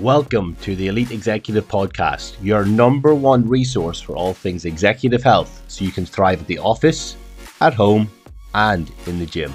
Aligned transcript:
Welcome 0.00 0.56
to 0.62 0.74
the 0.76 0.86
Elite 0.86 1.10
Executive 1.10 1.68
Podcast, 1.68 2.36
your 2.42 2.64
number 2.64 3.14
one 3.14 3.46
resource 3.46 4.00
for 4.00 4.16
all 4.16 4.32
things 4.32 4.64
executive 4.64 5.22
health 5.22 5.62
so 5.68 5.84
you 5.84 5.90
can 5.90 6.06
thrive 6.06 6.40
at 6.40 6.46
the 6.46 6.58
office, 6.58 7.16
at 7.60 7.74
home, 7.74 8.10
and 8.54 8.90
in 9.06 9.18
the 9.18 9.26
gym. 9.26 9.52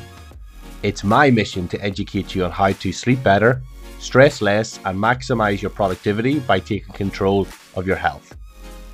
It's 0.84 1.04
my 1.04 1.32
mission 1.32 1.68
to 1.70 1.82
educate 1.82 2.36
you 2.36 2.46
on 2.46 2.52
how 2.52 2.74
to 2.74 2.94
sleep 2.94 3.24
better, 3.24 3.64
stress 3.98 4.40
less, 4.40 4.78
and 4.86 5.00
maximize 5.00 5.64
your 5.64 5.72
productivity 5.72 6.38
by 6.38 6.60
taking 6.60 6.94
control 6.94 7.48
of 7.76 7.88
your 7.88 7.96
health. 7.96 8.38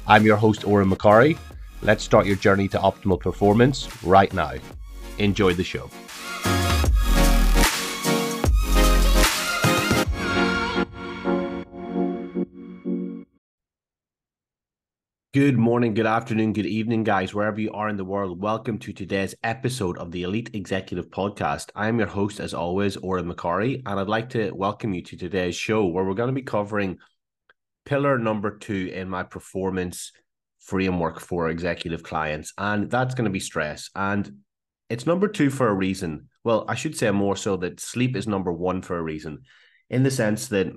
I'm 0.07 0.25
your 0.25 0.37
host, 0.37 0.61
Odhran 0.61 0.89
McCorry. 0.89 1.37
Let's 1.81 2.05
start 2.05 2.25
your 2.25 2.37
journey 2.37 2.69
to 2.69 2.77
optimal 2.77 3.19
performance 3.19 3.89
right 4.05 4.33
now. 4.33 4.53
Enjoy 5.17 5.53
the 5.53 5.65
show. 5.65 5.89
Good 15.33 15.57
morning, 15.57 15.93
good 15.93 16.05
afternoon, 16.05 16.51
good 16.51 16.65
evening, 16.65 17.05
guys, 17.05 17.33
wherever 17.33 17.61
you 17.61 17.71
are 17.71 17.87
in 17.87 17.95
the 17.95 18.03
world. 18.03 18.41
Welcome 18.41 18.77
to 18.79 18.91
today's 18.91 19.33
episode 19.43 19.97
of 19.97 20.11
the 20.11 20.23
Elite 20.23 20.49
Executive 20.51 21.09
Podcast. 21.09 21.69
I'm 21.73 21.99
your 21.99 22.09
host, 22.09 22.41
as 22.41 22.53
always, 22.53 22.97
Odhran 22.97 23.31
McCorry, 23.31 23.81
and 23.85 23.97
I'd 23.97 24.09
like 24.09 24.31
to 24.31 24.51
welcome 24.51 24.93
you 24.93 25.01
to 25.03 25.15
today's 25.15 25.55
show 25.55 25.85
where 25.85 26.03
we're 26.03 26.15
going 26.15 26.27
to 26.27 26.33
be 26.33 26.41
covering 26.41 26.97
pillar 27.85 28.19
number 28.19 28.57
two 28.57 28.91
in 28.93 29.07
my 29.07 29.23
performance 29.23 30.11
framework 30.59 31.21
for 31.21 31.47
executive 31.47 32.03
clients, 32.03 32.51
and 32.57 32.91
that's 32.91 33.15
going 33.15 33.23
to 33.23 33.31
be 33.31 33.39
stress. 33.39 33.89
And 33.95 34.39
it's 34.89 35.05
number 35.05 35.29
two 35.29 35.49
for 35.49 35.69
a 35.69 35.73
reason. 35.73 36.27
Well, 36.43 36.65
I 36.67 36.75
should 36.75 36.97
say 36.97 37.09
more 37.11 37.37
so 37.37 37.55
that 37.55 37.79
sleep 37.79 38.17
is 38.17 38.27
number 38.27 38.51
one 38.51 38.81
for 38.81 38.97
a 38.97 39.01
reason, 39.01 39.43
in 39.89 40.03
the 40.03 40.11
sense 40.11 40.49
that 40.49 40.73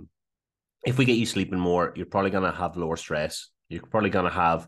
if 0.87 0.97
we 0.97 1.07
get 1.07 1.17
you 1.17 1.27
sleeping 1.27 1.59
more, 1.59 1.93
you're 1.97 2.07
probably 2.07 2.31
going 2.31 2.49
to 2.49 2.57
have 2.57 2.77
lower 2.77 2.97
stress 2.97 3.49
you're 3.75 3.91
probably 3.91 4.11
going 4.11 4.25
to 4.25 4.31
have 4.31 4.67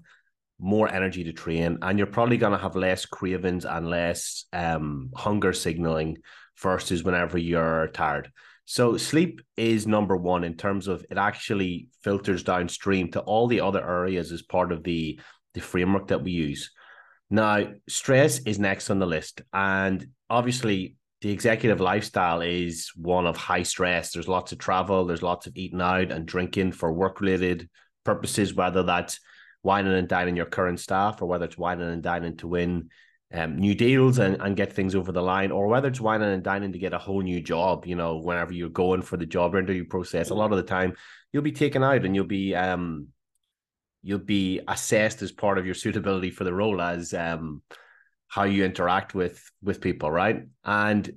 more 0.59 0.89
energy 0.89 1.25
to 1.25 1.33
train 1.33 1.79
and 1.83 1.99
you're 1.99 2.07
probably 2.07 2.39
going 2.39 2.53
to 2.53 2.59
have 2.59 2.77
less 2.77 3.05
cravings 3.05 3.65
and 3.65 3.91
less 3.91 4.45
um, 4.53 5.11
hunger 5.15 5.53
signaling 5.53 6.19
versus 6.59 7.05
whenever 7.05 7.39
you're 7.39 7.89
tired. 7.89 8.31
So 8.65 8.97
sleep 8.97 9.43
is 9.57 9.87
number 9.87 10.17
one 10.17 10.43
in 10.43 10.57
terms 10.57 10.89
of 10.89 11.05
it 11.11 11.19
actually 11.19 11.89
filters 12.03 12.43
downstream 12.43 13.11
to 13.13 13.21
all 13.21 13.47
the 13.47 13.61
other 13.61 13.87
areas 13.87 14.33
as 14.33 14.43
part 14.43 14.73
of 14.73 14.83
the 14.83 15.21
the 15.55 15.61
framework 15.61 16.09
that 16.09 16.23
we 16.23 16.33
use. 16.33 16.71
Now, 17.31 17.69
stress 17.89 18.41
is 18.41 18.59
next 18.59 18.91
on 18.91 18.99
the 18.99 19.07
list, 19.07 19.41
and 19.53 20.07
obviously 20.29 20.97
the 21.23 21.31
executive 21.31 21.81
lifestyle 21.81 22.43
is 22.43 22.93
one 22.95 23.27
of 23.27 23.37
high 23.37 23.63
stress. 23.63 24.13
There's 24.13 24.29
lots 24.29 24.53
of 24.53 24.59
travel, 24.59 25.07
there's 25.07 25.23
lots 25.23 25.47
of 25.47 25.57
eating 25.57 25.81
out 25.81 26.13
and 26.13 26.27
drinking 26.27 26.73
for 26.73 26.93
work 26.93 27.21
related 27.21 27.71
purposes, 28.07 28.55
whether 28.55 28.83
that's 28.83 29.21
wining 29.63 29.93
and 29.93 30.09
dining 30.09 30.37
your 30.37 30.47
current 30.47 30.81
staff 30.81 31.21
or 31.21 31.27
whether 31.27 31.45
it's 31.45 31.59
wining 31.59 31.91
and 31.91 32.03
dining 32.03 32.37
to 32.39 32.49
win 32.49 32.89
um, 33.35 33.57
new 33.57 33.75
deals 33.75 34.19
and, 34.19 34.41
and 34.41 34.57
get 34.57 34.73
things 34.73 34.95
over 34.95 35.11
the 35.11 35.21
line, 35.23 35.51
or 35.51 35.67
whether 35.67 35.89
it's 35.89 36.01
wining 36.01 36.31
and 36.33 36.45
dining 36.45 36.73
to 36.73 36.79
get 36.79 36.95
a 36.95 36.99
whole 36.99 37.21
new 37.21 37.41
job, 37.41 37.85
you 37.85 37.97
know, 37.97 38.19
whenever 38.19 38.53
you're 38.53 38.69
going 38.69 39.03
for 39.03 39.17
the 39.17 39.27
job 39.27 39.57
interview 39.57 39.85
process, 39.85 40.31
a 40.31 40.35
lot 40.35 40.53
of 40.53 40.57
the 40.57 40.63
time 40.63 40.95
you'll 41.33 41.43
be 41.43 41.53
taken 41.53 41.83
out 41.83 42.05
and 42.05 42.15
you'll 42.15 42.25
be 42.25 42.55
um 42.55 43.09
you'll 44.03 44.19
be 44.21 44.61
assessed 44.69 45.23
as 45.23 45.33
part 45.33 45.59
of 45.59 45.67
your 45.67 45.75
suitability 45.75 46.31
for 46.31 46.45
the 46.45 46.55
role 46.55 46.81
as 46.81 47.13
um 47.13 47.63
how 48.29 48.45
you 48.45 48.65
interact 48.65 49.15
with 49.15 49.51
with 49.61 49.81
people, 49.81 50.11
right? 50.11 50.45
And 50.65 51.11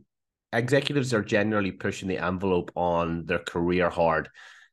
executives 0.51 1.13
are 1.13 1.21
generally 1.21 1.71
pushing 1.71 2.09
the 2.09 2.17
envelope 2.17 2.71
on 2.75 3.25
their 3.25 3.39
career 3.39 3.89
hard 3.89 4.29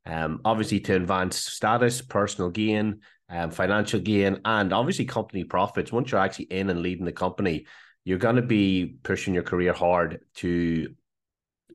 um, 0.06 0.40
obviously 0.44 0.80
to 0.80 0.94
advance 0.94 1.36
status, 1.36 2.00
personal 2.00 2.50
gain, 2.50 3.00
um, 3.28 3.50
financial 3.50 4.00
gain, 4.00 4.40
and 4.44 4.72
obviously 4.72 5.04
company 5.04 5.44
profits. 5.44 5.92
Once 5.92 6.12
you're 6.12 6.20
actually 6.20 6.46
in 6.46 6.70
and 6.70 6.80
leading 6.80 7.04
the 7.04 7.12
company, 7.12 7.66
you're 8.04 8.18
going 8.18 8.36
to 8.36 8.42
be 8.42 8.96
pushing 9.02 9.34
your 9.34 9.42
career 9.42 9.72
hard 9.72 10.20
to 10.36 10.94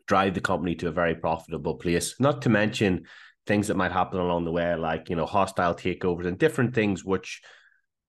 drive 0.08 0.34
the 0.34 0.42
company 0.42 0.76
to 0.76 0.88
a 0.88 0.92
very 0.92 1.16
profitable 1.16 1.76
place. 1.76 2.16
Not 2.20 2.42
to 2.44 2.50
mention 2.50 3.06
things 3.46 3.68
that 3.68 3.78
might 3.78 3.92
happen 3.92 4.20
along 4.20 4.46
the 4.46 4.52
way, 4.52 4.76
like 4.76 5.10
you 5.10 5.16
know 5.16 5.26
hostile 5.26 5.76
takeovers 5.76 6.26
and 6.26 6.38
different 6.38 6.74
things 6.74 7.04
which 7.04 7.42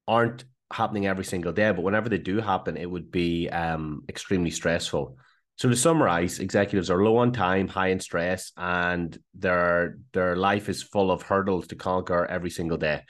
aren't 0.06 0.44
happening 0.72 1.06
every 1.06 1.24
single 1.24 1.52
day, 1.52 1.70
but 1.72 1.82
whenever 1.82 2.08
they 2.08 2.18
do 2.18 2.38
happen, 2.38 2.76
it 2.76 2.90
would 2.90 3.10
be 3.10 3.48
um, 3.48 4.04
extremely 4.08 4.50
stressful. 4.50 5.16
So 5.62 5.68
to 5.68 5.76
summarize, 5.76 6.40
executives 6.40 6.90
are 6.90 7.04
low 7.04 7.18
on 7.18 7.30
time, 7.30 7.68
high 7.68 7.90
in 7.90 8.00
stress, 8.00 8.50
and 8.56 9.16
their 9.32 9.96
their 10.12 10.34
life 10.34 10.68
is 10.68 10.82
full 10.82 11.08
of 11.12 11.22
hurdles 11.22 11.68
to 11.68 11.76
conquer 11.76 12.26
every 12.26 12.50
single 12.50 12.78
day. 12.78 13.02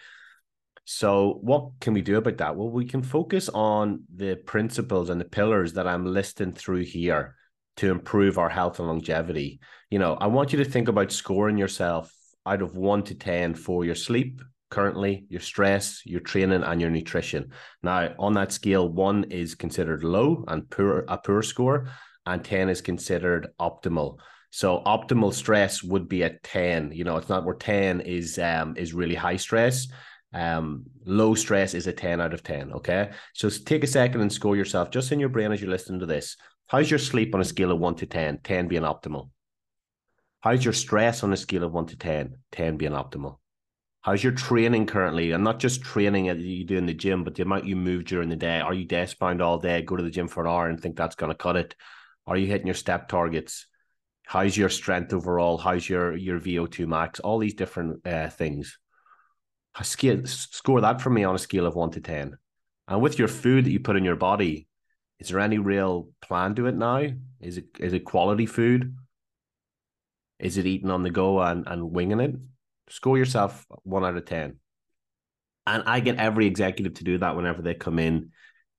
So 0.84 1.38
what 1.40 1.70
can 1.80 1.94
we 1.94 2.02
do 2.02 2.18
about 2.18 2.36
that? 2.36 2.54
Well, 2.54 2.68
we 2.68 2.84
can 2.84 3.02
focus 3.02 3.48
on 3.48 4.02
the 4.14 4.36
principles 4.36 5.08
and 5.08 5.18
the 5.18 5.24
pillars 5.24 5.72
that 5.72 5.86
I'm 5.86 6.04
listing 6.04 6.52
through 6.52 6.84
here 6.84 7.36
to 7.78 7.90
improve 7.90 8.36
our 8.36 8.50
health 8.50 8.80
and 8.80 8.88
longevity. 8.88 9.58
You 9.88 9.98
know, 9.98 10.18
I 10.20 10.26
want 10.26 10.52
you 10.52 10.62
to 10.62 10.70
think 10.70 10.88
about 10.88 11.10
scoring 11.10 11.56
yourself 11.56 12.12
out 12.44 12.60
of 12.60 12.76
1 12.76 13.04
to 13.04 13.14
10 13.14 13.54
for 13.54 13.86
your 13.86 13.94
sleep, 13.94 14.42
currently, 14.68 15.24
your 15.30 15.40
stress, 15.40 16.02
your 16.04 16.20
training, 16.20 16.64
and 16.64 16.82
your 16.82 16.90
nutrition. 16.90 17.52
Now, 17.82 18.14
on 18.18 18.34
that 18.34 18.52
scale, 18.52 18.86
one 18.86 19.24
is 19.30 19.54
considered 19.54 20.04
low 20.04 20.44
and 20.48 20.68
poor 20.68 21.06
a 21.08 21.16
poor 21.16 21.40
score, 21.40 21.88
and 22.26 22.44
10 22.44 22.68
is 22.68 22.80
considered 22.80 23.48
optimal. 23.60 24.18
So 24.50 24.82
optimal 24.84 25.32
stress 25.32 25.82
would 25.82 26.08
be 26.08 26.24
at 26.24 26.42
10. 26.42 26.92
You 26.92 27.04
know, 27.04 27.16
it's 27.16 27.28
not 27.28 27.44
where 27.44 27.54
10 27.54 28.02
is 28.02 28.38
um 28.38 28.74
is 28.76 28.92
really 28.92 29.14
high 29.14 29.36
stress. 29.36 29.88
Um, 30.34 30.84
low 31.04 31.34
stress 31.34 31.74
is 31.74 31.86
a 31.86 31.92
10 31.92 32.20
out 32.20 32.32
of 32.32 32.42
10. 32.42 32.72
Okay. 32.74 33.10
So 33.34 33.50
take 33.50 33.84
a 33.84 33.86
second 33.86 34.20
and 34.20 34.32
score 34.32 34.56
yourself 34.56 34.90
just 34.90 35.12
in 35.12 35.20
your 35.20 35.28
brain 35.28 35.52
as 35.52 35.60
you're 35.60 35.70
listening 35.70 36.00
to 36.00 36.06
this. 36.06 36.36
How's 36.68 36.90
your 36.90 36.98
sleep 36.98 37.34
on 37.34 37.40
a 37.40 37.44
scale 37.44 37.70
of 37.70 37.78
one 37.78 37.96
to 37.96 38.06
10? 38.06 38.40
10 38.42 38.68
being 38.68 38.82
optimal. 38.82 39.30
How's 40.40 40.64
your 40.64 40.74
stress 40.74 41.22
on 41.22 41.32
a 41.32 41.36
scale 41.36 41.64
of 41.64 41.72
one 41.72 41.86
to 41.86 41.96
10? 41.96 42.36
10 42.50 42.76
being 42.76 42.92
optimal. 42.92 43.38
How's 44.00 44.24
your 44.24 44.32
training 44.32 44.86
currently? 44.86 45.30
And 45.30 45.44
not 45.44 45.60
just 45.60 45.82
training 45.82 46.26
that 46.26 46.38
you 46.38 46.64
do 46.64 46.76
in 46.76 46.86
the 46.86 46.94
gym, 46.94 47.22
but 47.22 47.36
the 47.36 47.42
amount 47.42 47.66
you 47.66 47.76
move 47.76 48.04
during 48.04 48.28
the 48.28 48.36
day. 48.36 48.58
Are 48.58 48.74
you 48.74 48.84
desk 48.84 49.18
bound 49.18 49.40
all 49.40 49.58
day? 49.58 49.82
Go 49.82 49.96
to 49.96 50.02
the 50.02 50.10
gym 50.10 50.26
for 50.26 50.44
an 50.44 50.50
hour 50.50 50.68
and 50.68 50.80
think 50.80 50.96
that's 50.96 51.14
going 51.14 51.30
to 51.30 51.36
cut 51.36 51.56
it? 51.56 51.76
Are 52.26 52.36
you 52.36 52.46
hitting 52.46 52.66
your 52.66 52.74
step 52.74 53.08
targets? 53.08 53.66
How's 54.24 54.56
your 54.56 54.68
strength 54.68 55.12
overall? 55.12 55.58
How's 55.58 55.88
your 55.88 56.16
your 56.16 56.38
VO2 56.38 56.86
max? 56.86 57.20
All 57.20 57.38
these 57.38 57.54
different 57.54 58.06
uh, 58.06 58.28
things. 58.28 58.78
Scale, 59.82 60.26
score 60.26 60.82
that 60.82 61.00
for 61.00 61.10
me 61.10 61.24
on 61.24 61.34
a 61.34 61.38
scale 61.38 61.66
of 61.66 61.74
one 61.74 61.90
to 61.92 62.00
ten. 62.00 62.36
And 62.88 63.00
with 63.00 63.18
your 63.18 63.28
food 63.28 63.64
that 63.64 63.70
you 63.70 63.80
put 63.80 63.96
in 63.96 64.04
your 64.04 64.16
body, 64.16 64.68
is 65.18 65.28
there 65.28 65.40
any 65.40 65.58
real 65.58 66.08
plan 66.20 66.54
to 66.56 66.66
it 66.66 66.74
now? 66.74 67.06
Is 67.40 67.58
it 67.58 67.66
is 67.78 67.92
it 67.92 68.04
quality 68.04 68.46
food? 68.46 68.96
Is 70.38 70.58
it 70.58 70.66
eating 70.66 70.90
on 70.90 71.02
the 71.02 71.10
go 71.10 71.40
and, 71.40 71.66
and 71.66 71.92
winging 71.92 72.20
it? 72.20 72.34
Score 72.88 73.16
yourself 73.16 73.64
one 73.82 74.04
out 74.04 74.16
of 74.16 74.24
ten. 74.24 74.56
And 75.66 75.84
I 75.86 76.00
get 76.00 76.16
every 76.16 76.46
executive 76.46 76.94
to 76.94 77.04
do 77.04 77.18
that 77.18 77.36
whenever 77.36 77.62
they 77.62 77.74
come 77.74 77.98
in 77.98 78.30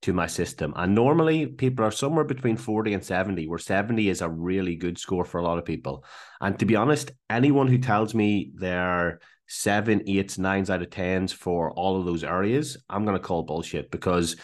to 0.03 0.13
my 0.13 0.27
system. 0.27 0.73
And 0.75 0.93
normally 0.93 1.47
people 1.47 1.85
are 1.85 1.91
somewhere 1.91 2.25
between 2.25 2.57
40 2.57 2.93
and 2.93 3.03
70, 3.03 3.47
where 3.47 3.57
70 3.57 4.09
is 4.09 4.21
a 4.21 4.29
really 4.29 4.75
good 4.75 4.97
score 4.97 5.25
for 5.25 5.39
a 5.39 5.43
lot 5.43 5.57
of 5.57 5.65
people. 5.65 6.03
And 6.41 6.59
to 6.59 6.65
be 6.65 6.75
honest, 6.75 7.11
anyone 7.29 7.67
who 7.67 7.77
tells 7.77 8.13
me 8.13 8.51
they're 8.53 9.19
seven, 9.47 10.03
eights, 10.05 10.37
nines 10.37 10.69
out 10.69 10.81
of 10.81 10.89
tens 10.89 11.31
for 11.31 11.71
all 11.71 11.97
of 11.97 12.05
those 12.05 12.23
areas, 12.23 12.77
I'm 12.89 13.05
going 13.05 13.17
to 13.17 13.23
call 13.23 13.43
bullshit 13.43 13.91
because 13.91 14.35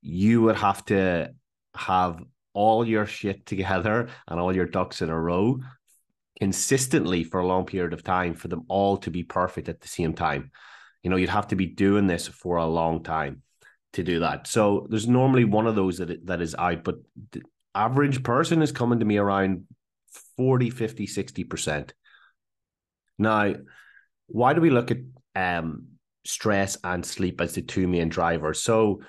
you 0.00 0.42
would 0.42 0.56
have 0.56 0.84
to 0.86 1.32
have 1.74 2.22
all 2.54 2.86
your 2.86 3.04
shit 3.04 3.44
together 3.44 4.08
and 4.26 4.40
all 4.40 4.56
your 4.56 4.66
ducks 4.66 5.02
in 5.02 5.10
a 5.10 5.20
row 5.20 5.60
consistently 6.38 7.22
for 7.22 7.40
a 7.40 7.46
long 7.46 7.66
period 7.66 7.92
of 7.92 8.02
time 8.02 8.34
for 8.34 8.48
them 8.48 8.64
all 8.68 8.96
to 8.98 9.10
be 9.10 9.22
perfect 9.22 9.68
at 9.68 9.80
the 9.80 9.88
same 9.88 10.14
time. 10.14 10.50
You 11.02 11.10
know, 11.10 11.16
you'd 11.16 11.28
have 11.28 11.48
to 11.48 11.56
be 11.56 11.66
doing 11.66 12.06
this 12.06 12.26
for 12.26 12.56
a 12.56 12.66
long 12.66 13.02
time 13.02 13.42
to 13.96 14.02
do 14.02 14.20
that. 14.20 14.46
So 14.46 14.86
there's 14.88 15.08
normally 15.08 15.44
one 15.44 15.66
of 15.66 15.74
those 15.74 15.98
that 15.98 16.26
that 16.26 16.40
is 16.40 16.54
out, 16.54 16.84
but 16.84 16.96
the 17.32 17.42
average 17.74 18.22
person 18.22 18.62
is 18.62 18.72
coming 18.72 19.00
to 19.00 19.04
me 19.04 19.18
around 19.18 19.64
40, 20.36 20.70
50, 20.70 21.06
60%. 21.06 21.90
Now, 23.18 23.54
why 24.28 24.54
do 24.54 24.60
we 24.60 24.70
look 24.70 24.90
at 24.90 24.98
um, 25.34 25.88
stress 26.24 26.78
and 26.84 27.04
sleep 27.04 27.40
as 27.40 27.54
the 27.54 27.62
two 27.62 27.88
main 27.88 28.08
drivers? 28.08 28.62
So 28.62 29.00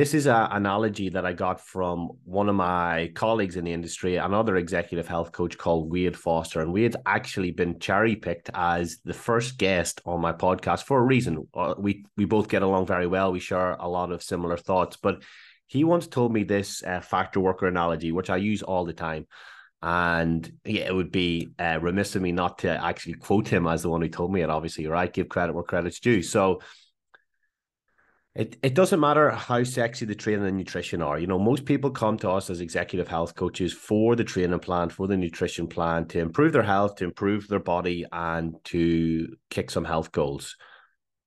this 0.00 0.14
is 0.14 0.26
an 0.26 0.48
analogy 0.52 1.10
that 1.10 1.26
I 1.26 1.34
got 1.34 1.60
from 1.60 2.12
one 2.24 2.48
of 2.48 2.54
my 2.54 3.12
colleagues 3.14 3.56
in 3.56 3.66
the 3.66 3.72
industry, 3.74 4.16
another 4.16 4.56
executive 4.56 5.06
health 5.06 5.30
coach 5.30 5.58
called 5.58 5.92
Wade 5.92 6.16
Foster. 6.16 6.62
And 6.62 6.72
Wade's 6.72 6.96
actually 7.04 7.50
been 7.50 7.78
cherry 7.78 8.16
picked 8.16 8.48
as 8.54 9.00
the 9.04 9.12
first 9.12 9.58
guest 9.58 10.00
on 10.06 10.22
my 10.22 10.32
podcast 10.32 10.84
for 10.84 10.98
a 10.98 11.02
reason. 11.02 11.46
Uh, 11.52 11.74
we, 11.76 12.06
we 12.16 12.24
both 12.24 12.48
get 12.48 12.62
along 12.62 12.86
very 12.86 13.06
well. 13.06 13.30
We 13.30 13.40
share 13.40 13.72
a 13.72 13.86
lot 13.86 14.10
of 14.10 14.22
similar 14.22 14.56
thoughts. 14.56 14.96
But 14.96 15.22
he 15.66 15.84
once 15.84 16.06
told 16.06 16.32
me 16.32 16.44
this 16.44 16.82
uh, 16.82 17.02
factor 17.02 17.40
worker 17.40 17.66
analogy, 17.66 18.10
which 18.10 18.30
I 18.30 18.38
use 18.38 18.62
all 18.62 18.86
the 18.86 18.94
time. 18.94 19.26
And 19.82 20.50
yeah, 20.64 20.86
it 20.86 20.94
would 20.94 21.12
be 21.12 21.50
uh, 21.58 21.78
remiss 21.78 22.16
of 22.16 22.22
me 22.22 22.32
not 22.32 22.60
to 22.60 22.70
actually 22.70 23.16
quote 23.16 23.48
him 23.48 23.66
as 23.66 23.82
the 23.82 23.90
one 23.90 24.00
who 24.00 24.08
told 24.08 24.32
me 24.32 24.40
it, 24.40 24.48
obviously, 24.48 24.86
right? 24.86 25.12
Give 25.12 25.28
credit 25.28 25.52
where 25.54 25.62
credit's 25.62 26.00
due. 26.00 26.22
So 26.22 26.62
it, 28.34 28.56
it 28.62 28.74
doesn't 28.74 29.00
matter 29.00 29.30
how 29.30 29.64
sexy 29.64 30.06
the 30.06 30.14
training 30.14 30.46
and 30.46 30.56
nutrition 30.56 31.02
are. 31.02 31.18
You 31.18 31.26
know, 31.26 31.38
most 31.38 31.64
people 31.64 31.90
come 31.90 32.16
to 32.18 32.30
us 32.30 32.48
as 32.48 32.60
executive 32.60 33.08
health 33.08 33.34
coaches 33.34 33.72
for 33.72 34.14
the 34.14 34.22
training 34.22 34.60
plan, 34.60 34.88
for 34.88 35.08
the 35.08 35.16
nutrition 35.16 35.66
plan 35.66 36.06
to 36.08 36.20
improve 36.20 36.52
their 36.52 36.62
health, 36.62 36.96
to 36.96 37.04
improve 37.04 37.48
their 37.48 37.60
body, 37.60 38.06
and 38.12 38.54
to 38.64 39.34
kick 39.50 39.70
some 39.70 39.84
health 39.84 40.12
goals. 40.12 40.56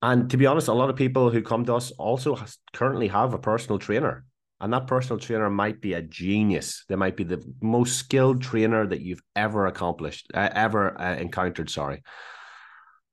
And 0.02 0.30
to 0.30 0.38
be 0.38 0.46
honest, 0.46 0.70
a 0.70 0.74
lot 0.74 0.90
of 0.90 0.96
people 0.96 1.30
who 1.30 1.42
come 1.42 1.66
to 1.66 1.76
us 1.76 1.92
also 1.92 2.36
has, 2.36 2.58
currently 2.72 3.10
have 3.10 3.34
a 3.34 3.40
personal 3.40 3.80
trainer. 3.80 4.24
And 4.62 4.72
that 4.72 4.88
personal 4.88 5.20
trainer 5.20 5.50
might 5.50 5.82
be 5.82 5.94
a 5.94 6.02
genius. 6.02 6.86
They 6.88 6.96
might 6.96 7.18
be 7.18 7.26
the 7.26 7.44
most 7.62 7.98
skilled 7.98 8.42
trainer 8.42 8.88
that 8.88 9.02
you've 9.02 9.22
ever 9.36 9.66
accomplished, 9.66 10.32
uh, 10.34 10.50
ever 10.54 11.00
uh, 11.00 11.16
encountered. 11.16 11.70
Sorry. 11.70 12.02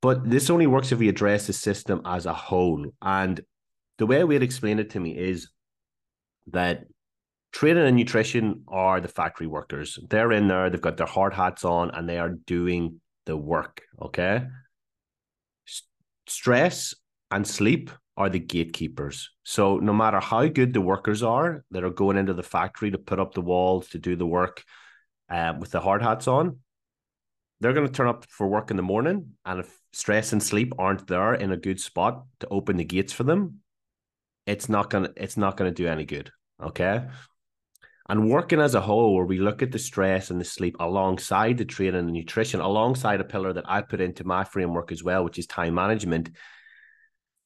But 0.00 0.30
this 0.30 0.48
only 0.48 0.68
works 0.68 0.92
if 0.92 1.00
we 1.00 1.08
address 1.08 1.48
the 1.48 1.52
system 1.52 2.02
as 2.04 2.26
a 2.26 2.32
whole. 2.32 2.86
And 3.02 3.40
the 4.00 4.06
way 4.06 4.24
we'd 4.24 4.42
explain 4.42 4.78
it 4.78 4.88
to 4.88 4.98
me 4.98 5.10
is 5.14 5.50
that 6.46 6.84
training 7.52 7.86
and 7.86 7.94
nutrition 7.94 8.64
are 8.66 8.98
the 8.98 9.08
factory 9.08 9.46
workers. 9.46 9.98
They're 10.08 10.32
in 10.32 10.48
there, 10.48 10.70
they've 10.70 10.80
got 10.80 10.96
their 10.96 11.06
hard 11.06 11.34
hats 11.34 11.66
on, 11.66 11.90
and 11.90 12.08
they 12.08 12.18
are 12.18 12.30
doing 12.30 13.02
the 13.26 13.36
work. 13.36 13.82
Okay. 14.00 14.46
Stress 16.26 16.94
and 17.30 17.46
sleep 17.46 17.90
are 18.16 18.30
the 18.30 18.38
gatekeepers. 18.38 19.28
So 19.42 19.76
no 19.76 19.92
matter 19.92 20.18
how 20.18 20.46
good 20.46 20.72
the 20.72 20.80
workers 20.80 21.22
are 21.22 21.62
that 21.70 21.84
are 21.84 21.90
going 21.90 22.16
into 22.16 22.32
the 22.32 22.42
factory 22.42 22.90
to 22.92 22.98
put 22.98 23.20
up 23.20 23.34
the 23.34 23.42
walls 23.42 23.88
to 23.88 23.98
do 23.98 24.16
the 24.16 24.26
work 24.26 24.64
uh, 25.28 25.52
with 25.60 25.72
the 25.72 25.80
hard 25.80 26.00
hats 26.00 26.26
on, 26.26 26.60
they're 27.60 27.74
going 27.74 27.86
to 27.86 27.92
turn 27.92 28.08
up 28.08 28.24
for 28.30 28.48
work 28.48 28.70
in 28.70 28.78
the 28.78 28.82
morning, 28.82 29.32
and 29.44 29.60
if 29.60 29.78
stress 29.92 30.32
and 30.32 30.42
sleep 30.42 30.72
aren't 30.78 31.06
there 31.06 31.34
in 31.34 31.52
a 31.52 31.58
good 31.58 31.78
spot 31.78 32.24
to 32.38 32.48
open 32.48 32.78
the 32.78 32.84
gates 32.84 33.12
for 33.12 33.24
them, 33.24 33.60
it's 34.46 34.68
not 34.68 34.90
gonna 34.90 35.10
it's 35.16 35.36
not 35.36 35.56
gonna 35.56 35.70
do 35.70 35.86
any 35.86 36.04
good. 36.04 36.30
Okay. 36.62 37.04
And 38.08 38.28
working 38.28 38.60
as 38.60 38.74
a 38.74 38.80
whole, 38.80 39.14
where 39.14 39.24
we 39.24 39.38
look 39.38 39.62
at 39.62 39.70
the 39.70 39.78
stress 39.78 40.30
and 40.30 40.40
the 40.40 40.44
sleep 40.44 40.76
alongside 40.80 41.58
the 41.58 41.64
training 41.64 42.00
and 42.00 42.12
nutrition, 42.12 42.58
alongside 42.58 43.20
a 43.20 43.24
pillar 43.24 43.52
that 43.52 43.70
I 43.70 43.82
put 43.82 44.00
into 44.00 44.24
my 44.24 44.42
framework 44.42 44.90
as 44.90 45.04
well, 45.04 45.22
which 45.22 45.38
is 45.38 45.46
time 45.46 45.74
management, 45.74 46.30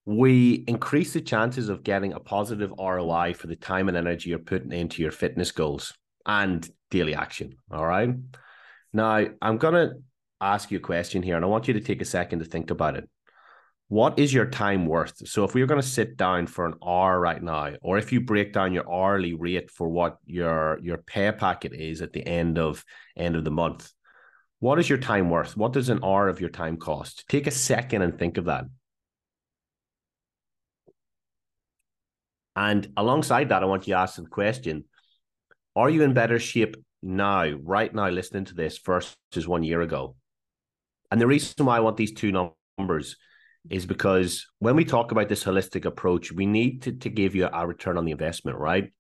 we 0.07 0.65
increase 0.67 1.13
the 1.13 1.21
chances 1.21 1.69
of 1.69 1.83
getting 1.83 2.15
a 2.15 2.21
positive 2.21 2.73
ROI 2.79 3.35
for 3.35 3.47
the 3.47 3.57
time 3.57 3.89
and 3.89 3.97
energy 3.97 4.31
you're 4.31 4.39
putting 4.39 4.73
into 4.73 5.03
your 5.03 5.11
fitness 5.11 5.53
goals 5.53 5.93
and 6.25 6.67
daily 6.91 7.15
action. 7.15 7.59
All 7.71 7.85
right. 7.85 8.11
Now, 8.93 9.27
I'm 9.43 9.59
going 9.59 9.75
to 9.75 9.97
ask 10.41 10.71
you 10.71 10.79
a 10.79 10.81
question 10.81 11.23
here, 11.23 11.37
and 11.37 11.45
I 11.45 11.49
want 11.49 11.69
you 11.69 11.75
to 11.75 11.81
take 11.81 12.01
a 12.01 12.07
second 12.07 12.39
to 12.39 12.45
think 12.45 12.71
about 12.71 12.97
it. 12.97 13.09
What 13.95 14.19
is 14.19 14.35
your 14.35 14.47
time 14.47 14.87
worth? 14.87 15.29
So, 15.29 15.45
if 15.45 15.55
we 15.55 15.63
are 15.63 15.67
going 15.67 15.81
to 15.81 15.87
sit 15.87 16.17
down 16.17 16.49
for 16.49 16.67
an 16.67 16.75
hour 16.85 17.21
right 17.21 17.41
now, 17.41 17.75
or 17.81 17.97
if 17.97 18.13
you 18.13 18.21
break 18.21 18.53
down 18.53 18.73
your 18.73 18.93
hourly 18.93 19.35
rate 19.35 19.71
for 19.71 19.89
what 19.89 20.17
your 20.27 20.81
your 20.83 20.99
pay 20.99 21.31
packet 21.31 21.73
is 21.73 22.03
at 22.03 22.13
the 22.13 22.27
end 22.27 22.59
of 22.59 22.85
end 23.17 23.37
of 23.37 23.45
the 23.45 23.53
month, 23.53 23.93
what 24.59 24.81
is 24.81 24.89
your 24.89 24.99
time 24.99 25.31
worth? 25.31 25.57
What 25.57 25.75
does 25.75 25.91
an 25.91 26.01
hour 26.03 26.27
of 26.29 26.41
your 26.41 26.51
time 26.51 26.77
cost? 26.77 27.25
Take 27.29 27.47
a 27.47 27.53
second 27.53 28.03
and 28.03 28.19
think 28.19 28.37
of 28.37 28.47
that. 28.47 28.65
And 32.57 32.89
alongside 32.97 33.51
that, 33.51 33.63
I 33.63 33.67
want 33.67 33.87
you 33.87 33.95
to 33.95 34.01
ask 34.01 34.17
the 34.17 34.23
question 34.23 34.87
Are 35.77 35.89
you 35.89 36.03
in 36.03 36.15
better 36.15 36.41
shape 36.41 36.75
now, 37.01 37.49
right 37.63 37.95
now, 37.95 38.09
listening 38.09 38.47
to 38.47 38.55
this 38.55 38.77
versus 38.79 39.47
one 39.47 39.63
year 39.63 39.83
ago? 39.83 40.17
And 41.13 41.21
the 41.21 41.29
reason 41.29 41.65
why 41.65 41.77
I 41.77 41.81
want 41.87 41.97
these 41.97 42.13
two 42.13 42.33
numbers 42.33 43.15
is 43.71 43.87
because 43.87 44.47
when 44.59 44.77
we 44.77 44.85
talk 44.85 45.11
about 45.13 45.29
this 45.29 45.45
holistic 45.45 45.85
approach, 45.85 46.33
we 46.33 46.47
need 46.47 46.83
to, 46.83 46.93
to 46.93 47.09
give 47.09 47.35
you 47.35 47.49
a 47.53 47.67
return 47.67 47.97
on 47.97 48.05
the 48.05 48.13
investment, 48.13 48.59
right? 48.59 48.93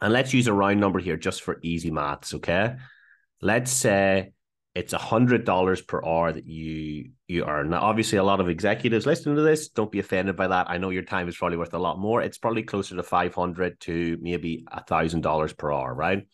And 0.00 0.12
let's 0.12 0.34
use 0.34 0.46
a 0.46 0.52
round 0.52 0.80
number 0.80 0.98
here 0.98 1.16
just 1.16 1.42
for 1.42 1.58
easy 1.62 1.90
maths, 1.90 2.34
okay? 2.34 2.76
Let's 3.40 3.70
say 3.70 4.32
it's 4.74 4.94
a 4.94 4.98
hundred 4.98 5.44
dollars 5.44 5.82
per 5.82 6.02
hour 6.04 6.32
that 6.32 6.46
you 6.46 7.10
you 7.28 7.44
earn. 7.44 7.70
Now, 7.70 7.82
obviously, 7.82 8.18
a 8.18 8.24
lot 8.24 8.40
of 8.40 8.48
executives 8.48 9.04
listening 9.04 9.36
to 9.36 9.42
this 9.42 9.68
don't 9.68 9.92
be 9.92 9.98
offended 9.98 10.36
by 10.36 10.48
that. 10.48 10.70
I 10.70 10.78
know 10.78 10.90
your 10.90 11.02
time 11.02 11.28
is 11.28 11.36
probably 11.36 11.58
worth 11.58 11.74
a 11.74 11.78
lot 11.78 11.98
more. 11.98 12.22
It's 12.22 12.38
probably 12.38 12.62
closer 12.62 12.96
to 12.96 13.02
five 13.02 13.34
hundred 13.34 13.78
to 13.80 14.18
maybe 14.20 14.64
a 14.72 14.82
thousand 14.82 15.20
dollars 15.20 15.52
per 15.52 15.70
hour, 15.70 15.92
right? 15.94 16.26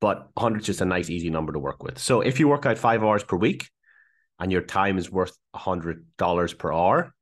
But 0.00 0.28
hundred 0.36 0.60
is 0.60 0.66
just 0.66 0.80
a 0.80 0.84
nice, 0.84 1.10
easy 1.10 1.30
number 1.30 1.52
to 1.52 1.58
work 1.58 1.82
with. 1.82 1.98
So 1.98 2.20
if 2.20 2.40
you 2.40 2.48
work 2.48 2.66
out 2.66 2.78
five 2.78 3.04
hours 3.04 3.22
per 3.22 3.36
week, 3.36 3.68
and 4.38 4.52
your 4.52 4.62
time 4.62 4.98
is 4.98 5.10
worth 5.10 5.36
a 5.54 5.58
hundred 5.58 6.06
dollars 6.16 6.54
per 6.54 6.72
hour, 6.72 7.14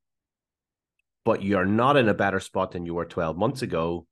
but 1.25 1.43
you're 1.43 1.65
not 1.65 1.97
in 1.97 2.09
a 2.09 2.13
better 2.13 2.39
spot 2.39 2.71
than 2.71 2.85
you 2.85 2.93
were 2.93 3.05
twelve 3.05 3.37
months 3.37 3.61
ago, 3.61 4.05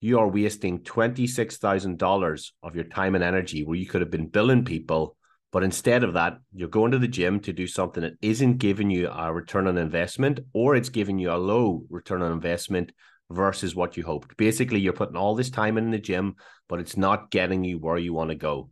you 0.00 0.18
are 0.18 0.28
wasting 0.28 0.82
twenty 0.82 1.26
six 1.26 1.58
thousand 1.58 1.98
dollars 1.98 2.52
of 2.62 2.74
your 2.74 2.84
time 2.84 3.14
and 3.14 3.24
energy 3.24 3.64
where 3.64 3.76
you 3.76 3.86
could 3.86 4.00
have 4.00 4.10
been 4.10 4.28
billing 4.28 4.64
people 4.64 5.16
but 5.56 5.62
instead 5.62 6.04
of 6.04 6.12
that, 6.12 6.38
you're 6.52 6.68
going 6.68 6.92
to 6.92 6.98
the 6.98 7.08
gym 7.08 7.40
to 7.40 7.52
do 7.52 7.66
something 7.66 8.02
that 8.02 8.18
isn't 8.20 8.58
giving 8.58 8.90
you 8.90 9.08
a 9.08 9.32
return 9.32 9.66
on 9.66 9.78
investment 9.78 10.40
or 10.52 10.76
it's 10.76 10.90
giving 10.90 11.18
you 11.18 11.32
a 11.32 11.38
low 11.38 11.84
return 11.88 12.20
on 12.20 12.30
investment 12.30 12.92
versus 13.30 13.74
what 13.74 13.96
you 13.96 14.04
hoped. 14.04 14.36
Basically, 14.36 14.80
you're 14.80 14.92
putting 14.92 15.16
all 15.16 15.34
this 15.34 15.48
time 15.48 15.78
in 15.78 15.90
the 15.90 15.98
gym, 15.98 16.34
but 16.68 16.78
it's 16.78 16.98
not 16.98 17.30
getting 17.30 17.64
you 17.64 17.78
where 17.78 17.96
you 17.96 18.12
want 18.12 18.28
to 18.28 18.36
go. 18.36 18.68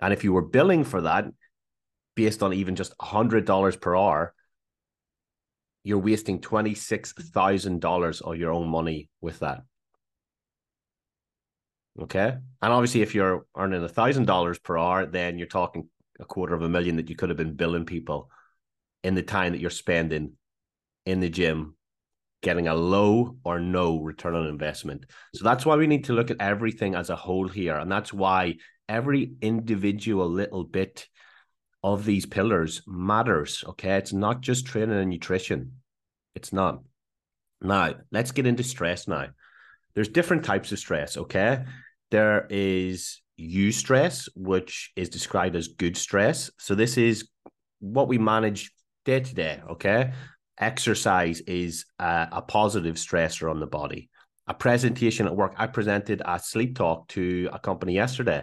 And 0.00 0.12
if 0.12 0.24
you 0.24 0.32
were 0.32 0.42
billing 0.42 0.82
for 0.82 1.02
that 1.02 1.26
based 2.16 2.42
on 2.42 2.52
even 2.52 2.74
just 2.74 2.96
$100 2.98 3.80
per 3.80 3.96
hour, 3.96 4.34
you're 5.84 5.98
wasting 5.98 6.40
$26,000 6.40 8.22
of 8.22 8.36
your 8.36 8.50
own 8.50 8.68
money 8.68 9.08
with 9.20 9.38
that. 9.38 9.62
Okay. 12.00 12.36
And 12.60 12.72
obviously, 12.72 13.02
if 13.02 13.14
you're 13.14 13.46
earning 13.56 13.82
$1,000 13.82 14.62
per 14.62 14.76
hour, 14.76 15.06
then 15.06 15.38
you're 15.38 15.46
talking 15.46 15.88
a 16.18 16.24
quarter 16.24 16.54
of 16.54 16.62
a 16.62 16.68
million 16.68 16.96
that 16.96 17.08
you 17.08 17.16
could 17.16 17.28
have 17.28 17.38
been 17.38 17.54
billing 17.54 17.86
people 17.86 18.30
in 19.04 19.14
the 19.14 19.22
time 19.22 19.52
that 19.52 19.60
you're 19.60 19.70
spending 19.70 20.32
in 21.04 21.20
the 21.20 21.30
gym 21.30 21.76
getting 22.42 22.68
a 22.68 22.74
low 22.74 23.36
or 23.44 23.60
no 23.60 23.98
return 23.98 24.34
on 24.34 24.46
investment. 24.46 25.06
So 25.34 25.44
that's 25.44 25.64
why 25.64 25.76
we 25.76 25.86
need 25.86 26.04
to 26.04 26.12
look 26.12 26.30
at 26.30 26.40
everything 26.40 26.94
as 26.94 27.10
a 27.10 27.16
whole 27.16 27.48
here. 27.48 27.76
And 27.76 27.90
that's 27.90 28.12
why 28.12 28.56
every 28.88 29.32
individual 29.40 30.28
little 30.28 30.64
bit 30.64 31.06
of 31.86 32.04
these 32.04 32.26
pillars 32.26 32.82
matters. 32.84 33.62
Okay. 33.68 33.96
It's 33.96 34.12
not 34.12 34.40
just 34.40 34.66
training 34.66 34.98
and 34.98 35.08
nutrition. 35.08 35.72
It's 36.34 36.52
not. 36.52 36.82
Now, 37.62 37.94
let's 38.10 38.32
get 38.32 38.46
into 38.46 38.64
stress 38.64 39.06
now. 39.06 39.28
There's 39.94 40.08
different 40.08 40.44
types 40.44 40.72
of 40.72 40.80
stress. 40.80 41.16
Okay. 41.16 41.62
There 42.10 42.48
is 42.50 43.22
eustress, 43.40 44.28
which 44.34 44.90
is 44.96 45.08
described 45.08 45.54
as 45.54 45.68
good 45.68 45.96
stress. 45.96 46.50
So 46.58 46.74
this 46.74 46.98
is 46.98 47.28
what 47.78 48.08
we 48.08 48.18
manage 48.18 48.72
day 49.04 49.20
to 49.20 49.34
day. 49.34 49.60
Okay. 49.70 50.12
Exercise 50.58 51.40
is 51.40 51.84
a, 52.00 52.28
a 52.32 52.42
positive 52.42 52.96
stressor 52.96 53.48
on 53.48 53.60
the 53.60 53.66
body. 53.66 54.10
A 54.48 54.54
presentation 54.54 55.26
at 55.26 55.36
work, 55.36 55.54
I 55.56 55.68
presented 55.68 56.20
a 56.24 56.40
sleep 56.40 56.76
talk 56.76 57.06
to 57.08 57.48
a 57.52 57.60
company 57.60 57.94
yesterday. 57.94 58.42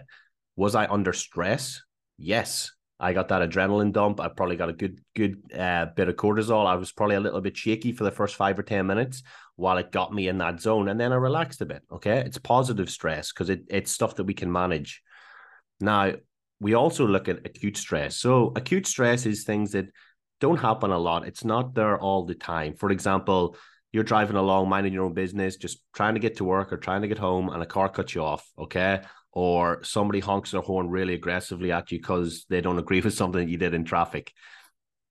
Was 0.55 0.75
I 0.75 0.85
under 0.87 1.11
stress? 1.11 1.81
Yes. 2.17 2.71
I 3.03 3.13
got 3.13 3.27
that 3.27 3.47
adrenaline 3.47 3.91
dump. 3.91 4.19
I 4.19 4.29
probably 4.29 4.55
got 4.55 4.69
a 4.69 4.73
good 4.73 5.01
good 5.13 5.41
uh, 5.53 5.87
bit 5.95 6.07
of 6.07 6.15
cortisol. 6.15 6.65
I 6.65 6.75
was 6.75 6.91
probably 6.91 7.17
a 7.17 7.19
little 7.19 7.41
bit 7.41 7.57
shaky 7.57 7.91
for 7.91 8.05
the 8.05 8.11
first 8.11 8.35
five 8.35 8.57
or 8.57 8.63
ten 8.63 8.87
minutes 8.87 9.23
while 9.57 9.77
it 9.77 9.91
got 9.91 10.13
me 10.13 10.29
in 10.29 10.37
that 10.37 10.61
zone, 10.61 10.87
and 10.87 10.99
then 10.99 11.11
I 11.11 11.15
relaxed 11.15 11.61
a 11.61 11.65
bit. 11.65 11.83
Okay, 11.91 12.19
it's 12.19 12.37
positive 12.37 12.89
stress 12.89 13.31
because 13.31 13.49
it, 13.49 13.63
it's 13.69 13.91
stuff 13.91 14.15
that 14.15 14.23
we 14.23 14.33
can 14.33 14.51
manage. 14.51 15.01
Now 15.81 16.13
we 16.61 16.75
also 16.75 17.05
look 17.05 17.27
at 17.27 17.45
acute 17.45 17.75
stress. 17.77 18.15
So 18.15 18.53
acute 18.55 18.87
stress 18.87 19.25
is 19.25 19.43
things 19.43 19.73
that 19.73 19.87
don't 20.39 20.59
happen 20.59 20.91
a 20.91 20.97
lot. 20.97 21.27
It's 21.27 21.43
not 21.43 21.75
there 21.75 21.99
all 21.99 22.25
the 22.25 22.35
time. 22.35 22.75
For 22.75 22.89
example, 22.89 23.57
you're 23.91 24.03
driving 24.03 24.37
along, 24.37 24.69
minding 24.69 24.93
your 24.93 25.03
own 25.03 25.13
business, 25.13 25.57
just 25.57 25.83
trying 25.93 26.13
to 26.13 26.19
get 26.19 26.37
to 26.37 26.45
work 26.45 26.71
or 26.71 26.77
trying 26.77 27.01
to 27.01 27.07
get 27.07 27.19
home, 27.19 27.49
and 27.49 27.61
a 27.61 27.65
car 27.65 27.89
cuts 27.89 28.15
you 28.15 28.23
off. 28.23 28.49
Okay, 28.57 29.01
or 29.33 29.83
somebody 29.83 30.19
honks 30.19 30.51
their 30.51 30.61
horn 30.61 30.89
really 30.89 31.15
aggressively 31.15 31.71
at 31.71 31.91
you 31.91 31.97
because 31.99 32.45
they 32.49 32.61
don't 32.61 32.79
agree 32.79 33.01
with 33.01 33.15
something 33.15 33.49
you 33.49 33.57
did 33.57 33.73
in 33.73 33.83
traffic. 33.83 34.31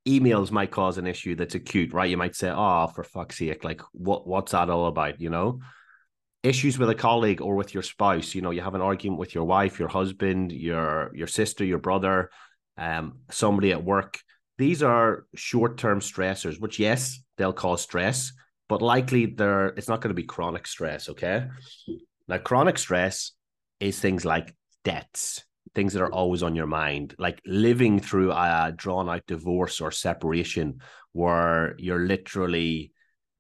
Emails 0.07 0.51
might 0.51 0.71
cause 0.71 0.97
an 0.97 1.07
issue 1.07 1.35
that's 1.35 1.57
acute, 1.57 1.93
right? 1.93 2.11
You 2.11 2.17
might 2.17 2.37
say, 2.37 2.51
"Oh, 2.51 2.87
for 2.87 3.05
fuck's 3.05 3.39
sake, 3.39 3.65
like 3.65 3.83
what 3.93 4.27
what's 4.27 4.53
that 4.53 4.71
all 4.71 4.87
about?" 4.87 5.21
You 5.21 5.31
know, 5.31 5.61
issues 6.43 6.79
with 6.79 6.91
a 6.91 6.95
colleague 6.95 7.41
or 7.41 7.57
with 7.57 7.75
your 7.75 7.83
spouse. 7.83 8.35
You 8.35 8.43
know, 8.43 8.51
you 8.51 8.63
have 8.63 8.75
an 8.75 8.81
argument 8.81 9.19
with 9.19 9.35
your 9.35 9.45
wife, 9.45 9.79
your 9.79 9.89
husband, 9.89 10.53
your 10.53 11.11
your 11.15 11.27
sister, 11.27 11.65
your 11.65 11.79
brother, 11.79 12.31
um, 12.77 13.19
somebody 13.31 13.73
at 13.73 13.85
work. 13.85 14.21
These 14.59 14.83
are 14.83 15.27
short 15.35 15.79
term 15.79 16.01
stressors, 16.01 16.61
which 16.61 16.79
yes, 16.79 17.21
they'll 17.39 17.53
cause 17.53 17.83
stress, 17.83 18.33
but 18.69 18.83
likely 18.83 19.27
they're 19.27 19.69
it's 19.69 19.89
not 19.89 20.01
going 20.01 20.15
to 20.15 20.21
be 20.21 20.25
chronic 20.25 20.67
stress. 20.67 21.09
Okay, 21.09 21.47
now 22.29 22.39
chronic 22.39 22.79
stress 22.79 23.33
is 23.83 23.99
things 23.99 24.25
like 24.25 24.55
debts, 24.85 25.45
things 25.75 25.93
that 25.93 26.03
are 26.03 26.13
always 26.13 26.43
on 26.43 26.55
your 26.55 26.67
mind, 26.67 27.15
like 27.19 27.41
living 27.45 27.99
through 27.99 28.31
a 28.33 28.73
drawn 28.75 29.09
out 29.09 29.27
divorce 29.27 29.81
or 29.81 29.91
separation 29.91 30.79
where 31.13 31.75
you're 31.79 32.07
literally, 32.07 32.93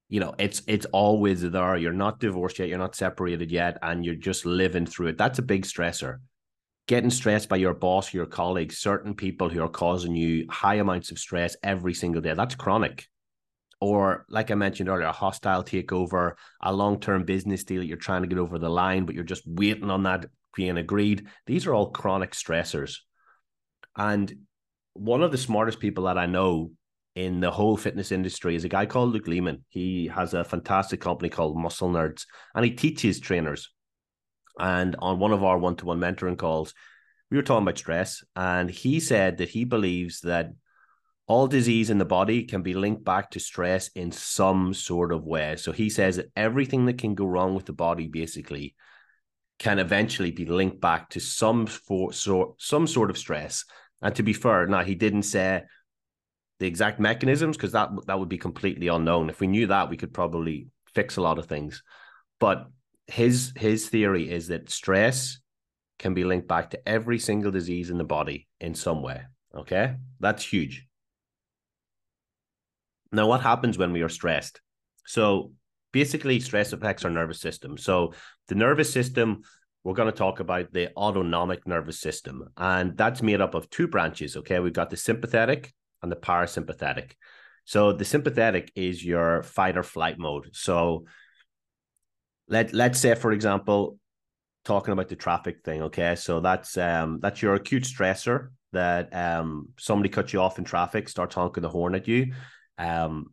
you 0.08 0.20
know, 0.20 0.34
it's 0.38 0.62
it's 0.66 0.86
always 0.86 1.42
there. 1.42 1.76
You're 1.76 1.92
not 1.92 2.20
divorced 2.20 2.58
yet, 2.58 2.68
you're 2.68 2.78
not 2.78 2.96
separated 2.96 3.50
yet, 3.50 3.78
and 3.82 4.04
you're 4.04 4.14
just 4.16 4.44
living 4.44 4.86
through 4.86 5.08
it. 5.08 5.18
That's 5.18 5.38
a 5.38 5.42
big 5.42 5.64
stressor. 5.64 6.18
Getting 6.88 7.10
stressed 7.10 7.48
by 7.48 7.56
your 7.56 7.74
boss, 7.74 8.12
your 8.12 8.26
colleagues, 8.26 8.78
certain 8.78 9.14
people 9.14 9.48
who 9.48 9.62
are 9.62 9.68
causing 9.68 10.16
you 10.16 10.46
high 10.50 10.74
amounts 10.74 11.12
of 11.12 11.18
stress 11.18 11.56
every 11.62 11.94
single 11.94 12.20
day. 12.20 12.34
That's 12.34 12.56
chronic 12.56 13.06
or 13.82 14.24
like 14.28 14.52
I 14.52 14.54
mentioned 14.54 14.88
earlier, 14.88 15.08
a 15.08 15.12
hostile 15.12 15.64
takeover, 15.64 16.34
a 16.62 16.72
long 16.72 17.00
term 17.00 17.24
business 17.24 17.64
deal 17.64 17.80
that 17.80 17.88
you're 17.88 17.96
trying 17.96 18.22
to 18.22 18.28
get 18.28 18.38
over 18.38 18.56
the 18.56 18.68
line, 18.68 19.04
but 19.04 19.16
you're 19.16 19.24
just 19.24 19.42
waiting 19.44 19.90
on 19.90 20.04
that 20.04 20.26
being 20.54 20.76
agreed. 20.76 21.26
These 21.46 21.66
are 21.66 21.74
all 21.74 21.90
chronic 21.90 22.30
stressors. 22.30 22.98
And 23.96 24.32
one 24.92 25.24
of 25.24 25.32
the 25.32 25.36
smartest 25.36 25.80
people 25.80 26.04
that 26.04 26.16
I 26.16 26.26
know 26.26 26.70
in 27.16 27.40
the 27.40 27.50
whole 27.50 27.76
fitness 27.76 28.12
industry 28.12 28.54
is 28.54 28.62
a 28.62 28.68
guy 28.68 28.86
called 28.86 29.12
Luke 29.12 29.26
Leaman. 29.26 29.64
He 29.68 30.06
has 30.14 30.32
a 30.32 30.44
fantastic 30.44 31.00
company 31.00 31.28
called 31.28 31.58
Muscle 31.58 31.90
Nerds 31.90 32.26
and 32.54 32.64
he 32.64 32.70
teaches 32.70 33.18
trainers. 33.18 33.68
And 34.60 34.94
on 35.00 35.18
one 35.18 35.32
of 35.32 35.42
our 35.42 35.58
one 35.58 35.74
to 35.76 35.86
one 35.86 35.98
mentoring 35.98 36.38
calls, 36.38 36.72
we 37.32 37.36
were 37.36 37.42
talking 37.42 37.64
about 37.64 37.78
stress. 37.78 38.22
And 38.36 38.70
he 38.70 39.00
said 39.00 39.38
that 39.38 39.48
he 39.48 39.64
believes 39.64 40.20
that 40.20 40.52
all 41.26 41.46
disease 41.46 41.90
in 41.90 41.98
the 41.98 42.04
body 42.04 42.44
can 42.44 42.62
be 42.62 42.74
linked 42.74 43.04
back 43.04 43.30
to 43.30 43.40
stress 43.40 43.88
in 43.88 44.10
some 44.10 44.74
sort 44.74 45.12
of 45.12 45.24
way. 45.24 45.56
So 45.56 45.72
he 45.72 45.88
says 45.88 46.16
that 46.16 46.30
everything 46.36 46.86
that 46.86 46.98
can 46.98 47.14
go 47.14 47.26
wrong 47.26 47.54
with 47.54 47.66
the 47.66 47.72
body 47.72 48.08
basically 48.08 48.74
can 49.58 49.78
eventually 49.78 50.32
be 50.32 50.44
linked 50.44 50.80
back 50.80 51.08
to 51.10 51.20
some 51.20 51.66
for 51.66 52.12
so 52.12 52.56
some 52.58 52.86
sort 52.86 53.10
of 53.10 53.18
stress. 53.18 53.64
And 54.02 54.14
to 54.16 54.22
be 54.22 54.32
fair, 54.32 54.66
now 54.66 54.82
he 54.82 54.96
didn't 54.96 55.22
say 55.22 55.62
the 56.58 56.66
exact 56.66 56.98
mechanisms 56.98 57.56
because 57.56 57.72
that 57.72 57.90
that 58.06 58.18
would 58.18 58.28
be 58.28 58.38
completely 58.38 58.88
unknown. 58.88 59.30
If 59.30 59.40
we 59.40 59.46
knew 59.46 59.68
that, 59.68 59.90
we 59.90 59.96
could 59.96 60.12
probably 60.12 60.66
fix 60.94 61.16
a 61.16 61.22
lot 61.22 61.38
of 61.38 61.46
things. 61.46 61.82
But 62.40 62.66
his 63.06 63.52
his 63.56 63.88
theory 63.88 64.30
is 64.30 64.48
that 64.48 64.70
stress 64.70 65.38
can 65.98 66.14
be 66.14 66.24
linked 66.24 66.48
back 66.48 66.70
to 66.70 66.88
every 66.88 67.20
single 67.20 67.52
disease 67.52 67.90
in 67.90 67.98
the 67.98 68.04
body 68.04 68.48
in 68.60 68.74
some 68.74 69.02
way. 69.02 69.22
Okay, 69.54 69.94
that's 70.18 70.44
huge. 70.44 70.86
Now, 73.12 73.26
what 73.26 73.42
happens 73.42 73.76
when 73.76 73.92
we 73.92 74.02
are 74.02 74.08
stressed? 74.08 74.60
So, 75.06 75.52
basically, 75.92 76.40
stress 76.40 76.72
affects 76.72 77.04
our 77.04 77.10
nervous 77.10 77.40
system. 77.40 77.76
So, 77.76 78.14
the 78.48 78.54
nervous 78.54 78.92
system, 78.92 79.42
we're 79.84 79.94
going 79.94 80.10
to 80.10 80.16
talk 80.16 80.40
about 80.40 80.72
the 80.72 80.94
autonomic 80.96 81.66
nervous 81.66 82.00
system, 82.00 82.48
and 82.56 82.96
that's 82.96 83.22
made 83.22 83.40
up 83.40 83.54
of 83.54 83.68
two 83.68 83.86
branches. 83.86 84.36
Okay, 84.36 84.60
we've 84.60 84.72
got 84.72 84.90
the 84.90 84.96
sympathetic 84.96 85.72
and 86.02 86.10
the 86.10 86.16
parasympathetic. 86.16 87.12
So, 87.64 87.92
the 87.92 88.04
sympathetic 88.04 88.72
is 88.74 89.04
your 89.04 89.42
fight 89.42 89.76
or 89.76 89.82
flight 89.82 90.18
mode. 90.18 90.48
So, 90.52 91.04
let 92.48 92.72
let's 92.72 92.98
say, 92.98 93.14
for 93.14 93.32
example, 93.32 93.98
talking 94.64 94.92
about 94.92 95.08
the 95.08 95.16
traffic 95.16 95.62
thing. 95.64 95.82
Okay, 95.82 96.14
so 96.14 96.40
that's 96.40 96.78
um 96.78 97.18
that's 97.20 97.42
your 97.42 97.54
acute 97.54 97.84
stressor 97.84 98.48
that 98.72 99.14
um 99.14 99.68
somebody 99.78 100.08
cuts 100.08 100.32
you 100.32 100.40
off 100.40 100.58
in 100.58 100.64
traffic, 100.64 101.10
starts 101.10 101.34
honking 101.34 101.62
the 101.62 101.68
horn 101.68 101.94
at 101.94 102.08
you 102.08 102.32
um, 102.78 103.32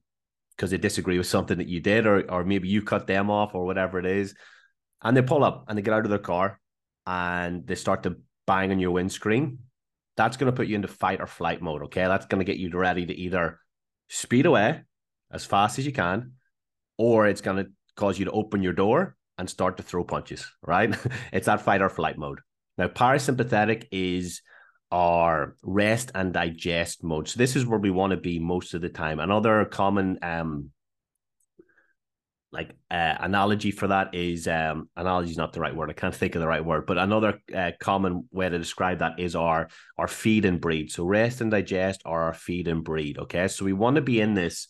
because 0.55 0.71
they 0.71 0.77
disagree 0.77 1.17
with 1.17 1.27
something 1.27 1.57
that 1.57 1.69
you 1.69 1.79
did, 1.79 2.05
or 2.05 2.29
or 2.29 2.43
maybe 2.43 2.67
you 2.67 2.81
cut 2.81 3.07
them 3.07 3.29
off, 3.29 3.55
or 3.55 3.65
whatever 3.65 3.99
it 3.99 4.05
is, 4.05 4.35
and 5.01 5.15
they 5.15 5.21
pull 5.21 5.43
up 5.43 5.65
and 5.67 5.77
they 5.77 5.81
get 5.81 5.93
out 5.93 6.05
of 6.05 6.09
their 6.09 6.19
car 6.19 6.59
and 7.05 7.65
they 7.65 7.75
start 7.75 8.03
to 8.03 8.17
bang 8.45 8.71
on 8.71 8.79
your 8.79 8.91
windscreen. 8.91 9.59
That's 10.17 10.37
going 10.37 10.51
to 10.51 10.55
put 10.55 10.67
you 10.67 10.75
into 10.75 10.87
fight 10.87 11.21
or 11.21 11.27
flight 11.27 11.61
mode. 11.61 11.83
Okay, 11.83 12.03
that's 12.03 12.25
going 12.25 12.39
to 12.39 12.45
get 12.45 12.57
you 12.57 12.69
ready 12.71 13.05
to 13.05 13.13
either 13.13 13.59
speed 14.09 14.45
away 14.45 14.81
as 15.31 15.45
fast 15.45 15.79
as 15.79 15.85
you 15.85 15.91
can, 15.91 16.33
or 16.97 17.27
it's 17.27 17.41
going 17.41 17.57
to 17.57 17.71
cause 17.95 18.19
you 18.19 18.25
to 18.25 18.31
open 18.31 18.61
your 18.61 18.73
door 18.73 19.15
and 19.37 19.49
start 19.49 19.77
to 19.77 19.83
throw 19.83 20.03
punches. 20.03 20.45
Right? 20.61 20.93
it's 21.31 21.45
that 21.45 21.61
fight 21.61 21.81
or 21.81 21.89
flight 21.89 22.17
mode. 22.17 22.39
Now, 22.77 22.87
parasympathetic 22.87 23.87
is 23.91 24.41
our 24.91 25.55
rest 25.61 26.11
and 26.15 26.33
digest 26.33 27.03
mode. 27.03 27.27
So 27.27 27.37
this 27.37 27.55
is 27.55 27.65
where 27.65 27.79
we 27.79 27.91
want 27.91 28.11
to 28.11 28.17
be 28.17 28.39
most 28.39 28.73
of 28.73 28.81
the 28.81 28.89
time. 28.89 29.19
Another 29.19 29.65
common 29.65 30.19
um 30.21 30.71
like 32.51 32.71
uh, 32.89 33.15
analogy 33.19 33.69
for 33.69 33.87
that 33.87 34.15
is 34.15 34.47
um 34.47 34.89
analogy 34.95 35.29
is 35.29 35.37
not 35.37 35.53
the 35.53 35.59
right 35.59 35.75
word. 35.75 35.89
I 35.89 35.93
can't 35.93 36.15
think 36.15 36.35
of 36.35 36.41
the 36.41 36.47
right 36.47 36.65
word, 36.65 36.87
but 36.87 36.97
another 36.97 37.39
uh, 37.55 37.71
common 37.79 38.27
way 38.31 38.49
to 38.49 38.57
describe 38.57 38.99
that 38.99 39.19
is 39.19 39.35
our 39.35 39.69
our 39.97 40.07
feed 40.07 40.45
and 40.45 40.59
breed. 40.59 40.91
So 40.91 41.05
rest 41.05 41.41
and 41.41 41.51
digest 41.51 42.01
are 42.05 42.23
our 42.23 42.33
feed 42.33 42.67
and 42.67 42.83
breed. 42.83 43.19
Okay, 43.19 43.47
so 43.47 43.65
we 43.65 43.73
want 43.73 43.97
to 43.97 44.01
be 44.01 44.19
in 44.19 44.33
this 44.33 44.67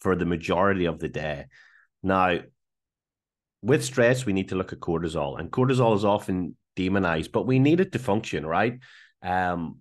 for 0.00 0.14
the 0.14 0.24
majority 0.24 0.84
of 0.84 1.00
the 1.00 1.08
day. 1.08 1.46
Now, 2.02 2.38
with 3.60 3.84
stress, 3.84 4.24
we 4.24 4.32
need 4.32 4.50
to 4.50 4.54
look 4.54 4.72
at 4.72 4.80
cortisol, 4.80 5.38
and 5.38 5.50
cortisol 5.50 5.96
is 5.96 6.04
often 6.04 6.56
demonized, 6.76 7.32
but 7.32 7.46
we 7.46 7.58
need 7.58 7.80
it 7.80 7.92
to 7.92 7.98
function, 7.98 8.46
right? 8.46 8.78
Um, 9.22 9.78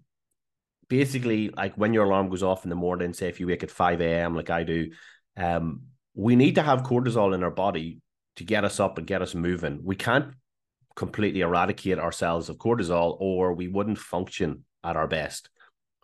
basically, 0.89 1.50
like 1.50 1.75
when 1.75 1.93
your 1.93 2.05
alarm 2.05 2.29
goes 2.29 2.43
off 2.43 2.63
in 2.63 2.69
the 2.69 2.75
morning, 2.75 3.13
say 3.13 3.29
if 3.29 3.39
you 3.39 3.48
wake 3.48 3.63
at 3.63 3.72
5 3.72 4.01
a.m., 4.01 4.36
like 4.36 4.50
I 4.50 4.63
do, 4.63 4.91
um, 5.38 5.84
we 6.13 6.36
need 6.36 6.55
to 6.55 6.62
have 6.62 6.84
cortisol 6.84 7.34
in 7.34 7.43
our 7.43 7.51
body 7.51 8.01
to 8.36 8.43
get 8.43 8.65
us 8.65 8.79
up 8.79 8.98
and 8.98 9.08
get 9.08 9.22
us 9.22 9.36
moving. 9.36 9.81
We 9.84 9.96
can't 9.96 10.34
completely 10.96 11.41
eradicate 11.41 12.00
ourselves 12.00 12.50
of 12.50 12.58
cortisol 12.58 13.15
or 13.19 13.53
we 13.53 13.67
wouldn't 13.67 13.98
function 13.98 14.65
at 14.84 14.98
our 14.98 15.08
best. 15.08 15.50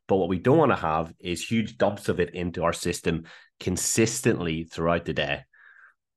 But 0.07 0.17
what 0.17 0.29
we 0.29 0.39
don't 0.39 0.57
want 0.57 0.71
to 0.71 0.77
have 0.77 1.13
is 1.19 1.43
huge 1.43 1.77
dumps 1.77 2.09
of 2.09 2.19
it 2.19 2.33
into 2.35 2.63
our 2.63 2.73
system 2.73 3.25
consistently 3.59 4.63
throughout 4.63 5.05
the 5.05 5.13
day. 5.13 5.41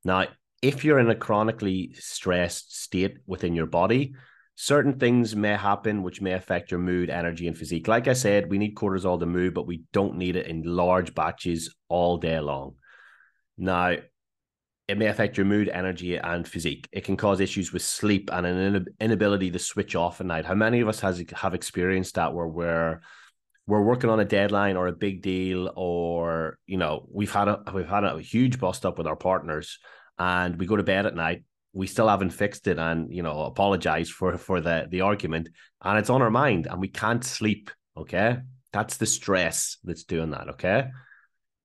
Now, 0.04 0.26
if 0.60 0.84
you're 0.84 0.98
in 0.98 1.10
a 1.10 1.14
chronically 1.14 1.94
stressed 1.94 2.76
state 2.76 3.18
within 3.26 3.54
your 3.54 3.66
body, 3.66 4.14
certain 4.60 4.98
things 4.98 5.36
may 5.36 5.54
happen 5.54 6.02
which 6.02 6.20
may 6.20 6.32
affect 6.32 6.72
your 6.72 6.80
mood, 6.80 7.10
energy, 7.10 7.46
and 7.46 7.56
physique. 7.56 7.86
Like 7.86 8.08
I 8.08 8.12
said, 8.12 8.50
we 8.50 8.58
need 8.58 8.74
cortisol 8.74 9.20
to 9.20 9.24
move, 9.24 9.54
but 9.54 9.68
we 9.68 9.84
don't 9.92 10.16
need 10.16 10.34
it 10.34 10.48
in 10.48 10.64
large 10.64 11.14
batches 11.14 11.72
all 11.88 12.16
day 12.16 12.40
long. 12.40 12.74
Now, 13.56 13.94
it 14.88 14.98
may 14.98 15.06
affect 15.06 15.36
your 15.36 15.46
mood, 15.46 15.68
energy, 15.68 16.16
and 16.16 16.46
physique. 16.46 16.88
It 16.90 17.04
can 17.04 17.16
cause 17.16 17.38
issues 17.38 17.72
with 17.72 17.82
sleep 17.82 18.30
and 18.32 18.44
an 18.44 18.86
inability 18.98 19.52
to 19.52 19.60
switch 19.60 19.94
off 19.94 20.20
at 20.20 20.26
night. 20.26 20.44
How 20.44 20.54
many 20.54 20.80
of 20.80 20.88
us 20.88 20.98
has 21.00 21.22
have 21.36 21.54
experienced 21.54 22.16
that 22.16 22.34
where 22.34 22.48
we're 22.48 23.00
we're 23.68 23.82
working 23.82 24.10
on 24.10 24.18
a 24.18 24.24
deadline 24.24 24.76
or 24.76 24.88
a 24.88 24.92
big 24.92 25.22
deal, 25.22 25.72
or 25.76 26.58
you 26.66 26.78
know 26.78 27.06
we've 27.12 27.32
had 27.32 27.46
a 27.46 27.62
we've 27.72 27.88
had 27.88 28.02
a 28.02 28.20
huge 28.20 28.58
bust 28.58 28.84
up 28.84 28.98
with 28.98 29.06
our 29.06 29.14
partners, 29.14 29.78
and 30.18 30.58
we 30.58 30.66
go 30.66 30.74
to 30.74 30.82
bed 30.82 31.06
at 31.06 31.14
night 31.14 31.44
we 31.72 31.86
still 31.86 32.08
haven't 32.08 32.30
fixed 32.30 32.66
it 32.66 32.78
and 32.78 33.14
you 33.14 33.22
know 33.22 33.42
apologize 33.42 34.08
for 34.08 34.36
for 34.36 34.60
the 34.60 34.86
the 34.90 35.02
argument. 35.02 35.48
And 35.82 35.98
it's 35.98 36.10
on 36.10 36.22
our 36.22 36.30
mind 36.30 36.66
and 36.66 36.80
we 36.80 36.88
can't 36.88 37.24
sleep 37.24 37.70
okay? 37.96 38.38
That's 38.72 38.96
the 38.96 39.06
stress 39.06 39.78
that's 39.84 40.04
doing 40.04 40.30
that 40.30 40.48
okay? 40.50 40.88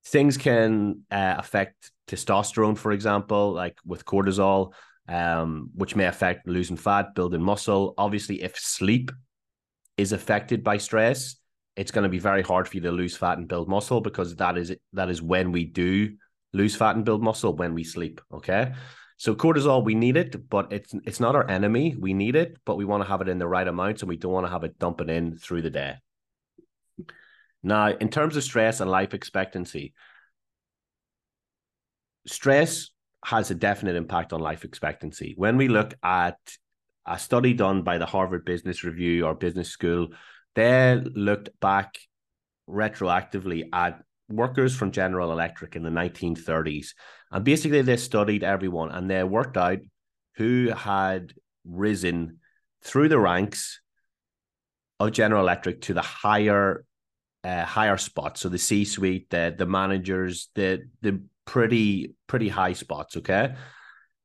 Things 0.05 0.37
can 0.37 1.01
uh, 1.11 1.35
affect 1.37 1.91
testosterone 2.07 2.77
for 2.77 2.91
example 2.91 3.53
like 3.53 3.77
with 3.85 4.05
cortisol 4.05 4.73
um, 5.07 5.69
which 5.75 5.95
may 5.95 6.05
affect 6.05 6.47
losing 6.47 6.77
fat 6.77 7.15
building 7.15 7.41
muscle. 7.41 7.93
Obviously 7.97 8.43
if 8.43 8.57
sleep 8.57 9.11
is 9.97 10.11
affected 10.11 10.63
by 10.63 10.77
stress 10.77 11.35
it's 11.75 11.91
going 11.91 12.03
to 12.03 12.09
be 12.09 12.19
very 12.19 12.43
hard 12.43 12.67
for 12.67 12.77
you 12.77 12.81
to 12.81 12.91
lose 12.91 13.17
fat 13.17 13.37
and 13.37 13.47
build 13.47 13.67
muscle 13.67 14.01
because 14.01 14.35
that 14.35 14.57
is 14.57 14.75
that 14.93 15.09
is 15.09 15.21
when 15.21 15.51
we 15.51 15.65
do 15.65 16.15
lose 16.53 16.75
fat 16.75 16.95
and 16.95 17.05
build 17.05 17.23
muscle 17.23 17.55
when 17.55 17.73
we 17.73 17.83
sleep 17.83 18.21
okay 18.31 18.73
so 19.23 19.33
cortisol, 19.33 19.85
we 19.85 19.95
need 19.95 20.17
it, 20.17 20.49
but 20.49 20.73
it's 20.73 20.93
it's 21.05 21.21
not 21.21 21.33
our 21.33 21.49
enemy. 21.49 21.95
We 21.97 22.13
need 22.13 22.35
it, 22.35 22.57
but 22.65 22.75
we 22.75 22.83
want 22.83 23.03
to 23.03 23.09
have 23.09 23.21
it 23.21 23.29
in 23.29 23.39
the 23.39 23.47
right 23.47 23.65
amounts, 23.65 24.01
and 24.01 24.09
we 24.09 24.17
don't 24.17 24.33
want 24.33 24.45
to 24.45 24.51
have 24.51 24.65
it 24.65 24.77
dumping 24.77 25.07
in 25.07 25.37
through 25.37 25.61
the 25.61 25.69
day. 25.69 25.95
Now, 27.63 27.87
in 27.87 28.09
terms 28.09 28.35
of 28.35 28.43
stress 28.43 28.81
and 28.81 28.91
life 28.91 29.13
expectancy, 29.13 29.93
stress 32.27 32.89
has 33.23 33.49
a 33.49 33.55
definite 33.55 33.95
impact 33.95 34.33
on 34.33 34.41
life 34.41 34.65
expectancy. 34.65 35.35
When 35.37 35.55
we 35.55 35.69
look 35.69 35.93
at 36.03 36.37
a 37.05 37.17
study 37.17 37.53
done 37.53 37.83
by 37.83 37.99
the 37.99 38.05
Harvard 38.05 38.43
Business 38.43 38.83
Review 38.83 39.25
or 39.25 39.35
Business 39.35 39.69
School, 39.69 40.09
they 40.55 41.01
looked 41.01 41.57
back 41.61 41.97
retroactively 42.69 43.69
at 43.71 44.03
workers 44.29 44.75
from 44.75 44.91
General 44.91 45.31
Electric 45.31 45.75
in 45.75 45.83
the 45.83 45.89
1930s. 45.89 46.89
And 47.31 47.43
basically, 47.43 47.81
they 47.81 47.97
studied 47.97 48.43
everyone 48.43 48.91
and 48.91 49.09
they 49.09 49.23
worked 49.23 49.57
out 49.57 49.79
who 50.35 50.71
had 50.75 51.33
risen 51.65 52.39
through 52.83 53.09
the 53.09 53.19
ranks 53.19 53.79
of 54.99 55.11
General 55.11 55.41
Electric 55.41 55.81
to 55.81 55.93
the 55.93 56.01
higher 56.01 56.85
uh, 57.43 57.65
higher 57.65 57.97
spots. 57.97 58.41
So 58.41 58.49
the 58.49 58.57
C 58.57 58.85
suite, 58.85 59.29
the 59.29 59.53
the 59.57 59.65
managers, 59.65 60.49
the 60.55 60.83
the 61.01 61.23
pretty 61.45 62.15
pretty 62.27 62.49
high 62.49 62.73
spots. 62.73 63.17
Okay, 63.17 63.55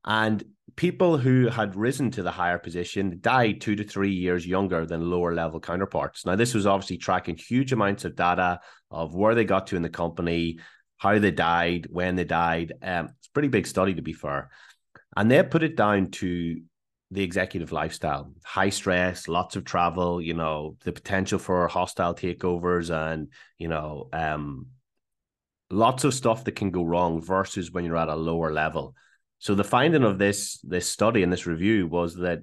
and 0.05 0.45
people 0.77 1.19
who 1.19 1.49
had 1.49 1.77
risen 1.77 2.11
to 2.13 2.23
the 2.23 2.31
higher 2.31 2.59
position 2.59 3.19
died 3.21 3.61
two 3.61 3.77
to 3.77 3.85
three 3.85 4.13
years 4.13 4.47
younger 4.47 4.87
than 4.87 5.11
lower 5.11 5.35
level 5.35 5.61
counterparts. 5.61 6.27
Now, 6.27 6.37
this 6.37 6.55
was 6.55 6.67
obviously 6.67 6.99
tracking 6.99 7.37
huge 7.37 7.73
amounts 7.73 8.05
of 8.05 8.17
data 8.17 8.61
of 8.91 9.15
where 9.15 9.35
they 9.35 9.45
got 9.45 9.69
to 9.69 9.77
in 9.77 9.83
the 9.83 9.89
company, 9.89 10.59
how 10.97 11.19
they 11.19 11.31
died, 11.31 11.87
when 11.91 12.17
they 12.17 12.25
died. 12.25 12.73
Um, 12.83 13.11
it's 13.19 13.29
a 13.29 13.33
pretty 13.33 13.49
big 13.49 13.67
study, 13.67 13.95
to 13.95 14.03
be 14.03 14.13
fair. 14.13 14.51
And 15.17 15.31
they 15.31 15.43
put 15.43 15.63
it 15.63 15.77
down 15.77 16.11
to 16.13 16.61
the 17.11 17.23
executive 17.23 17.73
lifestyle 17.73 18.33
high 18.45 18.69
stress 18.69 19.29
lots 19.29 19.57
of 19.57 19.65
travel 19.65 20.21
you 20.21 20.35
know 20.35 20.77
the 20.85 20.93
potential 20.93 21.39
for 21.39 21.67
hostile 21.67 22.15
takeovers 22.15 22.91
and 22.95 23.29
you 23.57 23.67
know 23.67 24.09
um 24.13 24.67
lots 25.71 26.05
of 26.05 26.13
stuff 26.13 26.45
that 26.45 26.57
can 26.57 26.71
go 26.71 26.83
wrong 26.83 27.21
versus 27.23 27.73
when 27.73 27.85
you're 27.85 27.97
at 27.97 28.09
a 28.09 28.15
lower 28.15 28.53
level 28.53 28.95
so 29.39 29.55
the 29.55 29.65
finding 29.65 30.05
of 30.05 30.19
this 30.19 30.59
this 30.63 30.89
study 30.89 31.23
and 31.23 31.33
this 31.33 31.47
review 31.47 31.87
was 31.87 32.17
that 32.17 32.41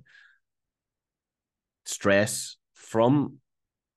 stress 1.85 2.57
from 2.73 3.37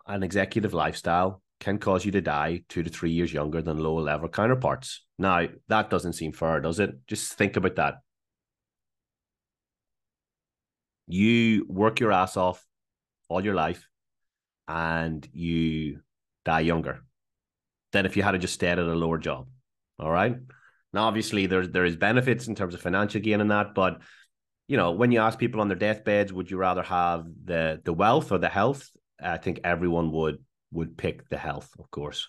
an 0.06 0.22
executive 0.22 0.74
lifestyle 0.74 1.42
can 1.60 1.78
cause 1.78 2.04
you 2.04 2.12
to 2.12 2.20
die 2.20 2.62
two 2.68 2.82
to 2.82 2.90
three 2.90 3.10
years 3.10 3.32
younger 3.32 3.62
than 3.62 3.78
lower 3.78 4.00
level 4.00 4.28
counterparts. 4.28 5.04
Now 5.18 5.46
that 5.68 5.90
doesn't 5.90 6.12
seem 6.14 6.32
fair, 6.32 6.60
does 6.60 6.80
it? 6.80 7.06
Just 7.06 7.34
think 7.34 7.56
about 7.56 7.76
that. 7.76 7.94
You 11.06 11.66
work 11.68 12.00
your 12.00 12.12
ass 12.12 12.36
off 12.36 12.64
all 13.28 13.44
your 13.44 13.54
life 13.54 13.88
and 14.66 15.26
you 15.32 16.00
die 16.44 16.60
younger 16.60 17.04
than 17.92 18.06
if 18.06 18.16
you 18.16 18.22
had 18.22 18.32
to 18.32 18.38
just 18.38 18.54
stayed 18.54 18.72
at 18.72 18.78
a 18.78 18.94
lower 18.94 19.18
job. 19.18 19.48
All 19.98 20.10
right. 20.10 20.36
Now, 20.92 21.04
obviously, 21.04 21.46
there's 21.46 21.70
there 21.70 21.84
is 21.84 21.96
benefits 21.96 22.48
in 22.48 22.54
terms 22.54 22.74
of 22.74 22.80
financial 22.80 23.20
gain 23.20 23.40
in 23.40 23.48
that, 23.48 23.74
but 23.74 24.00
you 24.68 24.76
know, 24.76 24.92
when 24.92 25.12
you 25.12 25.20
ask 25.20 25.38
people 25.38 25.60
on 25.60 25.68
their 25.68 25.76
deathbeds, 25.76 26.32
would 26.32 26.50
you 26.50 26.56
rather 26.56 26.82
have 26.82 27.26
the 27.44 27.80
the 27.84 27.92
wealth 27.92 28.32
or 28.32 28.38
the 28.38 28.48
health? 28.48 28.90
I 29.22 29.38
think 29.38 29.60
everyone 29.64 30.12
would 30.12 30.38
would 30.72 30.96
pick 30.96 31.28
the 31.28 31.38
health, 31.38 31.70
of 31.78 31.90
course. 31.90 32.28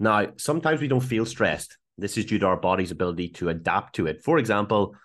Now, 0.00 0.28
sometimes 0.36 0.80
we 0.80 0.88
don't 0.88 1.00
feel 1.00 1.26
stressed. 1.26 1.78
This 1.98 2.16
is 2.16 2.24
due 2.24 2.38
to 2.38 2.46
our 2.46 2.56
body's 2.56 2.90
ability 2.90 3.28
to 3.30 3.50
adapt 3.50 3.96
to 3.96 4.06
it. 4.06 4.22
For 4.22 4.38
example, 4.38 4.96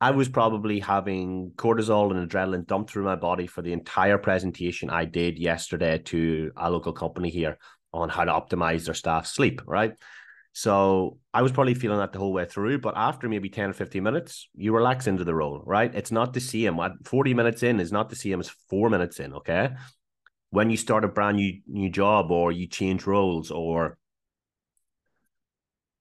I 0.00 0.12
was 0.12 0.28
probably 0.28 0.78
having 0.78 1.52
cortisol 1.56 2.16
and 2.16 2.30
adrenaline 2.30 2.66
dumped 2.66 2.90
through 2.90 3.04
my 3.04 3.16
body 3.16 3.48
for 3.48 3.62
the 3.62 3.72
entire 3.72 4.16
presentation 4.16 4.90
I 4.90 5.04
did 5.04 5.38
yesterday 5.38 5.98
to 6.06 6.52
a 6.56 6.70
local 6.70 6.92
company 6.92 7.30
here 7.30 7.58
on 7.92 8.08
how 8.08 8.24
to 8.24 8.32
optimize 8.32 8.84
their 8.84 8.94
staff 8.94 9.26
sleep, 9.26 9.60
right? 9.66 9.94
So 10.52 11.18
I 11.32 11.42
was 11.42 11.52
probably 11.52 11.74
feeling 11.74 11.98
that 11.98 12.12
the 12.12 12.18
whole 12.18 12.32
way 12.32 12.44
through, 12.44 12.80
but 12.80 12.94
after 12.96 13.28
maybe 13.28 13.48
10 13.48 13.70
or 13.70 13.72
15 13.72 14.02
minutes, 14.02 14.48
you 14.54 14.74
relax 14.74 15.06
into 15.06 15.24
the 15.24 15.34
role, 15.34 15.62
right? 15.64 15.94
It's 15.94 16.10
not 16.10 16.32
the 16.32 16.40
same. 16.40 16.76
What 16.76 17.06
40 17.06 17.34
minutes 17.34 17.62
in 17.62 17.78
is 17.80 17.92
not 17.92 18.10
the 18.10 18.16
same 18.16 18.40
as 18.40 18.48
four 18.68 18.90
minutes 18.90 19.20
in, 19.20 19.34
okay? 19.34 19.70
When 20.50 20.70
you 20.70 20.76
start 20.76 21.04
a 21.04 21.08
brand 21.08 21.36
new 21.36 21.60
new 21.68 21.90
job 21.90 22.30
or 22.30 22.50
you 22.50 22.66
change 22.66 23.06
roles 23.06 23.50
or 23.50 23.98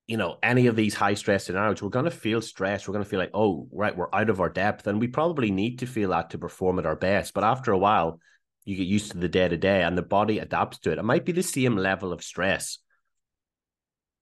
you 0.07 0.15
know, 0.15 0.37
any 0.41 0.67
of 0.67 0.77
these 0.77 0.95
high 0.95 1.13
stress 1.13 1.45
scenarios, 1.45 1.81
we're 1.81 1.89
to 1.89 2.09
feel 2.09 2.41
stress. 2.41 2.87
We're 2.87 2.97
to 2.97 3.03
feel 3.03 3.19
like, 3.19 3.31
oh, 3.33 3.67
right, 3.73 3.95
we're 3.95 4.13
out 4.13 4.29
of 4.29 4.39
our 4.39 4.49
depth. 4.49 4.87
And 4.87 5.01
we 5.01 5.07
probably 5.07 5.51
need 5.51 5.79
to 5.79 5.85
feel 5.85 6.11
that 6.11 6.29
to 6.29 6.37
perform 6.37 6.79
at 6.79 6.85
our 6.85 6.95
best. 6.95 7.33
But 7.33 7.43
after 7.43 7.73
a 7.73 7.77
while, 7.77 8.21
you 8.63 8.77
get 8.77 8.87
used 8.87 9.11
to 9.11 9.17
the 9.17 9.27
day 9.27 9.49
to 9.49 9.57
day 9.57 9.83
and 9.83 9.97
the 9.97 10.01
body 10.01 10.39
adapts 10.39 10.79
to 10.79 10.91
it. 10.91 10.97
It 10.97 11.03
might 11.03 11.25
be 11.25 11.33
the 11.33 11.43
same 11.43 11.75
level 11.75 12.13
of 12.13 12.23
stress, 12.23 12.79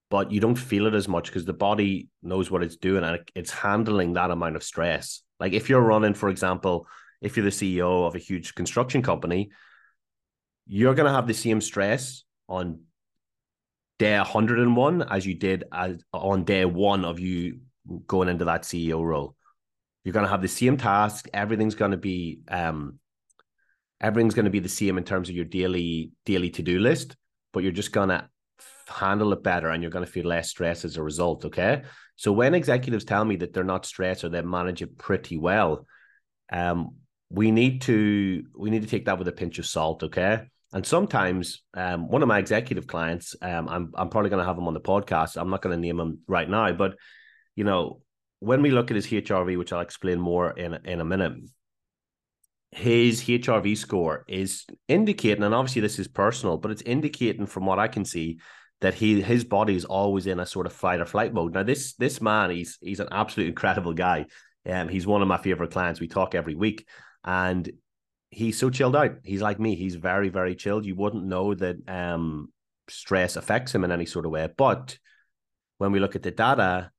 but 0.09 0.31
you 0.31 0.39
don't 0.39 0.55
feel 0.55 0.87
it 0.87 0.93
as 0.93 1.07
much 1.07 1.27
because 1.27 1.45
the 1.45 1.53
body 1.53 2.07
knows 2.21 2.51
what 2.51 2.63
it's 2.63 2.75
doing 2.75 3.03
and 3.03 3.19
it's 3.33 3.51
handling 3.51 4.13
that 4.13 4.31
amount 4.31 4.55
of 4.55 4.63
stress. 4.63 5.21
Like 5.39 5.53
if 5.53 5.69
you're 5.69 5.81
running, 5.81 6.13
for 6.13 6.29
example, 6.29 6.87
if 7.21 7.35
you're 7.35 7.45
the 7.45 7.49
CEO 7.49 8.07
of 8.07 8.15
a 8.15 8.19
huge 8.19 8.55
construction 8.55 9.01
company, 9.01 9.49
you're 10.67 10.95
going 10.95 11.07
to 11.07 11.13
have 11.13 11.27
the 11.27 11.33
same 11.33 11.61
stress 11.61 12.23
on 12.47 12.81
day 13.97 14.17
101 14.17 15.01
as 15.03 15.25
you 15.25 15.33
did 15.33 15.63
as 15.71 15.97
on 16.13 16.43
day 16.43 16.65
one 16.65 17.05
of 17.05 17.19
you 17.19 17.59
going 18.07 18.29
into 18.29 18.45
that 18.45 18.63
CEO 18.63 19.03
role. 19.03 19.35
You're 20.03 20.13
going 20.13 20.25
to 20.25 20.31
have 20.31 20.41
the 20.41 20.47
same 20.47 20.77
task. 20.77 21.27
Everything's 21.33 21.75
going 21.75 21.91
to 21.91 21.97
be 21.97 22.41
um, 22.47 22.99
everything's 23.99 24.35
going 24.35 24.45
to 24.45 24.51
be 24.51 24.59
the 24.59 24.69
same 24.69 24.97
in 24.97 25.03
terms 25.03 25.29
of 25.29 25.35
your 25.35 25.45
daily 25.45 26.11
daily 26.25 26.51
to 26.51 26.61
do 26.61 26.79
list, 26.79 27.15
but 27.53 27.63
you're 27.63 27.71
just 27.71 27.91
going 27.91 28.09
to 28.09 28.29
handle 28.87 29.33
it 29.33 29.43
better 29.43 29.69
and 29.69 29.81
you're 29.81 29.91
going 29.91 30.05
to 30.05 30.11
feel 30.11 30.25
less 30.25 30.49
stress 30.49 30.85
as 30.85 30.97
a 30.97 31.03
result. 31.03 31.45
Okay. 31.45 31.83
So 32.15 32.31
when 32.31 32.53
executives 32.53 33.05
tell 33.05 33.25
me 33.25 33.35
that 33.37 33.53
they're 33.53 33.63
not 33.63 33.85
stressed 33.85 34.23
or 34.23 34.29
they 34.29 34.41
manage 34.41 34.81
it 34.81 34.97
pretty 34.97 35.37
well, 35.37 35.85
um, 36.51 36.95
we 37.29 37.51
need 37.51 37.81
to 37.81 38.43
we 38.57 38.69
need 38.69 38.83
to 38.83 38.87
take 38.87 39.05
that 39.05 39.17
with 39.17 39.27
a 39.27 39.33
pinch 39.33 39.59
of 39.59 39.65
salt. 39.65 40.03
Okay. 40.03 40.41
And 40.73 40.85
sometimes 40.85 41.63
um, 41.73 42.09
one 42.09 42.21
of 42.21 42.27
my 42.27 42.39
executive 42.39 42.87
clients, 42.87 43.35
um, 43.41 43.67
I'm 43.67 43.91
I'm 43.95 44.09
probably 44.09 44.29
going 44.29 44.41
to 44.41 44.47
have 44.47 44.57
him 44.57 44.67
on 44.67 44.73
the 44.73 44.81
podcast. 44.81 45.39
I'm 45.39 45.49
not 45.49 45.61
going 45.61 45.75
to 45.75 45.81
name 45.81 45.99
him 45.99 46.19
right 46.27 46.49
now, 46.49 46.71
but 46.73 46.95
you 47.55 47.63
know, 47.63 48.01
when 48.39 48.61
we 48.61 48.71
look 48.71 48.91
at 48.91 48.95
his 48.95 49.07
HRV, 49.07 49.57
which 49.57 49.73
I'll 49.73 49.81
explain 49.81 50.19
more 50.19 50.51
in 50.51 50.73
in 50.85 50.99
a 50.99 51.05
minute, 51.05 51.33
his 52.71 53.21
HRV 53.21 53.77
score 53.77 54.25
is 54.27 54.65
indicating, 54.87 55.43
and 55.43 55.55
obviously 55.55 55.81
this 55.81 55.97
is 55.97 56.09
personal, 56.09 56.57
but 56.57 56.71
it's 56.71 56.81
indicating 56.81 57.45
from 57.45 57.65
what 57.65 57.79
I 57.79 57.87
can 57.87 58.03
see 58.03 58.39
that 58.85 58.93
he 58.93 59.19
his 59.19 59.43
body 59.43 59.75
is 59.75 59.83
always 59.83 60.27
in 60.27 60.39
a 60.39 60.45
sort 60.45 60.67
of 60.67 60.71
fight 60.71 61.01
or 61.01 61.07
flight 61.07 61.33
mode. 61.33 61.55
Now, 61.55 61.63
this 61.63 61.95
this 61.95 62.21
man, 62.21 62.51
he's 62.51 62.77
he's 62.79 62.99
an 62.99 63.07
absolute 63.11 63.49
incredible 63.49 63.93
guy. 63.93 64.27
Um, 64.63 64.89
he's 64.89 65.07
one 65.07 65.23
of 65.23 65.27
my 65.27 65.37
favorite 65.37 65.71
clients. 65.71 65.99
We 65.99 66.07
talk 66.07 66.35
every 66.35 66.53
week, 66.53 66.87
and 67.23 67.67
he's 68.29 68.59
so 68.59 68.69
chilled 68.69 68.95
out. 68.95 69.15
He's 69.23 69.41
like 69.41 69.59
me. 69.59 69.75
He's 69.75 69.95
very 69.95 70.29
very 70.29 70.55
chilled. 70.55 70.85
You 70.85 70.93
wouldn't 70.93 71.25
know 71.25 71.55
that 71.55 71.77
um 71.87 72.53
stress 72.87 73.37
affects 73.37 73.73
him 73.73 73.83
in 73.83 73.91
any 73.91 74.05
sort 74.05 74.27
of 74.27 74.31
way, 74.31 74.47
but 74.55 74.99
when 75.79 75.91
we 75.91 75.99
look 75.99 76.15
at 76.15 76.21
the 76.21 76.29
data, 76.29 76.91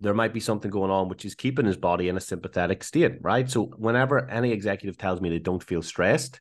there 0.00 0.12
might 0.12 0.34
be 0.34 0.40
something 0.40 0.70
going 0.70 0.90
on 0.90 1.08
which 1.08 1.24
is 1.24 1.34
keeping 1.34 1.64
his 1.64 1.78
body 1.78 2.10
in 2.10 2.18
a 2.18 2.20
sympathetic 2.20 2.84
state, 2.84 3.14
right? 3.22 3.50
So 3.50 3.72
whenever 3.78 4.28
any 4.28 4.52
executive 4.52 4.98
tells 4.98 5.22
me 5.22 5.30
they 5.30 5.38
don't 5.38 5.62
feel 5.62 5.80
stressed, 5.80 6.38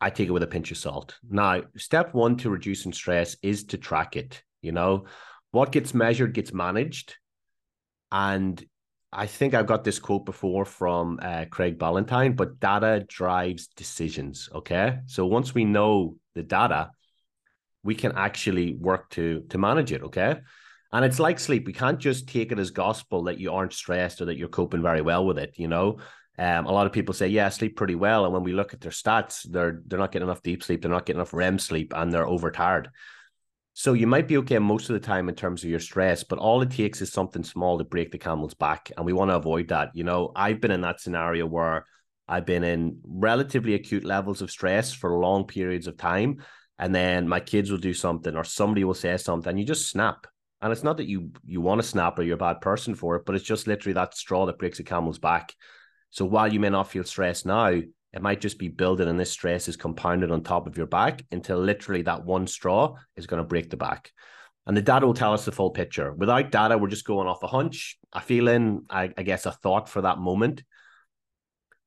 I 0.00 0.10
take 0.10 0.28
it 0.28 0.32
with 0.32 0.42
a 0.42 0.48
pinch 0.48 0.70
of 0.70 0.78
salt. 0.78 1.18
Now, 1.28 1.62
step 1.76 2.14
one 2.14 2.36
to 2.38 2.50
reducing 2.50 2.92
stress 2.92 3.36
is 3.42 3.64
to 3.64 3.78
track 3.78 4.16
it. 4.16 4.42
You 4.62 4.72
know, 4.72 5.06
what 5.50 5.72
gets 5.72 5.94
measured 5.94 6.34
gets 6.34 6.52
managed. 6.52 7.16
And 8.10 8.62
I 9.12 9.26
think 9.26 9.54
I've 9.54 9.66
got 9.66 9.84
this 9.84 9.98
quote 9.98 10.24
before 10.24 10.64
from 10.64 11.18
uh, 11.20 11.46
Craig 11.50 11.78
Ballantyne, 11.78 12.34
but 12.34 12.60
data 12.60 13.04
drives 13.08 13.68
decisions. 13.68 14.48
Okay. 14.54 14.98
So 15.06 15.26
once 15.26 15.54
we 15.54 15.64
know 15.64 16.16
the 16.34 16.42
data, 16.42 16.90
we 17.82 17.94
can 17.94 18.12
actually 18.12 18.74
work 18.74 19.10
to 19.10 19.44
to 19.50 19.58
manage 19.58 19.92
it. 19.92 20.02
Okay. 20.02 20.36
And 20.92 21.04
it's 21.04 21.20
like 21.20 21.38
sleep. 21.38 21.66
We 21.66 21.72
can't 21.72 21.98
just 21.98 22.28
take 22.28 22.52
it 22.52 22.58
as 22.58 22.70
gospel 22.70 23.24
that 23.24 23.38
you 23.38 23.52
aren't 23.52 23.72
stressed 23.72 24.20
or 24.20 24.26
that 24.26 24.36
you're 24.36 24.48
coping 24.48 24.82
very 24.82 25.02
well 25.02 25.24
with 25.24 25.38
it. 25.38 25.54
You 25.56 25.68
know, 25.68 25.98
um, 26.40 26.64
a 26.64 26.72
lot 26.72 26.86
of 26.86 26.92
people 26.92 27.12
say, 27.12 27.28
yeah, 27.28 27.46
I 27.46 27.50
sleep 27.50 27.76
pretty 27.76 27.94
well. 27.94 28.24
And 28.24 28.32
when 28.32 28.42
we 28.42 28.54
look 28.54 28.72
at 28.72 28.80
their 28.80 28.90
stats, 28.90 29.42
they're 29.48 29.82
they're 29.86 29.98
not 29.98 30.10
getting 30.10 30.26
enough 30.26 30.42
deep 30.42 30.62
sleep, 30.62 30.80
they're 30.80 30.90
not 30.90 31.04
getting 31.04 31.20
enough 31.20 31.34
REM 31.34 31.58
sleep, 31.58 31.92
and 31.94 32.10
they're 32.10 32.26
overtired. 32.26 32.88
So 33.74 33.92
you 33.92 34.06
might 34.06 34.26
be 34.26 34.38
okay 34.38 34.58
most 34.58 34.88
of 34.88 34.94
the 34.94 35.06
time 35.06 35.28
in 35.28 35.34
terms 35.34 35.62
of 35.62 35.70
your 35.70 35.80
stress, 35.80 36.24
but 36.24 36.38
all 36.38 36.62
it 36.62 36.70
takes 36.70 37.02
is 37.02 37.12
something 37.12 37.44
small 37.44 37.76
to 37.76 37.84
break 37.84 38.10
the 38.10 38.18
camel's 38.18 38.54
back. 38.54 38.90
And 38.96 39.04
we 39.04 39.12
want 39.12 39.30
to 39.30 39.36
avoid 39.36 39.68
that. 39.68 39.90
You 39.94 40.04
know, 40.04 40.32
I've 40.34 40.62
been 40.62 40.70
in 40.70 40.80
that 40.80 41.00
scenario 41.00 41.46
where 41.46 41.84
I've 42.26 42.46
been 42.46 42.64
in 42.64 43.00
relatively 43.04 43.74
acute 43.74 44.04
levels 44.04 44.40
of 44.40 44.50
stress 44.50 44.94
for 44.94 45.18
long 45.18 45.46
periods 45.46 45.86
of 45.86 45.98
time. 45.98 46.42
And 46.78 46.94
then 46.94 47.28
my 47.28 47.40
kids 47.40 47.70
will 47.70 47.78
do 47.78 47.92
something 47.92 48.34
or 48.34 48.44
somebody 48.44 48.84
will 48.84 48.94
say 48.94 49.16
something, 49.18 49.58
you 49.58 49.64
just 49.66 49.90
snap 49.90 50.26
and 50.62 50.72
it's 50.72 50.82
not 50.82 50.98
that 50.98 51.08
you 51.08 51.30
you 51.46 51.60
want 51.60 51.80
to 51.80 51.86
snap 51.86 52.18
or 52.18 52.22
you're 52.22 52.34
a 52.34 52.38
bad 52.38 52.60
person 52.60 52.94
for 52.94 53.16
it, 53.16 53.24
but 53.24 53.34
it's 53.34 53.44
just 53.44 53.66
literally 53.66 53.94
that 53.94 54.14
straw 54.14 54.46
that 54.46 54.58
breaks 54.58 54.78
the 54.78 54.84
camel's 54.84 55.18
back. 55.18 55.54
So 56.10 56.24
while 56.24 56.52
you 56.52 56.60
may 56.60 56.70
not 56.70 56.90
feel 56.90 57.04
stressed 57.04 57.46
now, 57.46 57.66
it 58.12 58.22
might 58.22 58.40
just 58.40 58.58
be 58.58 58.68
building 58.68 59.08
and 59.08 59.18
this 59.18 59.30
stress 59.30 59.68
is 59.68 59.76
compounded 59.76 60.30
on 60.30 60.42
top 60.42 60.66
of 60.66 60.76
your 60.76 60.86
back 60.86 61.24
until 61.30 61.58
literally 61.58 62.02
that 62.02 62.24
one 62.24 62.46
straw 62.46 62.96
is 63.16 63.26
going 63.26 63.42
to 63.42 63.48
break 63.48 63.70
the 63.70 63.76
back. 63.76 64.10
And 64.66 64.76
the 64.76 64.82
data 64.82 65.06
will 65.06 65.14
tell 65.14 65.32
us 65.32 65.44
the 65.44 65.52
full 65.52 65.70
picture. 65.70 66.12
Without 66.12 66.50
data, 66.50 66.76
we're 66.76 66.88
just 66.88 67.04
going 67.04 67.28
off 67.28 67.42
a 67.42 67.46
hunch, 67.46 67.98
a 68.12 68.20
feeling, 68.20 68.84
I, 68.90 69.10
I 69.16 69.22
guess 69.22 69.46
a 69.46 69.52
thought 69.52 69.88
for 69.88 70.02
that 70.02 70.18
moment. 70.18 70.62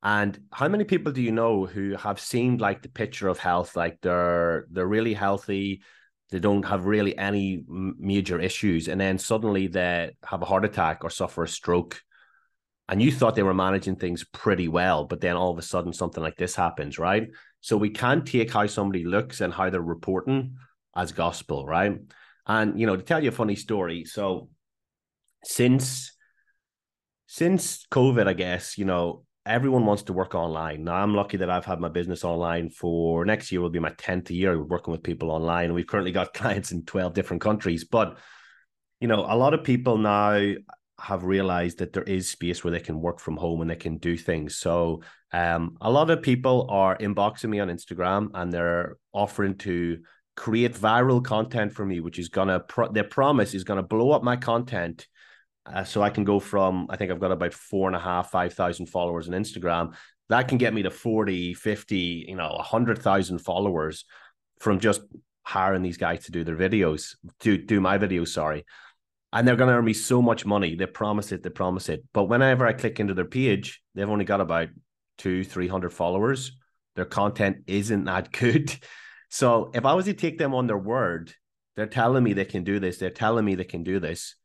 And 0.01 0.37
how 0.51 0.67
many 0.67 0.83
people 0.83 1.13
do 1.13 1.21
you 1.21 1.31
know 1.31 1.65
who 1.65 1.95
have 1.95 2.19
seemed 2.19 2.59
like 2.59 2.81
the 2.81 2.89
picture 2.89 3.29
of 3.29 3.39
health, 3.39 3.77
like 3.77 3.99
they're 4.01 4.65
they're 4.69 4.85
really 4.85 5.13
healthy, 5.13 5.81
they 6.29 6.39
don't 6.39 6.65
have 6.65 6.85
really 6.85 7.17
any 7.17 7.63
major 7.67 8.37
issues, 8.37 8.89
and 8.89 8.99
then 8.99 9.17
suddenly 9.17 9.67
they 9.67 10.11
have 10.25 10.41
a 10.41 10.45
heart 10.45 10.65
attack 10.65 11.05
or 11.05 11.09
suffer 11.09 11.43
a 11.43 11.47
stroke, 11.47 12.01
and 12.93 13.01
you 13.01 13.11
thought 13.11 13.33
they 13.33 13.41
were 13.41 13.55
managing 13.55 13.95
things 13.95 14.23
pretty 14.23 14.67
well, 14.67 15.05
but 15.05 15.19
then 15.19 15.35
all 15.35 15.49
of 15.49 15.57
a 15.57 15.63
sudden 15.63 15.91
something 15.93 16.21
like 16.21 16.37
this 16.37 16.53
happens, 16.53 16.99
right? 16.99 17.27
So 17.59 17.75
we 17.75 17.89
can't 17.89 18.23
take 18.23 18.53
how 18.53 18.67
somebody 18.67 19.03
looks 19.03 19.41
and 19.41 19.51
how 19.51 19.71
they're 19.71 19.81
reporting 19.81 20.57
as 20.95 21.11
gospel, 21.11 21.65
right? 21.65 21.97
And 22.45 22.79
you 22.79 22.85
know, 22.85 22.95
to 22.95 23.01
tell 23.01 23.23
you 23.23 23.29
a 23.29 23.31
funny 23.31 23.55
story, 23.55 24.05
so 24.05 24.49
since 25.43 26.15
since 27.25 27.87
COVID, 27.91 28.27
I 28.27 28.33
guess, 28.33 28.77
you 28.77 28.85
know, 28.85 29.25
everyone 29.43 29.87
wants 29.87 30.03
to 30.03 30.13
work 30.13 30.35
online. 30.35 30.83
Now, 30.83 30.97
I'm 30.97 31.15
lucky 31.15 31.37
that 31.37 31.49
I've 31.49 31.65
had 31.65 31.79
my 31.79 31.89
business 31.89 32.23
online 32.23 32.69
for 32.69 33.25
next 33.25 33.51
year 33.51 33.59
will 33.59 33.71
be 33.71 33.79
my 33.79 33.89
10th 33.89 34.29
year 34.29 34.63
working 34.63 34.91
with 34.91 35.01
people 35.01 35.31
online. 35.31 35.73
We've 35.73 35.87
currently 35.87 36.11
got 36.11 36.33
clients 36.35 36.71
in 36.71 36.85
12 36.85 37.15
different 37.15 37.41
countries. 37.41 37.85
But, 37.85 38.19
you 38.99 39.07
know, 39.07 39.25
a 39.27 39.35
lot 39.35 39.55
of 39.55 39.63
people 39.63 39.97
now 39.97 40.53
have 40.99 41.23
realized 41.23 41.79
that 41.79 41.93
there 41.93 42.03
is 42.03 42.29
space 42.29 42.63
where 42.63 42.71
they 42.71 42.79
can 42.79 43.01
work 43.01 43.19
from 43.19 43.37
home 43.37 43.61
and 43.61 43.69
they 43.69 43.75
can 43.75 43.97
do 43.97 44.15
things. 44.15 44.57
So, 44.57 45.01
um, 45.31 45.77
a 45.81 45.89
lot 45.89 46.09
of 46.09 46.21
people 46.21 46.67
are 46.69 46.97
inboxing 46.97 47.49
me 47.49 47.59
on 47.59 47.69
Instagram 47.69 48.29
and 48.33 48.51
they're 48.51 48.97
offering 49.11 49.57
to 49.59 49.99
create 50.35 50.73
viral 50.73 51.23
content 51.23 51.73
for 51.73 51.85
me, 51.85 51.99
which 51.99 52.19
is 52.19 52.29
gonna 52.29 52.59
pro- 52.59 52.91
their 52.91 53.03
promise 53.03 53.53
is 53.53 53.63
gonna 53.63 53.83
blow 53.83 54.11
up 54.11 54.23
my 54.23 54.35
content 54.35 55.07
uh, 55.65 55.83
so 55.83 56.01
I 56.01 56.09
can 56.09 56.23
go 56.23 56.39
from, 56.39 56.87
I 56.89 56.97
think 56.97 57.11
I've 57.11 57.19
got 57.19 57.31
about 57.31 57.53
four 57.53 57.87
and 57.87 57.95
a 57.95 57.99
half, 57.99 58.31
5,000 58.31 58.87
followers 58.87 59.27
on 59.27 59.33
Instagram. 59.33 59.95
That 60.29 60.47
can 60.47 60.57
get 60.57 60.73
me 60.73 60.83
to 60.83 60.91
40, 60.91 61.53
50, 61.53 62.25
you 62.27 62.35
know, 62.35 62.49
100,000 62.49 63.39
followers 63.39 64.05
from 64.59 64.79
just 64.79 65.01
hiring 65.43 65.81
these 65.81 65.97
guys 65.97 66.25
to 66.25 66.31
do 66.31 66.43
their 66.43 66.55
videos, 66.55 67.15
to 67.41 67.57
do 67.57 67.79
my 67.79 67.97
videos, 67.97 68.29
sorry. 68.29 68.65
And 69.33 69.45
they're 69.45 69.57
going 69.57 69.69
to 69.69 69.75
earn 69.75 69.83
me 69.83 69.93
so 69.93 70.21
much 70.21 70.45
money. 70.45 70.75
They 70.75 70.85
promise 70.85 71.31
it, 71.31 71.43
they 71.43 71.49
promise 71.49 71.89
it. 71.89 72.03
But 72.13 72.25
whenever 72.25 72.65
I 72.65 72.73
click 72.73 72.99
into 72.99 73.13
their 73.13 73.25
page, 73.25 73.81
they've 73.95 74.09
only 74.09 74.25
got 74.25 74.39
about 74.39 74.69
two, 75.17 75.43
300 75.43 75.91
followers. 75.91 76.55
Their 76.95 77.05
content 77.05 77.63
isn't 77.67 78.05
that 78.05 78.31
good. 78.39 78.73
So 79.29 79.71
if 79.73 79.85
I 79.85 79.93
was 79.93 80.05
to 80.05 80.13
take 80.13 80.37
them 80.37 80.53
on 80.53 80.67
their 80.67 80.77
word, 80.77 81.33
they're 81.75 81.87
telling 81.87 82.23
me 82.23 82.33
they 82.33 82.45
can 82.45 82.63
do 82.63 82.79
this, 82.79 82.99
they're 82.99 83.09
telling 83.09 83.43
me 83.43 83.55
they 83.55 83.63
can 83.65 83.83
do 83.83 83.99
this 83.99 84.35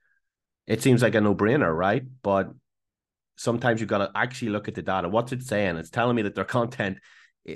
it 0.68 0.83
seems 0.83 1.03
like 1.03 1.14
a 1.14 1.20
no-brainer, 1.20 1.74
right? 1.74 2.05
But 2.22 2.51
sometimes 3.37 3.81
you've 3.81 3.88
got 3.88 3.98
to 3.98 4.11
actually 4.14 4.51
look 4.51 4.68
at 4.68 4.74
the 4.74 4.83
data. 4.83 5.09
What's 5.09 5.33
it 5.33 5.42
saying? 5.42 5.79
It's 5.79 5.90
telling 5.90 6.14
me 6.14 6.22
that 6.22 6.35
their 6.35 6.44
content, 6.44 6.98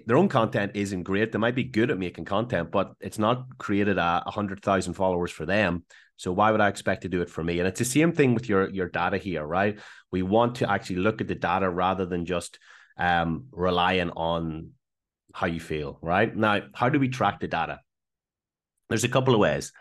their 0.07 0.17
own 0.17 0.31
content 0.31 0.73
isn't 0.75 1.03
great. 1.03 1.31
They 1.31 1.39
might 1.39 1.55
be 1.55 1.65
good 1.65 1.91
at 1.91 1.99
making 1.99 2.25
content, 2.25 2.71
but 2.71 2.95
it's 3.01 3.19
not 3.19 3.59
created 3.59 3.99
a 3.99 4.25
hundred 4.27 4.63
thousand 4.63 4.95
followers 4.95 5.31
for 5.31 5.45
them. 5.45 5.85
So 6.23 6.31
why 6.31 6.53
would 6.53 6.61
I 6.61 6.69
expect 6.69 7.03
to 7.03 7.09
do 7.09 7.21
it 7.21 7.29
for 7.29 7.43
me? 7.43 7.59
And 7.59 7.67
it's 7.67 7.81
the 7.81 7.85
same 7.85 8.13
thing 8.13 8.33
with 8.33 8.49
your 8.49 8.71
your 8.71 8.89
data 8.89 9.19
here, 9.19 9.45
right? 9.45 9.77
We 10.13 10.23
want 10.23 10.55
to 10.57 10.71
actually 10.71 10.97
look 10.97 11.21
at 11.21 11.27
the 11.27 11.35
data 11.35 11.69
rather 11.69 12.07
than 12.07 12.27
just 12.27 12.61
um, 12.97 13.47
relying 13.51 14.11
on 14.11 14.71
how 15.35 15.49
you 15.49 15.59
feel, 15.59 15.99
right? 16.01 16.35
Now, 16.35 16.61
how 16.75 16.91
do 16.91 17.01
we 17.01 17.09
track 17.09 17.41
the 17.41 17.49
data? 17.49 17.81
There's 18.89 19.03
a 19.03 19.09
couple 19.09 19.35
of 19.35 19.41
ways. 19.41 19.73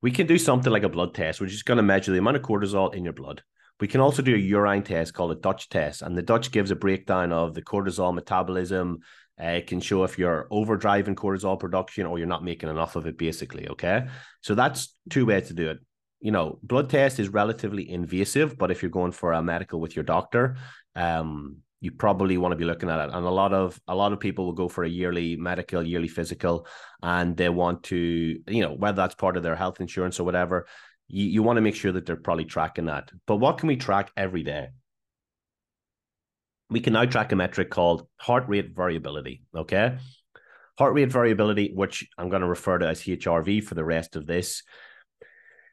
We 0.00 0.12
can 0.12 0.28
do 0.28 0.38
something 0.38 0.72
like 0.72 0.84
a 0.84 0.88
blood 0.88 1.12
test, 1.12 1.40
which 1.40 1.52
is 1.52 1.64
going 1.64 1.78
to 1.78 1.82
measure 1.82 2.12
the 2.12 2.18
amount 2.18 2.36
of 2.36 2.42
cortisol 2.42 2.94
in 2.94 3.02
your 3.02 3.12
blood. 3.12 3.42
We 3.80 3.88
can 3.88 4.00
also 4.00 4.22
do 4.22 4.34
a 4.34 4.38
urine 4.38 4.84
test 4.84 5.14
called 5.14 5.32
a 5.32 5.40
Dutch 5.40 5.70
test, 5.70 6.02
and 6.02 6.16
the 6.16 6.22
Dutch 6.22 6.52
gives 6.52 6.70
a 6.70 6.76
breakdown 6.76 7.32
of 7.32 7.54
the 7.54 7.62
cortisol 7.62 8.14
metabolism. 8.14 9.00
Uh, 9.40 9.52
it 9.52 9.66
can 9.66 9.80
show 9.80 10.04
if 10.04 10.18
you're 10.18 10.46
overdriving 10.52 11.14
cortisol 11.14 11.58
production 11.58 12.06
or 12.06 12.18
you're 12.18 12.26
not 12.26 12.44
making 12.44 12.68
enough 12.68 12.96
of 12.96 13.06
it, 13.06 13.16
basically. 13.16 13.68
Okay. 13.68 14.06
So 14.42 14.54
that's 14.54 14.94
two 15.08 15.26
ways 15.26 15.48
to 15.48 15.54
do 15.54 15.70
it. 15.70 15.78
You 16.20 16.32
know, 16.32 16.58
blood 16.62 16.90
test 16.90 17.18
is 17.18 17.28
relatively 17.28 17.90
invasive, 17.90 18.58
but 18.58 18.70
if 18.70 18.82
you're 18.82 18.90
going 18.90 19.12
for 19.12 19.32
a 19.32 19.42
medical 19.42 19.80
with 19.80 19.96
your 19.96 20.04
doctor, 20.04 20.56
um, 20.94 21.56
you 21.80 21.90
probably 21.90 22.36
want 22.36 22.52
to 22.52 22.56
be 22.56 22.66
looking 22.66 22.90
at 22.90 23.00
it. 23.00 23.14
And 23.14 23.24
a 23.24 23.30
lot 23.30 23.54
of 23.54 23.80
a 23.88 23.94
lot 23.94 24.12
of 24.12 24.20
people 24.20 24.44
will 24.44 24.52
go 24.52 24.68
for 24.68 24.84
a 24.84 24.88
yearly 24.88 25.36
medical, 25.36 25.82
yearly 25.82 26.08
physical, 26.08 26.66
and 27.02 27.34
they 27.36 27.48
want 27.48 27.84
to, 27.84 27.96
you 27.96 28.62
know, 28.62 28.74
whether 28.74 28.96
that's 28.96 29.14
part 29.14 29.38
of 29.38 29.42
their 29.42 29.56
health 29.56 29.80
insurance 29.80 30.20
or 30.20 30.24
whatever, 30.24 30.66
you, 31.08 31.24
you 31.24 31.42
want 31.42 31.56
to 31.56 31.62
make 31.62 31.74
sure 31.74 31.92
that 31.92 32.04
they're 32.04 32.16
probably 32.16 32.44
tracking 32.44 32.86
that. 32.86 33.10
But 33.26 33.36
what 33.36 33.56
can 33.56 33.68
we 33.68 33.76
track 33.76 34.10
every 34.14 34.42
day? 34.42 34.68
We 36.70 36.80
can 36.80 36.92
now 36.92 37.04
track 37.04 37.32
a 37.32 37.36
metric 37.36 37.70
called 37.70 38.06
heart 38.16 38.44
rate 38.48 38.74
variability. 38.74 39.42
Okay. 39.54 39.98
Heart 40.78 40.94
rate 40.94 41.12
variability, 41.12 41.72
which 41.74 42.08
I'm 42.16 42.30
going 42.30 42.42
to 42.42 42.48
refer 42.48 42.78
to 42.78 42.88
as 42.88 43.02
HRV 43.02 43.64
for 43.64 43.74
the 43.74 43.84
rest 43.84 44.16
of 44.16 44.26
this. 44.26 44.62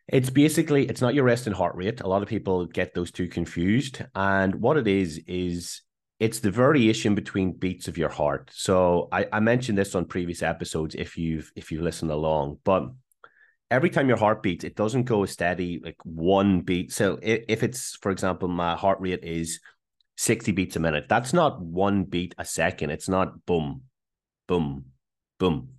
It's 0.07 0.29
basically 0.29 0.87
it's 0.87 1.01
not 1.01 1.13
your 1.13 1.25
resting 1.25 1.53
heart 1.53 1.75
rate. 1.75 2.01
A 2.01 2.07
lot 2.07 2.23
of 2.23 2.29
people 2.29 2.65
get 2.65 2.93
those 2.93 3.11
two 3.11 3.27
confused. 3.27 4.03
And 4.15 4.55
what 4.55 4.77
it 4.77 4.87
is 4.87 5.21
is 5.27 5.81
it's 6.19 6.39
the 6.39 6.51
variation 6.51 7.13
between 7.13 7.51
beats 7.51 7.87
of 7.87 7.97
your 7.97 8.09
heart. 8.09 8.49
So 8.53 9.07
I, 9.11 9.27
I 9.31 9.39
mentioned 9.39 9.77
this 9.77 9.95
on 9.95 10.05
previous 10.05 10.41
episodes 10.41 10.95
if 10.95 11.17
you've 11.17 11.51
if 11.55 11.71
you 11.71 11.81
listen 11.81 12.09
along, 12.09 12.59
but 12.63 12.89
every 13.69 13.89
time 13.89 14.07
your 14.07 14.17
heart 14.17 14.41
beats, 14.41 14.63
it 14.63 14.75
doesn't 14.75 15.03
go 15.03 15.25
steady 15.25 15.79
like 15.83 15.97
one 16.03 16.61
beat. 16.61 16.91
So 16.91 17.19
if, 17.21 17.43
if 17.47 17.63
it's, 17.63 17.97
for 18.01 18.11
example, 18.11 18.47
my 18.47 18.75
heart 18.75 18.99
rate 18.99 19.23
is 19.23 19.59
60 20.17 20.51
beats 20.51 20.75
a 20.75 20.79
minute, 20.79 21.05
that's 21.07 21.33
not 21.33 21.61
one 21.61 22.03
beat 22.03 22.35
a 22.37 22.45
second. 22.45 22.89
It's 22.89 23.09
not 23.09 23.45
boom, 23.45 23.83
boom, 24.47 24.85
boom 25.39 25.69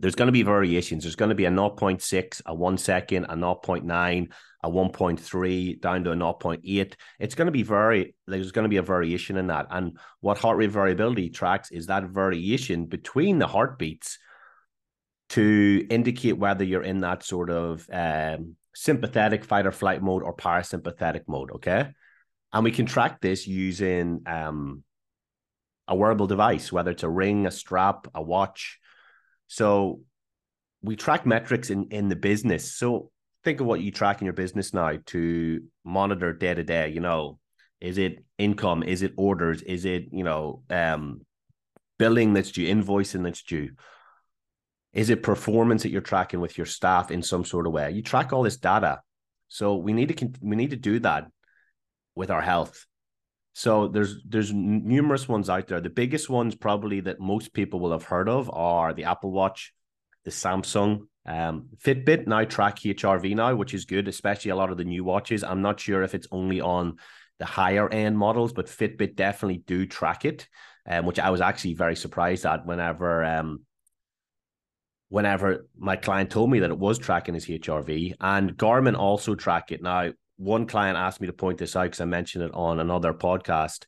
there's 0.00 0.14
going 0.14 0.26
to 0.26 0.32
be 0.32 0.42
variations. 0.42 1.02
There's 1.02 1.16
going 1.16 1.30
to 1.30 1.34
be 1.34 1.46
a 1.46 1.50
0.6, 1.50 2.42
a 2.46 2.54
one 2.54 2.78
second, 2.78 3.24
a 3.24 3.36
0.9, 3.36 4.32
a 4.62 4.70
1.3, 4.70 5.80
down 5.80 6.04
to 6.04 6.12
a 6.12 6.16
0.8. 6.16 6.94
It's 7.18 7.34
going 7.34 7.46
to 7.46 7.52
be 7.52 7.64
very, 7.64 8.14
there's 8.26 8.52
going 8.52 8.64
to 8.64 8.68
be 8.68 8.76
a 8.76 8.82
variation 8.82 9.36
in 9.36 9.48
that. 9.48 9.66
And 9.70 9.98
what 10.20 10.38
heart 10.38 10.56
rate 10.56 10.70
variability 10.70 11.30
tracks 11.30 11.72
is 11.72 11.86
that 11.86 12.04
variation 12.04 12.86
between 12.86 13.38
the 13.38 13.48
heartbeats 13.48 14.18
to 15.30 15.86
indicate 15.90 16.38
whether 16.38 16.64
you're 16.64 16.82
in 16.82 17.00
that 17.00 17.24
sort 17.24 17.50
of 17.50 17.86
um, 17.92 18.54
sympathetic 18.74 19.44
fight 19.44 19.66
or 19.66 19.72
flight 19.72 20.00
mode 20.00 20.22
or 20.22 20.34
parasympathetic 20.34 21.22
mode. 21.26 21.50
Okay. 21.56 21.88
And 22.52 22.64
we 22.64 22.72
can 22.72 22.86
track 22.86 23.20
this 23.20 23.46
using 23.46 24.22
um, 24.26 24.82
a 25.86 25.94
wearable 25.94 26.26
device, 26.26 26.72
whether 26.72 26.90
it's 26.90 27.02
a 27.02 27.08
ring, 27.08 27.46
a 27.46 27.50
strap, 27.50 28.06
a 28.14 28.22
watch 28.22 28.78
so 29.48 30.02
we 30.82 30.94
track 30.94 31.26
metrics 31.26 31.70
in, 31.70 31.88
in 31.90 32.08
the 32.08 32.16
business. 32.16 32.72
So 32.72 33.10
think 33.42 33.60
of 33.60 33.66
what 33.66 33.80
you 33.80 33.90
track 33.90 34.20
in 34.20 34.26
your 34.26 34.34
business 34.34 34.72
now 34.72 34.92
to 35.06 35.62
monitor 35.84 36.32
day 36.32 36.54
to 36.54 36.62
day, 36.62 36.90
you 36.90 37.00
know, 37.00 37.38
is 37.80 37.98
it 37.98 38.24
income? 38.36 38.82
Is 38.82 39.02
it 39.02 39.14
orders? 39.16 39.62
Is 39.62 39.84
it, 39.84 40.08
you 40.12 40.22
know, 40.22 40.62
um, 40.70 41.22
billing 41.98 42.34
that's 42.34 42.52
due, 42.52 42.72
invoicing 42.72 43.24
that's 43.24 43.42
due? 43.42 43.70
Is 44.92 45.10
it 45.10 45.22
performance 45.22 45.82
that 45.82 45.90
you're 45.90 46.00
tracking 46.00 46.40
with 46.40 46.56
your 46.56 46.66
staff 46.66 47.10
in 47.10 47.22
some 47.22 47.44
sort 47.44 47.66
of 47.66 47.72
way? 47.72 47.90
You 47.90 48.02
track 48.02 48.32
all 48.32 48.42
this 48.42 48.56
data. 48.56 49.00
So 49.48 49.76
we 49.76 49.92
need 49.92 50.16
to 50.16 50.30
we 50.42 50.56
need 50.56 50.70
to 50.70 50.76
do 50.76 50.98
that 51.00 51.28
with 52.18 52.30
our 52.30 52.42
health. 52.42 52.84
So 53.54 53.88
there's 53.88 54.20
there's 54.28 54.52
numerous 54.52 55.26
ones 55.28 55.48
out 55.48 55.68
there. 55.68 55.80
The 55.80 55.88
biggest 55.88 56.28
ones 56.28 56.54
probably 56.54 57.00
that 57.00 57.20
most 57.20 57.54
people 57.54 57.80
will 57.80 57.92
have 57.92 58.04
heard 58.04 58.28
of 58.28 58.50
are 58.52 58.92
the 58.92 59.04
Apple 59.04 59.32
Watch, 59.32 59.72
the 60.24 60.30
Samsung, 60.30 61.06
um, 61.24 61.68
Fitbit 61.84 62.26
now 62.26 62.44
track 62.44 62.76
HRV 62.80 63.34
now, 63.34 63.54
which 63.54 63.74
is 63.74 63.84
good, 63.84 64.08
especially 64.08 64.50
a 64.50 64.56
lot 64.56 64.70
of 64.70 64.78
the 64.78 64.84
new 64.84 65.04
watches. 65.04 65.44
I'm 65.44 65.62
not 65.62 65.80
sure 65.80 66.02
if 66.02 66.14
it's 66.14 66.28
only 66.30 66.60
on 66.60 66.96
the 67.38 67.44
higher 67.44 67.88
end 67.88 68.18
models, 68.18 68.52
but 68.52 68.66
Fitbit 68.66 69.14
definitely 69.14 69.58
do 69.58 69.86
track 69.86 70.24
it, 70.24 70.48
um, 70.88 71.06
which 71.06 71.18
I 71.18 71.30
was 71.30 71.40
actually 71.40 71.74
very 71.74 71.96
surprised 71.96 72.46
at 72.46 72.66
whenever 72.66 73.24
um, 73.24 73.60
whenever 75.08 75.66
my 75.76 75.96
client 75.96 76.30
told 76.30 76.50
me 76.50 76.60
that 76.60 76.70
it 76.70 76.78
was 76.78 76.98
tracking 76.98 77.34
his 77.34 77.46
HRV, 77.46 78.14
and 78.20 78.56
Garmin 78.56 78.96
also 78.96 79.34
track 79.34 79.70
it 79.70 79.82
now 79.82 80.12
one 80.38 80.66
client 80.66 80.96
asked 80.96 81.20
me 81.20 81.26
to 81.26 81.32
point 81.32 81.58
this 81.58 81.76
out 81.76 81.84
because 81.84 82.00
I 82.00 82.06
mentioned 82.06 82.44
it 82.44 82.54
on 82.54 82.80
another 82.80 83.12
podcast. 83.12 83.84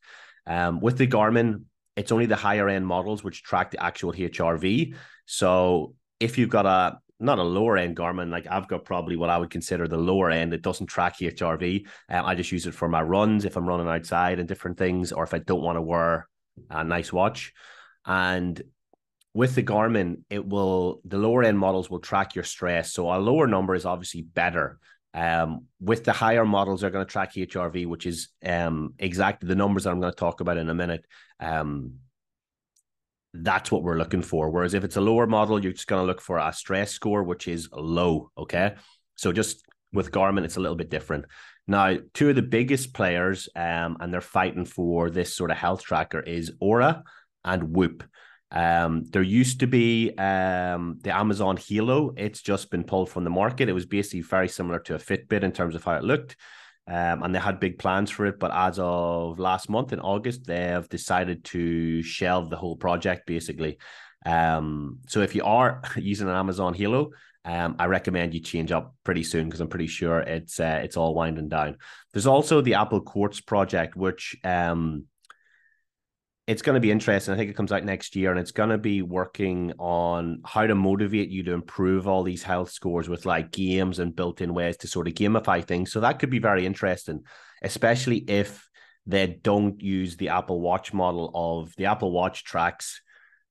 Um, 0.47 0.81
with 0.81 0.99
the 0.99 1.07
Garmin, 1.07 1.65
it's 1.97 2.13
only 2.13 2.27
the 2.27 2.37
higher 2.37 2.69
end 2.69 2.87
models 2.87 3.25
which 3.25 3.43
track 3.43 3.71
the 3.71 3.83
actual 3.83 4.13
HRV. 4.13 4.95
So 5.27 5.95
if 6.19 6.39
you've 6.39 6.51
got 6.51 6.67
a 6.67 6.99
not 7.21 7.39
a 7.39 7.43
lower 7.43 7.77
end 7.77 7.97
Garmin, 7.97 8.31
like 8.31 8.47
I've 8.51 8.67
got 8.67 8.85
probably 8.85 9.17
what 9.17 9.31
I 9.31 9.39
would 9.39 9.51
consider 9.51 9.87
the 9.87 9.99
lower 9.99 10.31
end. 10.31 10.55
It 10.55 10.63
doesn't 10.63 10.87
track 10.87 11.19
HRV. 11.19 11.87
Um, 12.09 12.27
I 12.27 12.35
just 12.35 12.51
use 12.51 12.67
it 12.67 12.75
for 12.75 12.89
my 12.89 13.03
runs 13.03 13.45
if 13.45 13.57
I'm 13.57 13.69
running 13.69 13.89
outside 13.89 14.39
and 14.39 14.49
different 14.49 14.79
things, 14.79 15.13
or 15.13 15.23
if 15.23 15.35
I 15.35 15.39
don't 15.39 15.63
want 15.63 15.77
to 15.77 15.83
wear 15.83 16.29
a 16.71 16.83
nice 16.83 17.13
watch. 17.13 17.53
And 18.07 18.61
with 19.35 19.55
the 19.55 19.63
Garmin, 19.63 20.23
it 20.31 20.45
will 20.45 21.01
the 21.05 21.19
lower 21.19 21.45
end 21.45 21.59
models 21.59 21.91
will 21.91 22.01
track 22.01 22.35
your 22.35 22.45
stress. 22.45 22.93
So 22.93 23.13
a 23.13 23.19
lower 23.19 23.47
number 23.47 23.75
is 23.75 23.85
obviously 23.85 24.23
better. 24.23 24.79
Um, 25.13 25.67
with 25.81 26.05
the 26.05 26.13
higher 26.13 26.45
models, 26.45 26.81
they're 26.81 26.91
going 26.91 27.05
to 27.05 27.11
track 27.11 27.35
HRV, 27.35 27.87
which 27.87 28.07
is 28.07 28.29
um, 28.45 28.95
exactly 28.99 29.49
the 29.49 29.55
numbers 29.55 29.85
that 29.85 29.91
I'm 29.91 30.01
going 30.01 30.13
to 30.13 30.17
talk 30.17 30.41
about 30.41 30.57
in 30.57 30.69
a 30.69 30.75
minute. 30.75 31.05
Um, 31.41 31.95
that's 33.33 33.71
what 33.71 33.83
we're 33.83 33.99
looking 33.99 34.23
for. 34.23 34.51
Whereas 34.51 34.75
if 34.75 34.85
it's 34.85 34.97
a 34.97 35.01
lower 35.01 35.27
model, 35.27 35.63
you're 35.63 35.73
just 35.73 35.87
going 35.87 36.03
to 36.03 36.07
look 36.07 36.21
for 36.21 36.39
a 36.39 36.53
stress 36.53 36.93
score, 36.93 37.23
which 37.23 37.49
is 37.49 37.69
low. 37.73 38.31
Okay. 38.37 38.75
So 39.17 39.33
just 39.33 39.65
with 39.93 40.11
Garmin, 40.11 40.45
it's 40.45 40.57
a 40.57 40.61
little 40.61 40.77
bit 40.77 40.91
different. 40.91 41.27
Now, 41.67 41.97
two 42.15 42.31
of 42.31 42.37
the 42.37 42.43
biggest 42.43 42.95
players, 42.95 43.49
um, 43.55 43.97
and 44.01 44.13
they're 44.13 44.21
fighting 44.21 44.65
for 44.65 45.11
this 45.11 45.37
sort 45.37 45.51
of 45.51 45.57
health 45.57 45.83
tracker 45.83 46.21
is 46.21 46.53
Oura 46.61 47.03
and 47.45 47.75
Whoop. 47.75 48.03
Um, 48.53 49.05
there 49.11 49.23
used 49.23 49.61
to 49.61 49.67
be 49.67 50.11
um, 50.17 50.99
the 51.03 51.17
Amazon 51.17 51.57
Halo. 51.57 52.13
It's 52.17 52.43
just 52.43 52.71
been 52.71 52.85
pulled 52.85 53.11
from 53.11 53.25
the 53.25 53.31
market. 53.31 53.69
It 53.69 53.75
was 53.75 53.87
basically 53.87 54.23
very 54.23 54.49
similar 54.49 54.81
to 54.81 54.95
a 54.95 54.99
Fitbit 54.99 55.43
in 55.43 55.53
terms 55.53 55.75
of 55.75 55.85
how 55.85 55.93
it 55.93 56.05
looked. 56.05 56.37
Um, 56.87 57.23
and 57.23 57.33
they 57.33 57.39
had 57.39 57.61
big 57.61 57.79
plans 57.79 58.11
for 58.11 58.27
it, 58.27 58.41
but 58.41 58.51
as 58.53 58.79
of 58.81 59.39
last 59.39 59.69
month 59.71 59.93
in 59.93 60.01
August, 60.01 60.45
they 60.47 60.65
have 60.65 60.89
decided 60.89 61.45
to 61.45 62.03
shelve 62.03 62.51
the 62.51 62.57
whole 62.57 62.77
project 62.77 63.27
basically. 63.27 63.79
Um, 64.27 64.99
so 65.07 65.21
if 65.21 65.35
you 65.35 65.45
are 65.45 65.83
using 65.97 66.29
an 66.29 66.35
Amazon 66.35 66.75
Halo, 66.75 67.11
um, 67.45 67.77
I 67.79 67.87
recommend 67.87 68.35
you 68.35 68.41
change 68.41 68.71
up 68.73 68.95
pretty 69.05 69.23
soon 69.23 69.47
because 69.47 69.61
I'm 69.61 69.69
pretty 69.69 69.87
sure 69.87 70.21
it's 70.21 70.61
uh, 70.61 70.81
it's 70.83 70.97
all 70.97 71.15
winding 71.15 71.49
down. 71.49 71.79
There's 72.13 72.27
also 72.27 72.61
the 72.61 72.75
Apple 72.75 73.01
Quartz 73.01 73.41
project, 73.41 73.97
which 73.97 74.37
um, 74.45 75.05
it's 76.51 76.63
going 76.63 76.75
to 76.75 76.81
be 76.81 76.91
interesting. 76.91 77.33
I 77.33 77.37
think 77.37 77.49
it 77.49 77.57
comes 77.57 77.71
out 77.71 77.85
next 77.85 78.17
year, 78.17 78.33
and 78.33 78.41
it's 78.41 78.51
going 78.51 78.71
to 78.71 78.79
be 78.79 79.03
working 79.03 79.73
on 79.79 80.43
how 80.45 80.67
to 80.67 80.75
motivate 80.75 81.29
you 81.29 81.45
to 81.45 81.53
improve 81.53 82.09
all 82.09 82.25
these 82.25 82.43
health 82.43 82.73
scores 82.73 83.09
with 83.09 83.25
like 83.25 83.53
games 83.53 84.01
and 84.01 84.17
built-in 84.17 84.53
ways 84.53 84.77
to 84.79 84.89
sort 84.89 85.07
of 85.07 85.15
gamify 85.15 85.65
things. 85.65 85.93
So 85.93 86.01
that 86.01 86.19
could 86.19 86.29
be 86.29 86.41
very 86.41 86.67
interesting, 86.67 87.23
especially 87.63 88.17
if 88.17 88.69
they 89.07 89.29
don't 89.29 89.81
use 89.81 90.17
the 90.17 90.31
Apple 90.31 90.61
Watch 90.61 90.93
model 90.93 91.31
of 91.33 91.73
the 91.77 91.87
Apple 91.87 92.11
Watch 92.11 92.43
tracks 92.43 93.01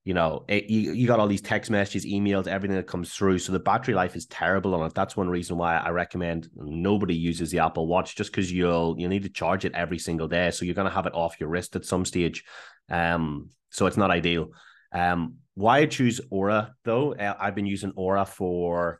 you 0.05 0.15
know, 0.15 0.45
it, 0.47 0.71
you, 0.71 0.93
you 0.93 1.07
got 1.07 1.19
all 1.19 1.27
these 1.27 1.41
text 1.41 1.69
messages, 1.69 2.03
emails, 2.03 2.47
everything 2.47 2.77
that 2.77 2.87
comes 2.87 3.13
through. 3.13 3.37
So 3.37 3.51
the 3.51 3.59
battery 3.59 3.93
life 3.93 4.15
is 4.15 4.25
terrible 4.25 4.73
on 4.73 4.85
it. 4.87 4.95
That's 4.95 5.15
one 5.15 5.29
reason 5.29 5.57
why 5.57 5.77
I 5.77 5.89
recommend 5.89 6.49
nobody 6.55 7.15
uses 7.15 7.51
the 7.51 7.59
Apple 7.59 7.85
Watch 7.85 8.15
just 8.15 8.31
because 8.31 8.51
you'll 8.51 8.95
you 8.97 9.07
need 9.07 9.21
to 9.21 9.29
charge 9.29 9.65
it 9.65 9.75
every 9.75 9.99
single 9.99 10.27
day. 10.27 10.51
So 10.51 10.65
you're 10.65 10.73
gonna 10.73 10.89
have 10.89 11.05
it 11.05 11.13
off 11.13 11.39
your 11.39 11.49
wrist 11.49 11.75
at 11.75 11.85
some 11.85 12.05
stage. 12.05 12.43
Um, 12.89 13.49
so 13.69 13.85
it's 13.85 13.97
not 13.97 14.11
ideal. 14.11 14.49
Um, 14.91 15.35
why 15.55 15.79
I 15.79 15.85
choose 15.85 16.21
Oura 16.31 16.71
though, 16.85 17.13
uh, 17.13 17.35
I've 17.39 17.55
been 17.55 17.65
using 17.65 17.91
Oura 17.93 18.27
for 18.27 18.99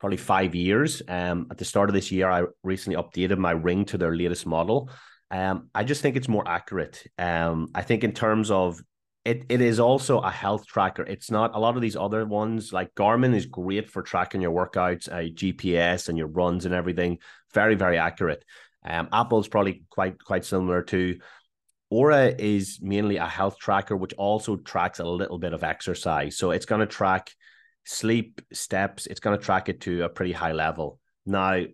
probably 0.00 0.16
five 0.16 0.54
years. 0.54 1.02
Um, 1.06 1.46
at 1.50 1.58
the 1.58 1.64
start 1.64 1.88
of 1.88 1.94
this 1.94 2.10
year, 2.10 2.28
I 2.28 2.44
recently 2.64 3.00
updated 3.00 3.38
my 3.38 3.52
ring 3.52 3.84
to 3.86 3.98
their 3.98 4.14
latest 4.16 4.46
model. 4.46 4.90
Um, 5.30 5.68
I 5.74 5.84
just 5.84 6.02
think 6.02 6.16
it's 6.16 6.28
more 6.28 6.46
accurate. 6.48 7.04
Um, 7.18 7.68
I 7.74 7.82
think 7.82 8.02
in 8.02 8.12
terms 8.12 8.50
of 8.50 8.80
it, 9.24 9.44
it 9.48 9.60
is 9.60 9.78
also 9.78 10.18
a 10.18 10.30
health 10.30 10.66
tracker. 10.66 11.02
It's 11.02 11.30
not 11.30 11.54
a 11.54 11.60
lot 11.60 11.76
of 11.76 11.82
these 11.82 11.96
other 11.96 12.24
ones 12.24 12.72
like 12.72 12.94
Garmin 12.94 13.34
is 13.34 13.46
great 13.46 13.88
for 13.90 14.02
tracking 14.02 14.40
your 14.40 14.52
workouts, 14.52 15.08
uh, 15.08 15.30
GPS 15.32 16.08
and 16.08 16.16
your 16.16 16.26
runs 16.26 16.64
and 16.64 16.74
everything. 16.74 17.18
Very, 17.52 17.74
very 17.74 17.98
accurate. 17.98 18.44
Um, 18.84 19.08
Apple's 19.12 19.48
probably 19.48 19.84
quite 19.90 20.22
quite 20.24 20.44
similar 20.44 20.82
to. 20.84 21.18
Oura 21.92 22.38
is 22.38 22.78
mainly 22.80 23.16
a 23.16 23.26
health 23.26 23.58
tracker, 23.58 23.96
which 23.96 24.12
also 24.14 24.56
tracks 24.56 25.00
a 25.00 25.04
little 25.04 25.38
bit 25.38 25.52
of 25.52 25.64
exercise. 25.64 26.36
So 26.36 26.52
it's 26.52 26.66
going 26.66 26.80
to 26.80 26.86
track 26.86 27.32
sleep, 27.84 28.40
steps. 28.52 29.06
It's 29.06 29.20
going 29.20 29.38
to 29.38 29.44
track 29.44 29.68
it 29.68 29.80
to 29.82 30.04
a 30.04 30.08
pretty 30.08 30.32
high 30.32 30.52
level. 30.52 31.00
Now, 31.26 31.64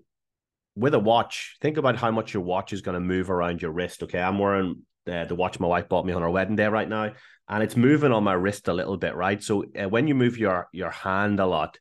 with 0.74 0.94
a 0.94 0.98
watch, 0.98 1.56
think 1.60 1.76
about 1.76 1.96
how 1.96 2.10
much 2.10 2.34
your 2.34 2.42
watch 2.42 2.72
is 2.72 2.82
going 2.82 2.94
to 2.94 3.00
move 3.00 3.30
around 3.30 3.60
your 3.60 3.72
wrist. 3.72 4.02
Okay, 4.02 4.20
I'm 4.20 4.38
wearing 4.38 4.82
the, 5.04 5.26
the 5.28 5.34
watch 5.34 5.60
my 5.60 5.68
wife 5.68 5.88
bought 5.88 6.06
me 6.06 6.12
on 6.12 6.22
our 6.22 6.30
wedding 6.30 6.56
day 6.56 6.66
right 6.66 6.88
now 6.88 7.12
and 7.48 7.62
it's 7.62 7.76
moving 7.76 8.12
on 8.12 8.24
my 8.24 8.32
wrist 8.32 8.68
a 8.68 8.72
little 8.72 8.96
bit, 8.96 9.14
right? 9.14 9.42
So 9.42 9.64
uh, 9.78 9.88
when 9.88 10.08
you 10.08 10.14
move 10.14 10.38
your 10.38 10.68
your 10.72 10.90
hand 10.90 11.40
a 11.40 11.46
lot, 11.46 11.78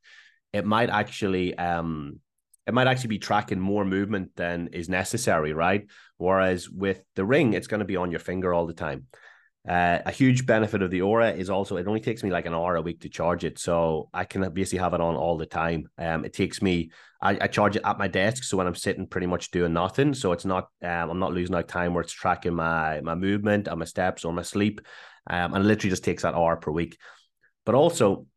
it 0.53 0.65
might 0.65 0.89
actually 0.89 1.57
um 1.57 2.19
it 2.67 2.73
might 2.73 2.87
actually 2.87 3.09
be 3.09 3.19
tracking 3.19 3.59
more 3.59 3.85
movement 3.85 4.31
than 4.35 4.69
is 4.73 4.89
necessary, 4.89 5.53
right? 5.53 5.85
Whereas 6.17 6.69
with 6.69 7.03
the 7.15 7.25
ring, 7.25 7.53
it's 7.53 7.67
going 7.67 7.79
to 7.79 7.85
be 7.85 7.97
on 7.97 8.11
your 8.11 8.19
finger 8.19 8.53
all 8.53 8.65
the 8.65 8.73
time. 8.73 9.07
Uh, 9.67 9.99
a 10.05 10.11
huge 10.11 10.45
benefit 10.45 10.83
of 10.83 10.91
the 10.91 10.99
Oura 10.99 11.35
is 11.35 11.49
also 11.49 11.77
it 11.77 11.87
only 11.87 11.99
takes 11.99 12.23
me 12.23 12.29
like 12.29 12.45
an 12.45 12.53
hour 12.53 12.75
a 12.75 12.81
week 12.81 13.01
to 13.01 13.09
charge 13.09 13.43
it, 13.43 13.57
so 13.57 14.09
I 14.13 14.23
can 14.23 14.47
basically 14.53 14.79
have 14.79 14.93
it 14.93 15.01
on 15.01 15.15
all 15.15 15.37
the 15.37 15.47
time. 15.47 15.89
Um, 15.97 16.23
it 16.23 16.33
takes 16.33 16.61
me 16.61 16.91
I, 17.19 17.37
I 17.41 17.47
charge 17.47 17.75
it 17.75 17.81
at 17.83 17.97
my 17.97 18.07
desk, 18.07 18.43
so 18.43 18.57
when 18.57 18.67
I'm 18.67 18.75
sitting, 18.75 19.07
pretty 19.07 19.25
much 19.25 19.49
doing 19.49 19.73
nothing, 19.73 20.13
so 20.13 20.31
it's 20.33 20.45
not 20.45 20.69
um, 20.83 21.09
I'm 21.09 21.19
not 21.19 21.33
losing 21.33 21.55
out 21.55 21.67
time 21.67 21.95
where 21.95 22.03
it's 22.03 22.13
tracking 22.13 22.53
my 22.53 23.01
my 23.01 23.15
movement 23.15 23.67
and 23.67 23.79
my 23.79 23.85
steps 23.85 24.23
or 24.23 24.33
my 24.33 24.43
sleep. 24.43 24.81
Um, 25.27 25.55
and 25.55 25.65
it 25.65 25.67
literally 25.67 25.89
just 25.89 26.03
takes 26.03 26.21
that 26.21 26.35
hour 26.35 26.55
per 26.57 26.69
week. 26.69 26.97
But 27.65 27.73
also, 27.73 28.27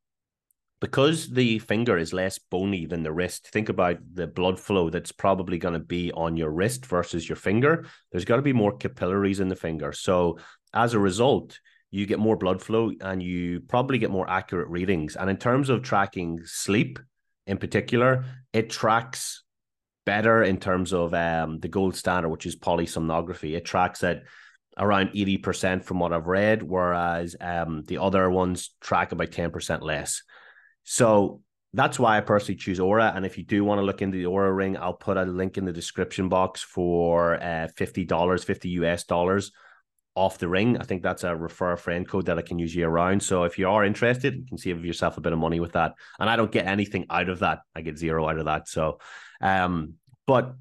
because 0.80 1.28
the 1.28 1.58
finger 1.58 1.98
is 1.98 2.12
less 2.12 2.38
bony 2.38 2.86
than 2.86 3.02
the 3.02 3.12
wrist, 3.12 3.48
think 3.48 3.68
about 3.68 3.98
the 4.12 4.26
blood 4.26 4.60
flow 4.60 4.90
that's 4.90 5.12
probably 5.12 5.58
going 5.58 5.74
to 5.74 5.80
be 5.80 6.12
on 6.12 6.36
your 6.36 6.50
wrist 6.50 6.86
versus 6.86 7.28
your 7.28 7.36
finger. 7.36 7.86
There's 8.12 8.24
got 8.24 8.36
to 8.36 8.42
be 8.42 8.52
more 8.52 8.76
capillaries 8.76 9.40
in 9.40 9.48
the 9.48 9.56
finger. 9.56 9.92
So, 9.92 10.38
as 10.72 10.94
a 10.94 10.98
result, 10.98 11.58
you 11.90 12.06
get 12.06 12.18
more 12.18 12.36
blood 12.36 12.62
flow 12.62 12.92
and 13.00 13.22
you 13.22 13.60
probably 13.60 13.98
get 13.98 14.10
more 14.10 14.28
accurate 14.28 14.68
readings. 14.68 15.16
And 15.16 15.30
in 15.30 15.38
terms 15.38 15.70
of 15.70 15.82
tracking 15.82 16.40
sleep 16.44 16.98
in 17.46 17.56
particular, 17.56 18.24
it 18.52 18.70
tracks 18.70 19.42
better 20.04 20.42
in 20.42 20.58
terms 20.58 20.92
of 20.92 21.12
um, 21.14 21.58
the 21.60 21.68
gold 21.68 21.96
standard, 21.96 22.28
which 22.28 22.46
is 22.46 22.56
polysomnography. 22.56 23.56
It 23.56 23.64
tracks 23.64 24.04
at 24.04 24.22
around 24.76 25.10
80% 25.10 25.84
from 25.84 25.98
what 25.98 26.12
I've 26.12 26.26
read, 26.26 26.62
whereas 26.62 27.34
um, 27.40 27.82
the 27.86 27.98
other 27.98 28.30
ones 28.30 28.70
track 28.80 29.12
about 29.12 29.30
10% 29.30 29.82
less. 29.82 30.22
So 30.90 31.42
that's 31.74 31.98
why 31.98 32.16
I 32.16 32.22
personally 32.22 32.56
choose 32.56 32.78
Oura. 32.78 33.14
And 33.14 33.26
if 33.26 33.36
you 33.36 33.44
do 33.44 33.62
want 33.62 33.78
to 33.78 33.82
look 33.82 34.00
into 34.00 34.16
the 34.16 34.24
Oura 34.24 34.56
ring, 34.56 34.78
I'll 34.78 34.94
put 34.94 35.18
a 35.18 35.24
link 35.24 35.58
in 35.58 35.66
the 35.66 35.72
description 35.72 36.30
box 36.30 36.62
for 36.62 37.34
uh, 37.34 37.68
$50, 37.76 38.44
50 38.44 38.68
US 38.70 39.04
dollars 39.04 39.52
off 40.14 40.38
the 40.38 40.48
ring. 40.48 40.78
I 40.78 40.84
think 40.84 41.02
that's 41.02 41.24
a 41.24 41.36
refer 41.36 41.72
a 41.72 41.76
friend 41.76 42.08
code 42.08 42.24
that 42.24 42.38
I 42.38 42.42
can 42.42 42.58
use 42.58 42.74
year 42.74 42.88
round. 42.88 43.22
So 43.22 43.44
if 43.44 43.58
you 43.58 43.68
are 43.68 43.84
interested, 43.84 44.34
you 44.34 44.46
can 44.46 44.56
save 44.56 44.82
yourself 44.82 45.18
a 45.18 45.20
bit 45.20 45.34
of 45.34 45.38
money 45.38 45.60
with 45.60 45.72
that. 45.72 45.92
And 46.18 46.30
I 46.30 46.36
don't 46.36 46.50
get 46.50 46.66
anything 46.66 47.04
out 47.10 47.28
of 47.28 47.40
that. 47.40 47.58
I 47.76 47.82
get 47.82 47.98
zero 47.98 48.26
out 48.26 48.38
of 48.38 48.46
that. 48.46 48.66
So, 48.66 48.98
um, 49.42 49.96
but 50.26 50.54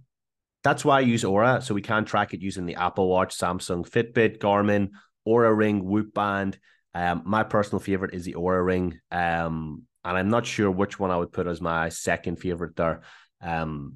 that's 0.62 0.84
why 0.84 0.98
I 0.98 1.02
use 1.02 1.24
Oura. 1.24 1.64
So 1.64 1.74
we 1.74 1.82
can 1.82 2.04
track 2.04 2.34
it 2.34 2.42
using 2.42 2.66
the 2.66 2.76
Apple 2.76 3.08
Watch, 3.08 3.34
Samsung, 3.38 3.90
Fitbit, 3.90 4.40
Garmin, 4.40 4.90
Oura 5.26 5.56
Ring, 5.56 5.86
Whoop 5.86 6.14
Band. 6.14 6.60
Um, 6.94 7.22
my 7.26 7.44
personal 7.44 7.80
favorite 7.80 8.14
is 8.14 8.26
the 8.26 8.34
Oura 8.34 8.64
Ring. 8.66 9.00
Um, 9.10 9.87
and 10.08 10.18
I'm 10.18 10.30
not 10.30 10.46
sure 10.46 10.72
which 10.72 11.00
one 11.00 11.12
I 11.12 11.18
would 11.18 11.34
put 11.34 11.48
as 11.48 11.60
my 11.60 11.90
second 11.90 12.38
favorite 12.38 12.76
there. 12.78 13.02
Um, 13.42 13.96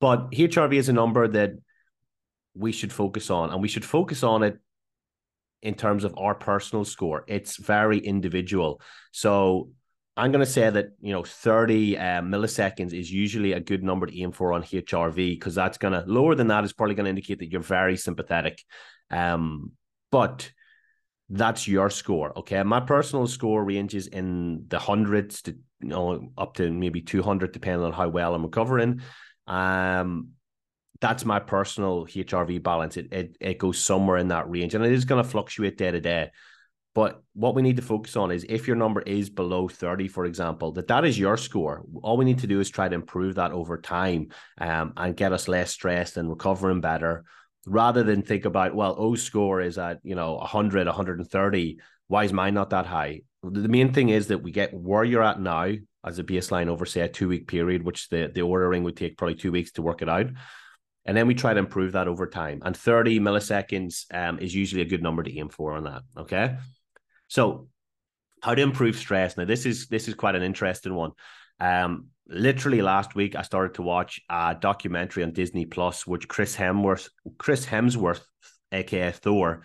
but 0.00 0.30
HRV 0.30 0.74
is 0.74 0.88
a 0.88 0.92
number 0.92 1.26
that 1.26 1.50
we 2.54 2.70
should 2.70 2.92
focus 2.92 3.28
on, 3.28 3.50
and 3.50 3.60
we 3.60 3.68
should 3.68 3.84
focus 3.84 4.22
on 4.22 4.44
it 4.44 4.58
in 5.60 5.74
terms 5.74 6.04
of 6.04 6.14
our 6.16 6.34
personal 6.34 6.84
score. 6.84 7.24
It's 7.26 7.56
very 7.56 7.98
individual. 7.98 8.80
So 9.10 9.70
I'm 10.16 10.30
going 10.30 10.44
to 10.44 10.50
say 10.50 10.70
that 10.70 10.90
you 11.00 11.12
know 11.12 11.24
30 11.24 11.98
uh, 11.98 12.02
milliseconds 12.22 12.92
is 12.92 13.10
usually 13.10 13.52
a 13.52 13.60
good 13.60 13.82
number 13.82 14.06
to 14.06 14.20
aim 14.20 14.30
for 14.30 14.52
on 14.52 14.62
HRV 14.62 15.14
because 15.14 15.56
that's 15.56 15.78
going 15.78 15.92
to 15.92 16.04
lower 16.06 16.36
than 16.36 16.48
that 16.48 16.64
is 16.64 16.72
probably 16.72 16.94
going 16.94 17.04
to 17.04 17.10
indicate 17.10 17.40
that 17.40 17.50
you're 17.50 17.60
very 17.60 17.96
sympathetic. 17.96 18.62
Um, 19.10 19.72
but 20.12 20.50
that's 21.30 21.68
your 21.68 21.90
score. 21.90 22.36
Okay, 22.38 22.62
my 22.62 22.80
personal 22.80 23.26
score 23.26 23.62
ranges 23.64 24.06
in 24.06 24.64
the 24.68 24.78
hundreds 24.78 25.42
to 25.42 25.52
you 25.80 25.88
know 25.88 26.32
up 26.36 26.54
to 26.54 26.70
maybe 26.70 27.00
200 27.00 27.52
depending 27.52 27.84
on 27.84 27.92
how 27.92 28.08
well 28.08 28.34
I'm 28.34 28.44
recovering. 28.44 29.02
Um, 29.46 30.30
that's 31.00 31.24
my 31.24 31.38
personal 31.38 32.06
HRV 32.06 32.62
balance. 32.62 32.96
It 32.96 33.12
it 33.12 33.36
it 33.40 33.58
goes 33.58 33.78
somewhere 33.78 34.16
in 34.16 34.28
that 34.28 34.50
range, 34.50 34.74
and 34.74 34.84
it 34.84 34.92
is 34.92 35.04
going 35.04 35.22
to 35.22 35.28
fluctuate 35.28 35.76
day 35.76 35.90
to 35.90 36.00
day. 36.00 36.30
But 36.94 37.22
what 37.34 37.54
we 37.54 37.62
need 37.62 37.76
to 37.76 37.82
focus 37.82 38.16
on 38.16 38.32
is 38.32 38.44
if 38.48 38.66
your 38.66 38.74
number 38.74 39.00
is 39.02 39.30
below 39.30 39.68
30, 39.68 40.08
for 40.08 40.24
example, 40.24 40.72
that 40.72 40.88
that 40.88 41.04
is 41.04 41.16
your 41.16 41.36
score. 41.36 41.84
All 42.02 42.16
we 42.16 42.24
need 42.24 42.40
to 42.40 42.48
do 42.48 42.58
is 42.58 42.70
try 42.70 42.88
to 42.88 42.94
improve 42.94 43.36
that 43.36 43.52
over 43.52 43.78
time 43.78 44.30
um, 44.60 44.94
and 44.96 45.16
get 45.16 45.32
us 45.32 45.46
less 45.46 45.70
stressed 45.70 46.16
and 46.16 46.28
recovering 46.28 46.80
better 46.80 47.24
rather 47.68 48.02
than 48.02 48.22
think 48.22 48.44
about, 48.44 48.74
well, 48.74 48.94
O 48.98 49.14
score 49.14 49.60
is 49.60 49.78
at, 49.78 49.98
you 50.02 50.14
know, 50.14 50.34
100, 50.34 50.86
130. 50.86 51.78
Why 52.08 52.24
is 52.24 52.32
mine 52.32 52.54
not 52.54 52.70
that 52.70 52.86
high? 52.86 53.22
The 53.42 53.68
main 53.68 53.92
thing 53.92 54.08
is 54.08 54.28
that 54.28 54.42
we 54.42 54.50
get 54.50 54.74
where 54.74 55.04
you're 55.04 55.22
at 55.22 55.40
now 55.40 55.72
as 56.04 56.18
a 56.18 56.24
baseline 56.24 56.68
over, 56.68 56.86
say, 56.86 57.02
a 57.02 57.08
two 57.08 57.28
week 57.28 57.46
period, 57.46 57.82
which 57.84 58.08
the, 58.08 58.30
the 58.34 58.40
Oura 58.40 58.68
ring 58.70 58.84
would 58.84 58.96
take 58.96 59.16
probably 59.16 59.34
two 59.34 59.52
weeks 59.52 59.72
to 59.72 59.82
work 59.82 60.02
it 60.02 60.08
out. 60.08 60.26
And 61.04 61.16
then 61.16 61.26
we 61.26 61.34
try 61.34 61.54
to 61.54 61.58
improve 61.58 61.92
that 61.92 62.08
over 62.08 62.26
time. 62.26 62.60
And 62.64 62.76
30 62.76 63.20
milliseconds 63.20 64.04
um, 64.12 64.38
is 64.38 64.54
usually 64.54 64.82
a 64.82 64.86
good 64.86 65.02
number 65.02 65.22
to 65.22 65.38
aim 65.38 65.48
for 65.48 65.72
on 65.72 65.84
that. 65.84 66.02
Okay. 66.16 66.56
So, 67.28 67.68
how 68.42 68.54
to 68.54 68.62
improve 68.62 68.96
stress? 68.96 69.36
Now, 69.36 69.44
this 69.44 69.66
is 69.66 69.88
this 69.88 70.06
is 70.06 70.14
quite 70.14 70.36
an 70.36 70.42
interesting 70.42 70.94
one. 70.94 71.12
Um, 71.60 72.08
literally 72.28 72.82
last 72.82 73.14
week, 73.14 73.36
I 73.36 73.42
started 73.42 73.74
to 73.74 73.82
watch 73.82 74.20
a 74.28 74.56
documentary 74.58 75.22
on 75.22 75.32
Disney 75.32 75.66
Plus, 75.66 76.06
which 76.06 76.28
Chris 76.28 76.56
Hemsworth, 76.56 77.08
Chris 77.38 77.66
Hemsworth, 77.66 78.22
aka 78.72 79.10
Thor, 79.12 79.62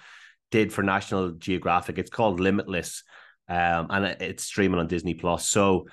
did 0.52 0.72
for 0.72 0.84
National 0.84 1.32
Geographic. 1.32 1.98
It's 1.98 2.10
called 2.10 2.40
Limitless, 2.40 3.04
um, 3.50 3.88
and 3.90 4.06
it's 4.22 4.44
streaming 4.44 4.80
on 4.80 4.88
Disney 4.88 5.14
Plus. 5.14 5.50
So 5.50 5.88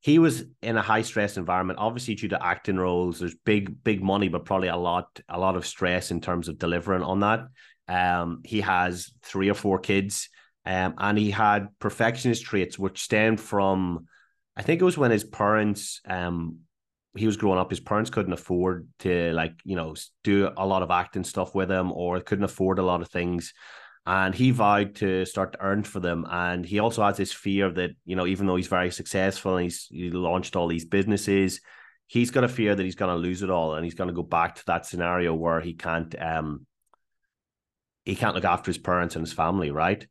he 0.00 0.18
was 0.18 0.44
in 0.62 0.76
a 0.76 0.82
high 0.82 1.02
stress 1.02 1.36
environment, 1.36 1.78
obviously 1.80 2.14
due 2.14 2.28
to 2.28 2.44
acting 2.44 2.76
roles. 2.76 3.18
There's 3.18 3.34
big, 3.44 3.82
big 3.82 4.02
money, 4.02 4.28
but 4.28 4.44
probably 4.44 4.68
a 4.68 4.76
lot, 4.76 5.20
a 5.28 5.38
lot 5.38 5.56
of 5.56 5.66
stress 5.66 6.10
in 6.10 6.20
terms 6.20 6.48
of 6.48 6.58
delivering 6.58 7.02
on 7.02 7.20
that. 7.20 7.48
Um, 7.88 8.42
he 8.44 8.60
has 8.60 9.10
three 9.22 9.50
or 9.50 9.54
four 9.54 9.78
kids. 9.78 10.28
Um, 10.64 10.94
and 10.98 11.16
he 11.16 11.30
had 11.30 11.68
perfectionist 11.78 12.44
traits 12.44 12.78
which 12.78 13.02
stemmed 13.02 13.40
from, 13.40 14.06
I 14.58 14.62
think 14.62 14.80
it 14.80 14.84
was 14.84 14.98
when 14.98 15.12
his 15.12 15.24
parents 15.24 16.00
um, 16.04 16.58
he 17.14 17.26
was 17.26 17.36
growing 17.36 17.58
up, 17.58 17.70
his 17.70 17.80
parents 17.80 18.10
couldn't 18.10 18.32
afford 18.32 18.88
to 19.00 19.32
like 19.32 19.54
you 19.64 19.76
know 19.76 19.94
do 20.24 20.50
a 20.56 20.66
lot 20.66 20.82
of 20.82 20.90
acting 20.90 21.24
stuff 21.24 21.54
with 21.54 21.70
him, 21.70 21.92
or 21.92 22.20
couldn't 22.20 22.44
afford 22.44 22.80
a 22.80 22.84
lot 22.84 23.00
of 23.00 23.08
things. 23.08 23.54
And 24.04 24.34
he 24.34 24.50
vowed 24.50 24.96
to 24.96 25.26
start 25.26 25.52
to 25.52 25.60
earn 25.60 25.82
for 25.84 26.00
them. 26.00 26.26
And 26.30 26.64
he 26.64 26.78
also 26.78 27.04
has 27.04 27.18
this 27.18 27.32
fear 27.32 27.70
that 27.70 27.90
you 28.04 28.16
know, 28.16 28.26
even 28.26 28.46
though 28.46 28.56
he's 28.56 28.66
very 28.66 28.90
successful 28.90 29.56
and 29.56 29.64
he's 29.64 29.86
he 29.90 30.10
launched 30.10 30.56
all 30.56 30.66
these 30.66 30.84
businesses, 30.84 31.60
he's 32.08 32.32
got 32.32 32.44
a 32.44 32.48
fear 32.48 32.74
that 32.74 32.82
he's 32.82 32.96
going 32.96 33.14
to 33.14 33.20
lose 33.20 33.42
it 33.42 33.50
all, 33.50 33.76
and 33.76 33.84
he's 33.84 33.94
going 33.94 34.08
to 34.08 34.14
go 34.14 34.24
back 34.24 34.56
to 34.56 34.66
that 34.66 34.86
scenario 34.86 35.34
where 35.34 35.60
he 35.60 35.74
can't 35.74 36.20
um 36.20 36.66
he 38.04 38.16
can't 38.16 38.34
look 38.34 38.44
after 38.44 38.70
his 38.70 38.78
parents 38.78 39.14
and 39.14 39.24
his 39.24 39.34
family, 39.34 39.70
right? 39.70 40.04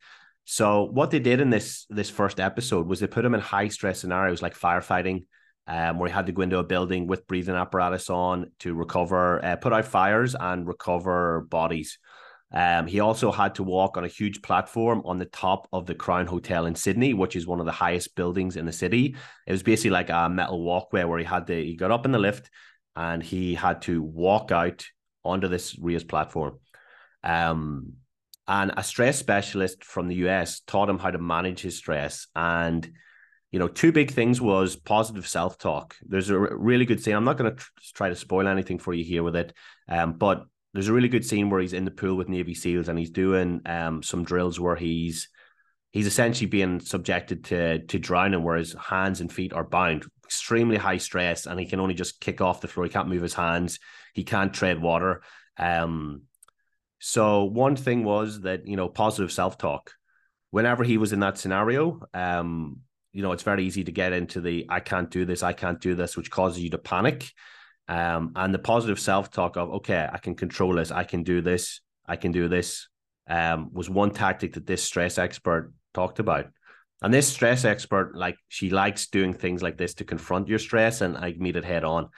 So 0.49 0.83
what 0.85 1.11
they 1.11 1.19
did 1.19 1.41
in 1.41 1.49
this 1.49 1.85
this 1.89 2.09
first 2.09 2.39
episode 2.39 2.87
was 2.87 3.01
they 3.01 3.07
put 3.07 3.25
him 3.25 3.35
in 3.35 3.41
high 3.41 3.67
stress 3.67 3.99
scenarios 3.99 4.41
like 4.41 4.57
firefighting, 4.57 5.25
um, 5.67 5.99
where 5.99 6.07
he 6.07 6.15
had 6.15 6.27
to 6.27 6.31
go 6.31 6.41
into 6.41 6.57
a 6.57 6.63
building 6.63 7.05
with 7.05 7.27
breathing 7.27 7.55
apparatus 7.55 8.09
on 8.09 8.49
to 8.59 8.73
recover, 8.73 9.43
uh, 9.43 9.57
put 9.57 9.73
out 9.73 9.83
fires 9.83 10.35
and 10.39 10.65
recover 10.65 11.41
bodies. 11.41 11.99
Um, 12.53 12.87
he 12.87 13.01
also 13.01 13.29
had 13.29 13.55
to 13.55 13.63
walk 13.63 13.97
on 13.97 14.05
a 14.05 14.07
huge 14.07 14.41
platform 14.41 15.01
on 15.03 15.17
the 15.17 15.25
top 15.25 15.67
of 15.73 15.85
the 15.85 15.95
Crown 15.95 16.27
Hotel 16.27 16.65
in 16.65 16.75
Sydney, 16.75 17.13
which 17.13 17.35
is 17.35 17.45
one 17.45 17.59
of 17.59 17.65
the 17.65 17.73
highest 17.73 18.15
buildings 18.15 18.55
in 18.55 18.65
the 18.65 18.71
city. 18.71 19.17
It 19.45 19.51
was 19.51 19.63
basically 19.63 19.89
like 19.89 20.09
a 20.09 20.29
metal 20.29 20.63
walkway 20.63 21.03
where 21.03 21.19
he 21.19 21.25
had 21.25 21.47
to 21.47 21.61
he 21.61 21.75
got 21.75 21.91
up 21.91 22.05
in 22.05 22.13
the 22.13 22.19
lift 22.19 22.49
and 22.95 23.21
he 23.21 23.53
had 23.53 23.81
to 23.81 24.01
walk 24.01 24.53
out 24.53 24.85
onto 25.25 25.49
this 25.49 25.77
raised 25.77 26.07
platform. 26.07 26.59
Um, 27.21 27.95
and 28.47 28.73
a 28.77 28.83
stress 28.83 29.19
specialist 29.19 29.83
from 29.83 30.07
the 30.07 30.15
US 30.27 30.61
taught 30.61 30.89
him 30.89 30.99
how 30.99 31.11
to 31.11 31.17
manage 31.17 31.61
his 31.61 31.77
stress. 31.77 32.27
And, 32.35 32.89
you 33.51 33.59
know, 33.59 33.67
two 33.67 33.91
big 33.91 34.11
things 34.11 34.39
was 34.39 34.75
positive 34.75 35.27
self 35.27 35.57
talk. 35.57 35.95
There's 36.01 36.29
a 36.29 36.39
really 36.39 36.85
good 36.85 37.03
scene. 37.03 37.15
I'm 37.15 37.25
not 37.25 37.37
going 37.37 37.55
to 37.55 37.63
try 37.93 38.09
to 38.09 38.15
spoil 38.15 38.47
anything 38.47 38.79
for 38.79 38.93
you 38.93 39.03
here 39.03 39.23
with 39.23 39.35
it, 39.35 39.53
um, 39.89 40.13
but 40.13 40.45
there's 40.73 40.89
a 40.89 40.93
really 40.93 41.09
good 41.09 41.25
scene 41.25 41.49
where 41.49 41.61
he's 41.61 41.73
in 41.73 41.85
the 41.85 41.91
pool 41.91 42.15
with 42.15 42.29
Navy 42.29 42.53
SEALs 42.53 42.87
and 42.87 42.99
he's 42.99 43.09
doing 43.09 43.61
um, 43.65 44.03
some 44.03 44.23
drills 44.23 44.59
where 44.59 44.75
he's 44.75 45.29
he's 45.91 46.07
essentially 46.07 46.47
being 46.47 46.79
subjected 46.79 47.45
to 47.45 47.79
to 47.87 47.97
drowning 47.97 48.43
where 48.43 48.57
his 48.57 48.73
hands 48.73 49.21
and 49.21 49.31
feet 49.31 49.53
are 49.53 49.63
bound 49.63 50.05
extremely 50.23 50.77
high 50.77 50.97
stress 50.97 51.45
and 51.45 51.59
he 51.59 51.65
can 51.65 51.79
only 51.79 51.93
just 51.93 52.19
kick 52.19 52.41
off 52.41 52.61
the 52.61 52.67
floor 52.67 52.85
he 52.85 52.91
can't 52.91 53.07
move 53.07 53.21
his 53.21 53.33
hands 53.33 53.79
he 54.13 54.23
can't 54.23 54.53
tread 54.53 54.81
water 54.81 55.21
um 55.57 56.21
so 56.99 57.43
one 57.43 57.75
thing 57.75 58.03
was 58.03 58.41
that 58.41 58.67
you 58.67 58.75
know 58.75 58.89
positive 58.89 59.31
self 59.31 59.57
talk. 59.57 59.91
Whenever 60.51 60.83
he 60.83 60.97
was 60.97 61.13
in 61.13 61.19
that 61.19 61.37
scenario, 61.37 62.01
um, 62.13 62.77
you 63.11 63.21
know 63.21 63.31
it's 63.31 63.43
very 63.43 63.65
easy 63.65 63.83
to 63.83 63.91
get 63.91 64.13
into 64.13 64.41
the 64.41 64.65
I 64.69 64.79
can't 64.79 65.09
do 65.09 65.25
this, 65.25 65.43
I 65.43 65.53
can't 65.53 65.79
do 65.79 65.95
this, 65.95 66.17
which 66.17 66.31
causes 66.31 66.61
you 66.61 66.69
to 66.71 66.77
panic. 66.77 67.31
Um, 67.89 68.33
and 68.35 68.53
the 68.53 68.59
positive 68.59 68.99
self 68.99 69.31
talk 69.31 69.57
of 69.57 69.69
okay, 69.75 70.07
I 70.11 70.17
can 70.17 70.35
control 70.35 70.73
this, 70.73 70.91
I 70.91 71.03
can 71.03 71.23
do 71.23 71.41
this, 71.41 71.81
I 72.05 72.15
can 72.15 72.31
do 72.31 72.47
this, 72.47 72.87
um, 73.29 73.69
was 73.73 73.89
one 73.89 74.11
tactic 74.11 74.53
that 74.53 74.65
this 74.65 74.83
stress 74.83 75.17
expert 75.17 75.73
talked 75.93 76.19
about. 76.19 76.47
And 77.01 77.13
this 77.13 77.27
stress 77.27 77.63
expert, 77.63 78.15
like 78.15 78.37
she 78.47 78.71
likes 78.71 79.07
doing 79.07 79.33
things 79.33 79.61
like 79.61 79.77
this 79.77 79.93
to 79.95 80.03
confront 80.03 80.47
your 80.47 80.59
stress 80.59 81.01
and 81.01 81.15
I 81.15 81.35
meet 81.37 81.55
it 81.55 81.63
head 81.63 81.83
on. 81.83 82.09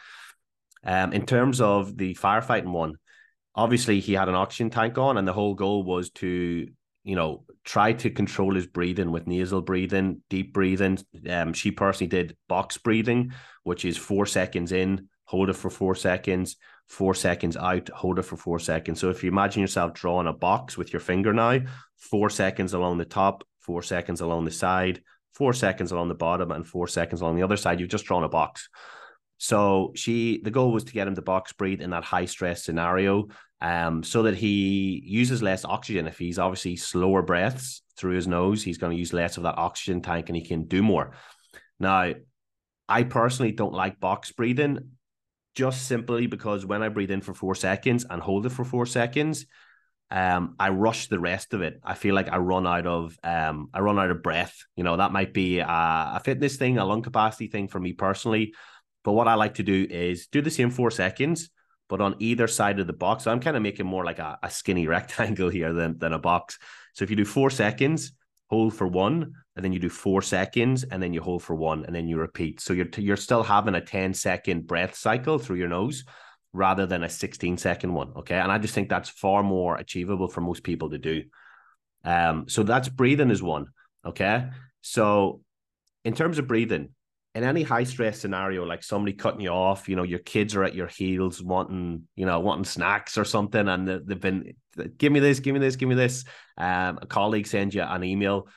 Um, 0.85 1.11
in 1.11 1.25
terms 1.25 1.59
of 1.59 1.97
the 1.97 2.15
firefighting 2.15 2.71
one, 2.71 2.95
obviously 3.59 3.99
he 3.99 4.13
had 4.13 4.29
an 4.29 4.35
oxygen 4.35 4.69
tank 4.69 4.97
on, 4.97 5.17
and 5.17 5.27
the 5.27 5.33
whole 5.33 5.53
goal 5.53 5.83
was 5.83 6.09
to 6.11 6.67
you 7.03 7.15
know 7.15 7.43
try 7.65 7.91
to 7.93 8.09
control 8.09 8.55
his 8.55 8.67
breathing 8.67 9.11
with 9.11 9.27
nasal 9.27 9.61
breathing, 9.61 10.21
deep 10.29 10.53
breathing. 10.53 10.97
Um, 11.29 11.53
she 11.53 11.71
personally 11.71 12.07
did 12.07 12.37
box 12.47 12.77
breathing, 12.77 13.33
which 13.63 13.83
is 13.83 13.97
four 13.97 14.25
seconds 14.25 14.71
in, 14.71 15.09
hold 15.25 15.49
it 15.49 15.57
for 15.57 15.69
four 15.69 15.93
seconds, 15.93 16.55
four 16.87 17.13
seconds 17.13 17.57
out, 17.57 17.89
hold 17.89 18.17
it 18.17 18.23
for 18.23 18.37
four 18.37 18.59
seconds. 18.59 18.99
So 18.99 19.09
if 19.09 19.23
you 19.23 19.29
imagine 19.29 19.61
yourself 19.61 19.93
drawing 19.93 20.27
a 20.27 20.33
box 20.33 20.77
with 20.77 20.93
your 20.93 21.01
finger 21.01 21.33
now, 21.33 21.59
four 21.97 22.29
seconds 22.29 22.73
along 22.73 22.97
the 22.97 23.05
top, 23.05 23.43
four 23.59 23.83
seconds 23.83 24.21
along 24.21 24.45
the 24.45 24.51
side, 24.51 25.01
four 25.33 25.53
seconds 25.53 25.91
along 25.91 26.07
the 26.07 26.15
bottom, 26.15 26.51
and 26.51 26.65
four 26.65 26.87
seconds 26.87 27.21
along 27.21 27.35
the 27.35 27.43
other 27.43 27.57
side, 27.57 27.79
you've 27.79 27.89
just 27.89 28.05
drawn 28.05 28.23
a 28.23 28.29
box. 28.29 28.69
So 29.41 29.93
she, 29.95 30.41
the 30.43 30.51
goal 30.51 30.73
was 30.73 30.83
to 30.83 30.93
get 30.93 31.07
him 31.07 31.15
to 31.15 31.21
box 31.21 31.53
breathe 31.53 31.81
in 31.81 31.91
that 31.91 32.03
high 32.03 32.25
stress 32.25 32.63
scenario, 32.63 33.29
um, 33.61 34.03
so 34.03 34.23
that 34.23 34.35
he 34.35 35.01
uses 35.05 35.41
less 35.41 35.63
oxygen. 35.65 36.07
If 36.07 36.19
he's 36.19 36.37
obviously 36.37 36.75
slower 36.75 37.21
breaths 37.21 37.81
through 37.97 38.15
his 38.15 38.27
nose, 38.27 38.61
he's 38.61 38.77
going 38.77 38.91
to 38.91 38.99
use 38.99 39.13
less 39.13 39.37
of 39.37 39.43
that 39.43 39.57
oxygen 39.57 40.01
tank, 40.01 40.27
and 40.29 40.35
he 40.35 40.43
can 40.43 40.65
do 40.65 40.83
more. 40.83 41.13
Now, 41.79 42.13
I 42.87 43.03
personally 43.03 43.53
don't 43.53 43.73
like 43.73 43.99
box 43.99 44.31
breathing, 44.33 44.91
just 45.55 45.87
simply 45.87 46.27
because 46.27 46.65
when 46.65 46.83
I 46.83 46.89
breathe 46.89 47.11
in 47.11 47.21
for 47.21 47.33
four 47.33 47.55
seconds 47.55 48.05
and 48.09 48.21
hold 48.21 48.45
it 48.45 48.49
for 48.49 48.65
four 48.65 48.85
seconds, 48.85 49.45
um, 50.11 50.55
I 50.59 50.69
rush 50.69 51.07
the 51.07 51.19
rest 51.19 51.53
of 51.53 51.61
it. 51.61 51.79
I 51.83 51.93
feel 51.93 52.15
like 52.15 52.29
I 52.29 52.37
run 52.37 52.67
out 52.67 52.87
of 52.87 53.17
um, 53.23 53.69
I 53.73 53.79
run 53.79 53.99
out 53.99 54.11
of 54.11 54.23
breath. 54.23 54.55
You 54.75 54.83
know, 54.83 54.97
that 54.97 55.11
might 55.11 55.33
be 55.33 55.59
a, 55.59 55.65
a 55.67 56.21
fitness 56.25 56.57
thing, 56.57 56.77
a 56.77 56.85
lung 56.85 57.03
capacity 57.03 57.47
thing 57.47 57.67
for 57.67 57.79
me 57.79 57.93
personally. 57.93 58.53
But 59.03 59.13
what 59.13 59.27
I 59.27 59.35
like 59.35 59.55
to 59.55 59.63
do 59.63 59.87
is 59.89 60.27
do 60.27 60.41
the 60.41 60.51
same 60.51 60.69
four 60.69 60.91
seconds, 60.91 61.49
but 61.87 62.01
on 62.01 62.15
either 62.19 62.47
side 62.47 62.79
of 62.79 62.87
the 62.87 62.93
box. 62.93 63.23
So 63.23 63.31
I'm 63.31 63.39
kind 63.39 63.57
of 63.57 63.63
making 63.63 63.85
more 63.85 64.05
like 64.05 64.19
a, 64.19 64.37
a 64.43 64.49
skinny 64.49 64.87
rectangle 64.95 65.49
here 65.49 65.73
than, 65.73 65.97
than 65.97 66.13
a 66.13 66.19
box. 66.19 66.59
So 66.93 67.03
if 67.03 67.09
you 67.09 67.15
do 67.15 67.25
four 67.25 67.49
seconds, 67.49 68.11
hold 68.49 68.73
for 68.73 68.87
one, 68.87 69.33
and 69.55 69.63
then 69.63 69.73
you 69.73 69.79
do 69.79 69.89
four 69.89 70.21
seconds, 70.21 70.83
and 70.83 71.01
then 71.01 71.13
you 71.13 71.21
hold 71.21 71.43
for 71.43 71.55
one, 71.55 71.85
and 71.85 71.95
then 71.95 72.07
you 72.07 72.17
repeat. 72.17 72.59
So 72.61 72.73
you're 72.73 72.89
you're 72.97 73.17
still 73.17 73.43
having 73.43 73.75
a 73.75 73.81
10 73.81 74.13
second 74.13 74.67
breath 74.67 74.95
cycle 74.95 75.37
through 75.37 75.57
your 75.57 75.67
nose 75.69 76.03
rather 76.53 76.85
than 76.85 77.03
a 77.03 77.09
16 77.09 77.57
second 77.57 77.93
one. 77.93 78.11
Okay. 78.17 78.35
And 78.35 78.51
I 78.51 78.57
just 78.57 78.73
think 78.73 78.89
that's 78.89 79.09
far 79.09 79.43
more 79.43 79.75
achievable 79.75 80.27
for 80.27 80.41
most 80.41 80.63
people 80.63 80.89
to 80.89 80.97
do. 80.97 81.23
Um, 82.03 82.45
so 82.47 82.63
that's 82.63 82.89
breathing 82.89 83.29
is 83.29 83.43
one. 83.43 83.67
Okay. 84.05 84.45
So 84.81 85.41
in 86.03 86.15
terms 86.15 86.39
of 86.39 86.47
breathing, 86.47 86.89
in 87.35 87.43
any 87.43 87.63
high 87.63 87.83
stress 87.83 88.19
scenario, 88.19 88.65
like 88.65 88.83
somebody 88.83 89.13
cutting 89.13 89.41
you 89.41 89.49
off, 89.49 89.87
you 89.87 89.95
know, 89.95 90.03
your 90.03 90.19
kids 90.19 90.55
are 90.55 90.63
at 90.63 90.73
your 90.73 90.87
heels 90.87 91.43
wanting, 91.43 92.07
you 92.15 92.25
know, 92.25 92.39
wanting 92.39 92.65
snacks 92.65 93.17
or 93.17 93.25
something, 93.25 93.67
and 93.67 93.87
they've 93.87 94.19
been, 94.19 94.53
give 94.97 95.11
me 95.11 95.19
this, 95.19 95.39
give 95.39 95.53
me 95.53 95.59
this, 95.59 95.75
give 95.75 95.89
me 95.89 95.95
this. 95.95 96.25
Um, 96.57 96.99
a 97.01 97.05
colleague 97.05 97.47
sends 97.47 97.75
you 97.75 97.83
an 97.83 98.03
email. 98.03 98.47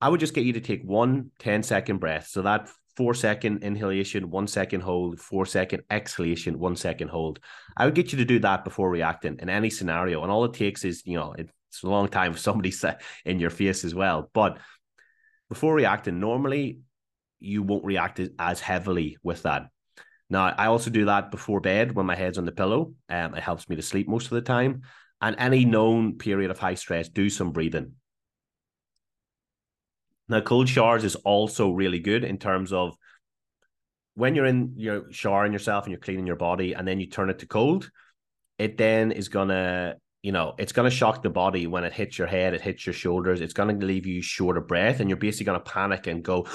I 0.00 0.08
would 0.08 0.20
just 0.20 0.34
get 0.34 0.44
you 0.44 0.52
to 0.54 0.60
take 0.60 0.82
one 0.82 1.30
10 1.38 1.62
second 1.62 1.98
breath. 1.98 2.28
So 2.28 2.42
that 2.42 2.68
four 2.96 3.14
second 3.14 3.62
inhalation, 3.62 4.30
one 4.30 4.46
second 4.46 4.82
hold, 4.82 5.18
four 5.20 5.46
second 5.46 5.82
exhalation, 5.90 6.58
one 6.58 6.76
second 6.76 7.08
hold. 7.08 7.40
I 7.76 7.84
would 7.84 7.94
get 7.94 8.12
you 8.12 8.18
to 8.18 8.24
do 8.24 8.38
that 8.40 8.64
before 8.64 8.90
reacting 8.90 9.38
in 9.38 9.48
any 9.48 9.70
scenario. 9.70 10.22
And 10.22 10.30
all 10.30 10.44
it 10.44 10.52
takes 10.52 10.84
is, 10.84 11.02
you 11.06 11.16
know, 11.16 11.34
it's 11.38 11.82
a 11.82 11.88
long 11.88 12.08
time 12.08 12.32
for 12.32 12.38
somebody 12.38 12.72
in 13.24 13.40
your 13.40 13.50
face 13.50 13.84
as 13.84 13.94
well. 13.94 14.30
But 14.34 14.58
before 15.48 15.74
reacting, 15.74 16.20
normally 16.20 16.80
you 17.40 17.62
won't 17.62 17.84
react 17.84 18.20
as 18.38 18.60
heavily 18.60 19.18
with 19.22 19.42
that. 19.42 19.68
Now, 20.30 20.54
I 20.56 20.66
also 20.66 20.90
do 20.90 21.06
that 21.06 21.30
before 21.30 21.60
bed 21.60 21.92
when 21.92 22.06
my 22.06 22.14
head's 22.14 22.38
on 22.38 22.44
the 22.44 22.52
pillow. 22.52 22.94
Um, 23.08 23.34
it 23.34 23.42
helps 23.42 23.68
me 23.68 23.76
to 23.76 23.82
sleep 23.82 24.08
most 24.08 24.24
of 24.24 24.30
the 24.30 24.42
time. 24.42 24.82
And 25.20 25.36
any 25.38 25.64
known 25.64 26.18
period 26.18 26.50
of 26.50 26.58
high 26.58 26.74
stress, 26.74 27.08
do 27.08 27.30
some 27.30 27.52
breathing. 27.52 27.92
Now, 30.28 30.40
cold 30.42 30.68
showers 30.68 31.04
is 31.04 31.16
also 31.16 31.70
really 31.70 31.98
good 31.98 32.24
in 32.24 32.38
terms 32.38 32.72
of 32.72 32.94
when 34.14 34.34
you're 34.34 34.46
in 34.46 34.74
your 34.76 35.10
showering 35.10 35.52
yourself 35.52 35.84
and 35.84 35.92
you're 35.92 36.00
cleaning 36.00 36.26
your 36.26 36.36
body, 36.36 36.74
and 36.74 36.86
then 36.86 37.00
you 37.00 37.06
turn 37.06 37.30
it 37.30 37.38
to 37.38 37.46
cold, 37.46 37.90
it 38.58 38.76
then 38.76 39.12
is 39.12 39.28
gonna, 39.28 39.94
you 40.22 40.32
know, 40.32 40.54
it's 40.58 40.72
gonna 40.72 40.90
shock 40.90 41.22
the 41.22 41.30
body 41.30 41.66
when 41.66 41.84
it 41.84 41.92
hits 41.92 42.18
your 42.18 42.26
head, 42.26 42.52
it 42.52 42.60
hits 42.60 42.84
your 42.84 42.92
shoulders, 42.92 43.40
it's 43.40 43.54
gonna 43.54 43.72
leave 43.74 44.06
you 44.06 44.20
short 44.20 44.58
of 44.58 44.66
breath, 44.66 45.00
and 45.00 45.08
you're 45.08 45.16
basically 45.16 45.46
gonna 45.46 45.60
panic 45.60 46.08
and 46.08 46.24
go, 46.24 46.46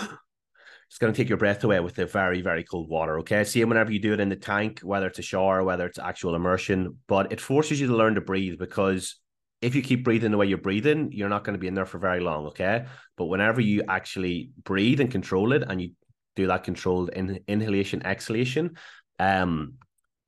it's 0.88 0.98
going 0.98 1.14
to 1.14 1.18
take 1.18 1.30
your 1.30 1.38
breath 1.38 1.64
away 1.64 1.80
with 1.80 1.96
the 1.96 2.06
very, 2.06 2.42
very 2.42 2.64
cold 2.64 2.90
water. 2.90 3.20
Okay. 3.20 3.44
See, 3.44 3.64
whenever 3.64 3.92
you 3.92 4.00
do 4.00 4.14
it 4.14 4.20
in 4.20 4.30
the 4.30 4.36
tank, 4.36 4.80
whether 4.82 5.08
it's 5.08 5.20
a 5.20 5.24
shower, 5.24 5.64
whether 5.64 5.86
it's 5.86 6.00
actual 6.00 6.36
immersion, 6.36 6.98
but 7.08 7.32
it 7.32 7.42
forces 7.42 7.82
you 7.82 7.88
to 7.88 7.96
learn 7.96 8.16
to 8.16 8.22
breathe 8.22 8.60
because 8.60 9.16
if 9.62 9.76
you 9.76 9.82
keep 9.82 10.04
breathing 10.04 10.32
the 10.32 10.38
way 10.38 10.46
you're 10.46 10.58
breathing, 10.58 11.12
you're 11.12 11.30
not 11.30 11.44
going 11.44 11.54
to 11.54 11.60
be 11.60 11.68
in 11.68 11.74
there 11.74 11.86
for 11.86 11.98
very 11.98 12.20
long. 12.20 12.48
Okay. 12.48 12.86
But 13.18 13.26
whenever 13.26 13.62
you 13.62 13.84
actually 13.88 14.52
breathe 14.64 15.00
and 15.00 15.10
control 15.10 15.54
it 15.54 15.64
and 15.68 15.82
you 15.82 15.92
do 16.36 16.48
that 16.48 16.64
controlled 16.64 17.10
in, 17.10 17.40
inhalation, 17.48 18.06
exhalation, 18.06 18.78
um, 19.20 19.76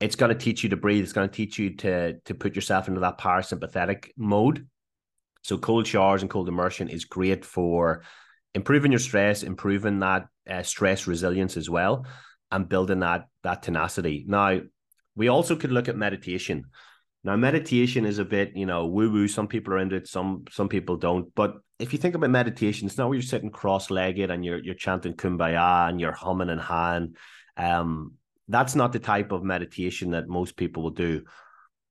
it's 0.00 0.16
going 0.16 0.30
to 0.30 0.38
teach 0.38 0.62
you 0.62 0.70
to 0.70 0.76
breathe. 0.76 1.02
It's 1.02 1.12
going 1.12 1.28
to 1.28 1.34
teach 1.34 1.58
you 1.58 1.76
to 1.76 2.18
to 2.20 2.34
put 2.34 2.54
yourself 2.54 2.88
into 2.88 3.00
that 3.00 3.18
parasympathetic 3.18 4.10
mode. 4.16 4.66
So 5.42 5.58
cold 5.58 5.86
showers 5.86 6.22
and 6.22 6.30
cold 6.30 6.48
immersion 6.48 6.88
is 6.88 7.04
great 7.04 7.44
for 7.44 8.02
improving 8.56 8.90
your 8.90 8.98
stress, 8.98 9.42
improving 9.42 10.00
that 10.00 10.28
uh, 10.48 10.62
stress 10.62 11.06
resilience 11.06 11.58
as 11.58 11.68
well, 11.68 12.06
and 12.50 12.68
building 12.68 13.00
that 13.00 13.28
that 13.42 13.62
tenacity. 13.62 14.24
Now, 14.26 14.60
we 15.14 15.28
also 15.28 15.56
could 15.56 15.72
look 15.72 15.88
at 15.88 15.96
meditation. 15.96 16.64
Now, 17.22 17.36
meditation 17.36 18.06
is 18.06 18.18
a 18.18 18.24
bit, 18.24 18.56
you 18.56 18.64
know, 18.64 18.86
woo 18.86 19.12
woo. 19.12 19.28
Some 19.28 19.46
people 19.46 19.74
are 19.74 19.78
into 19.78 19.96
it, 19.96 20.08
some 20.08 20.44
some 20.50 20.70
people 20.70 20.96
don't. 20.96 21.34
But 21.34 21.56
if 21.78 21.92
you 21.92 21.98
think 21.98 22.14
about 22.14 22.30
meditation, 22.30 22.86
it's 22.86 22.96
not 22.96 23.08
where 23.08 23.16
you're 23.16 23.32
sitting 23.34 23.50
cross 23.50 23.90
legged 23.90 24.30
and 24.30 24.42
you're 24.42 24.62
you're 24.64 24.74
chanting 24.74 25.14
kumbaya 25.14 25.90
and 25.90 26.00
you're 26.00 26.12
humming 26.12 26.48
and 26.48 26.60
hawing. 26.60 27.14
Um, 27.58 28.14
that's 28.48 28.74
not 28.74 28.92
the 28.92 29.00
type 29.00 29.32
of 29.32 29.42
meditation 29.42 30.12
that 30.12 30.28
most 30.28 30.56
people 30.56 30.82
will 30.82 30.96
do. 31.08 31.24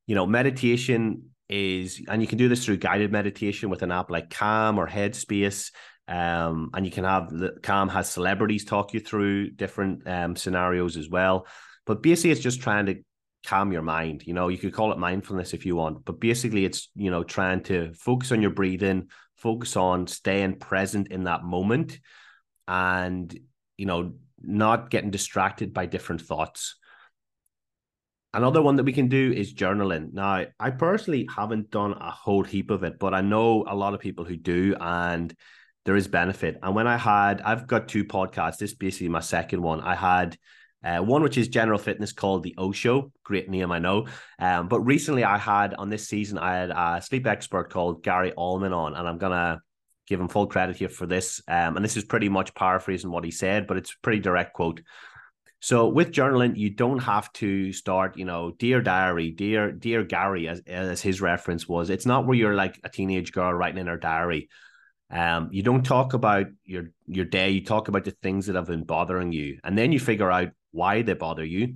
You 0.07 0.15
know, 0.15 0.25
meditation 0.25 1.29
is, 1.47 2.01
and 2.07 2.21
you 2.21 2.27
can 2.27 2.39
do 2.39 2.49
this 2.49 2.65
through 2.65 2.77
guided 2.77 3.11
meditation 3.11 3.69
with 3.69 3.83
an 3.83 3.91
app 3.91 4.09
like 4.09 4.29
Calm 4.31 4.79
or 4.79 4.87
Headspace. 4.87 5.71
Um, 6.07 6.69
and 6.73 6.85
you 6.85 6.91
can 6.91 7.03
have 7.03 7.33
Calm 7.63 7.89
has 7.89 8.09
celebrities 8.09 8.65
talk 8.65 8.93
you 8.93 8.99
through 8.99 9.51
different 9.51 10.07
um, 10.07 10.35
scenarios 10.35 10.97
as 10.97 11.09
well. 11.09 11.47
But 11.85 12.03
basically, 12.03 12.31
it's 12.31 12.41
just 12.41 12.61
trying 12.61 12.87
to 12.87 13.03
calm 13.45 13.71
your 13.71 13.81
mind. 13.81 14.23
You 14.25 14.33
know, 14.33 14.47
you 14.49 14.57
could 14.57 14.73
call 14.73 14.91
it 14.91 14.97
mindfulness 14.97 15.53
if 15.53 15.65
you 15.65 15.75
want, 15.75 16.05
but 16.05 16.19
basically, 16.19 16.65
it's 16.65 16.89
you 16.95 17.11
know 17.11 17.23
trying 17.23 17.63
to 17.63 17.93
focus 17.93 18.31
on 18.31 18.41
your 18.41 18.51
breathing, 18.51 19.09
focus 19.35 19.75
on 19.75 20.07
staying 20.07 20.59
present 20.59 21.07
in 21.09 21.23
that 21.23 21.43
moment, 21.43 21.99
and 22.67 23.37
you 23.77 23.85
know 23.85 24.13
not 24.41 24.89
getting 24.89 25.11
distracted 25.11 25.73
by 25.73 25.85
different 25.85 26.21
thoughts. 26.21 26.75
Another 28.33 28.61
one 28.61 28.75
that 28.75 28.83
we 28.83 28.91
can 28.91 29.07
do 29.07 29.31
is 29.31 29.53
journaling. 29.53 30.11
Now, 30.11 30.45
I 30.59 30.69
personally 30.71 31.25
haven't 31.33 31.71
done 31.71 31.93
a 31.93 32.11
whole 32.11 32.43
heap 32.43 32.69
of 32.69 32.83
it, 32.83 32.99
but 32.99 33.13
I 33.13 33.21
know 33.21 33.63
a 33.65 33.73
lot 33.73 33.93
of 33.93 34.01
people 34.01 34.25
who 34.25 34.35
do, 34.35 34.75
and 34.77 35.33
there 35.85 35.95
is 35.95 36.07
benefit. 36.07 36.57
And 36.61 36.75
when 36.75 36.87
I 36.87 36.97
had, 36.97 37.41
I've 37.41 37.67
got 37.67 37.87
two 37.87 38.03
podcasts. 38.03 38.57
This 38.57 38.71
is 38.71 38.77
basically 38.77 39.09
my 39.09 39.19
second 39.19 39.61
one. 39.61 39.81
I 39.81 39.95
had 39.95 40.37
uh, 40.83 40.99
one 40.99 41.23
which 41.23 41.37
is 41.37 41.47
general 41.47 41.79
fitness 41.79 42.11
called 42.11 42.43
the 42.43 42.55
O 42.57 42.71
Show. 42.71 43.11
Great 43.23 43.49
name, 43.49 43.71
I 43.71 43.79
know. 43.79 44.07
Um, 44.39 44.67
but 44.67 44.81
recently 44.81 45.23
I 45.23 45.37
had 45.37 45.73
on 45.73 45.89
this 45.89 46.07
season, 46.07 46.37
I 46.37 46.57
had 46.57 46.69
a 46.71 47.01
sleep 47.01 47.25
expert 47.27 47.71
called 47.71 48.03
Gary 48.03 48.33
Allman 48.33 48.73
on, 48.73 48.95
and 48.95 49.07
I'm 49.07 49.17
gonna 49.17 49.61
give 50.07 50.19
him 50.19 50.27
full 50.27 50.47
credit 50.47 50.75
here 50.75 50.89
for 50.89 51.05
this. 51.05 51.41
Um, 51.47 51.75
and 51.75 51.85
this 51.85 51.97
is 51.97 52.03
pretty 52.03 52.29
much 52.29 52.53
paraphrasing 52.53 53.09
what 53.09 53.23
he 53.23 53.31
said, 53.31 53.65
but 53.65 53.77
it's 53.77 53.91
a 53.91 54.01
pretty 54.03 54.19
direct 54.19 54.53
quote. 54.53 54.81
So 55.59 55.87
with 55.87 56.11
journaling, 56.11 56.55
you 56.57 56.69
don't 56.69 56.99
have 56.99 57.33
to 57.33 57.73
start, 57.73 58.17
you 58.17 58.25
know, 58.25 58.51
dear 58.51 58.81
diary, 58.81 59.31
dear 59.31 59.71
dear 59.71 60.03
Gary, 60.03 60.47
as 60.47 60.61
as 60.67 61.01
his 61.01 61.21
reference 61.21 61.67
was. 61.67 61.89
It's 61.89 62.05
not 62.05 62.27
where 62.27 62.37
you're 62.37 62.53
like 62.53 62.79
a 62.83 62.89
teenage 62.89 63.31
girl 63.31 63.51
writing 63.53 63.79
in 63.79 63.87
her 63.87 63.97
diary. 63.97 64.49
Um, 65.11 65.49
you 65.51 65.61
don't 65.61 65.85
talk 65.85 66.13
about 66.13 66.47
your 66.63 66.91
your 67.07 67.25
day. 67.25 67.51
You 67.51 67.63
talk 67.63 67.87
about 67.87 68.05
the 68.05 68.11
things 68.11 68.47
that 68.47 68.55
have 68.55 68.67
been 68.67 68.83
bothering 68.83 69.31
you, 69.31 69.59
and 69.63 69.77
then 69.77 69.91
you 69.91 69.99
figure 69.99 70.31
out 70.31 70.49
why 70.71 71.01
they 71.03 71.13
bother 71.13 71.45
you, 71.45 71.75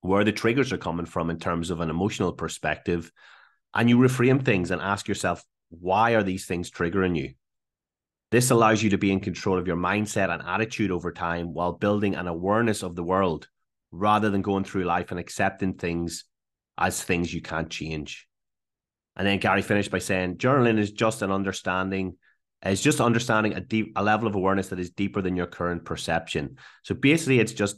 where 0.00 0.24
the 0.24 0.32
triggers 0.32 0.72
are 0.72 0.78
coming 0.78 1.06
from 1.06 1.30
in 1.30 1.38
terms 1.38 1.70
of 1.70 1.80
an 1.80 1.90
emotional 1.90 2.32
perspective, 2.32 3.10
and 3.74 3.90
you 3.90 3.98
reframe 3.98 4.44
things 4.44 4.70
and 4.70 4.80
ask 4.80 5.08
yourself, 5.08 5.44
why 5.70 6.12
are 6.12 6.22
these 6.22 6.46
things 6.46 6.70
triggering 6.70 7.16
you? 7.16 7.34
This 8.30 8.50
allows 8.50 8.82
you 8.82 8.90
to 8.90 8.98
be 8.98 9.12
in 9.12 9.20
control 9.20 9.58
of 9.58 9.66
your 9.66 9.76
mindset 9.76 10.30
and 10.30 10.42
attitude 10.42 10.90
over 10.90 11.12
time 11.12 11.52
while 11.52 11.72
building 11.72 12.14
an 12.14 12.26
awareness 12.26 12.82
of 12.82 12.96
the 12.96 13.04
world 13.04 13.48
rather 13.92 14.30
than 14.30 14.42
going 14.42 14.64
through 14.64 14.84
life 14.84 15.10
and 15.10 15.20
accepting 15.20 15.74
things 15.74 16.24
as 16.78 17.02
things 17.02 17.32
you 17.32 17.40
can't 17.40 17.70
change. 17.70 18.26
And 19.16 19.26
then 19.26 19.38
Gary 19.38 19.62
finished 19.62 19.90
by 19.90 19.98
saying, 19.98 20.36
journaling 20.36 20.78
is 20.78 20.90
just 20.90 21.22
an 21.22 21.30
understanding 21.30 22.16
it's 22.62 22.82
just 22.82 23.00
understanding 23.00 23.54
a 23.54 23.60
deep 23.60 23.92
a 23.96 24.02
level 24.02 24.26
of 24.26 24.34
awareness 24.34 24.68
that 24.68 24.80
is 24.80 24.90
deeper 24.90 25.22
than 25.22 25.36
your 25.36 25.46
current 25.46 25.84
perception. 25.84 26.56
So 26.82 26.94
basically, 26.94 27.40
it's 27.40 27.52
just 27.52 27.76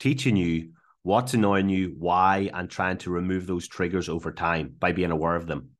teaching 0.00 0.36
you 0.36 0.72
what's 1.02 1.34
annoying 1.34 1.68
you, 1.68 1.94
why, 1.98 2.50
and 2.54 2.70
trying 2.70 2.98
to 2.98 3.10
remove 3.10 3.46
those 3.46 3.68
triggers 3.68 4.08
over 4.08 4.32
time 4.32 4.74
by 4.78 4.92
being 4.92 5.10
aware 5.10 5.36
of 5.36 5.46
them. 5.46 5.70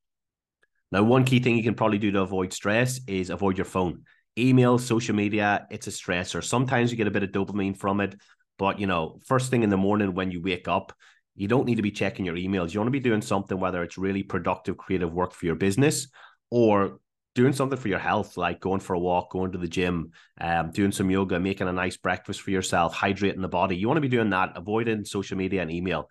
Now, 0.91 1.03
one 1.05 1.25
key 1.25 1.41
thing 1.41 1.57
you 1.57 1.63
can 1.63 1.75
probably 1.75 1.99
do 1.99 2.11
to 2.11 2.21
avoid 2.21 2.53
stress 2.53 3.01
is 3.07 3.31
avoid 3.31 3.57
your 3.57 3.65
phone. 3.65 4.03
Email, 4.39 4.79
social 4.79 5.15
media, 5.15 5.67
it's 5.71 5.87
a 5.87 5.91
stressor. 5.91 6.45
Sometimes 6.45 6.91
you 6.91 6.97
get 6.97 7.07
a 7.07 7.11
bit 7.11 7.23
of 7.23 7.31
dopamine 7.31 7.77
from 7.77 8.01
it, 8.01 8.15
but 8.59 8.79
you 8.79 8.87
know, 8.87 9.21
first 9.27 9.51
thing 9.51 9.63
in 9.63 9.71
the 9.71 9.77
morning 9.77 10.15
when 10.15 10.31
you 10.31 10.43
wake 10.43 10.69
up, 10.69 10.93
you 11.35 11.49
don't 11.49 11.65
need 11.65 11.77
to 11.77 11.83
be 11.83 11.91
checking 11.91 12.27
your 12.27 12.35
emails. 12.35 12.75
You 12.75 12.81
want 12.81 12.89
to 12.89 12.99
be 12.99 13.01
doing 13.01 13.23
something, 13.23 13.59
whether 13.59 13.83
it's 13.83 13.97
really 13.97 14.23
productive, 14.23 14.77
creative 14.77 15.13
work 15.13 15.33
for 15.33 15.47
your 15.47 15.55
business 15.55 16.09
or 16.51 16.99
doing 17.35 17.53
something 17.53 17.79
for 17.79 17.89
your 17.89 17.99
health, 17.99 18.37
like 18.37 18.61
going 18.61 18.81
for 18.81 18.95
a 18.95 18.99
walk, 18.99 19.31
going 19.31 19.53
to 19.53 19.59
the 19.59 19.69
gym, 19.69 20.13
um, 20.41 20.71
doing 20.71 20.93
some 20.93 21.11
yoga, 21.11 21.41
making 21.41 21.69
a 21.69 21.73
nice 21.73 21.97
breakfast 21.97 22.41
for 22.43 22.51
yourself, 22.51 22.95
hydrating 22.95 23.41
the 23.41 23.49
body. 23.49 23.77
You 23.77 23.89
want 23.89 23.97
to 23.97 24.03
be 24.03 24.09
doing 24.09 24.31
that, 24.31 24.53
avoiding 24.57 25.05
social 25.05 25.37
media 25.37 25.63
and 25.63 25.71
email. 25.71 26.11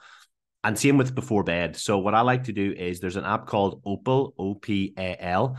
And 0.64 0.78
same 0.78 0.98
with 0.98 1.16
before 1.16 1.44
bed. 1.44 1.76
So 1.76 2.00
what 2.00 2.16
I 2.16 2.22
like 2.22 2.46
to 2.46 2.54
do 2.54 2.72
is 2.72 3.00
there's 3.00 3.16
an 3.16 3.26
app 3.26 3.48
called 3.48 3.82
Opal, 3.86 4.34
O 4.38 4.56
P 4.56 4.94
A 4.98 5.16
L, 5.24 5.58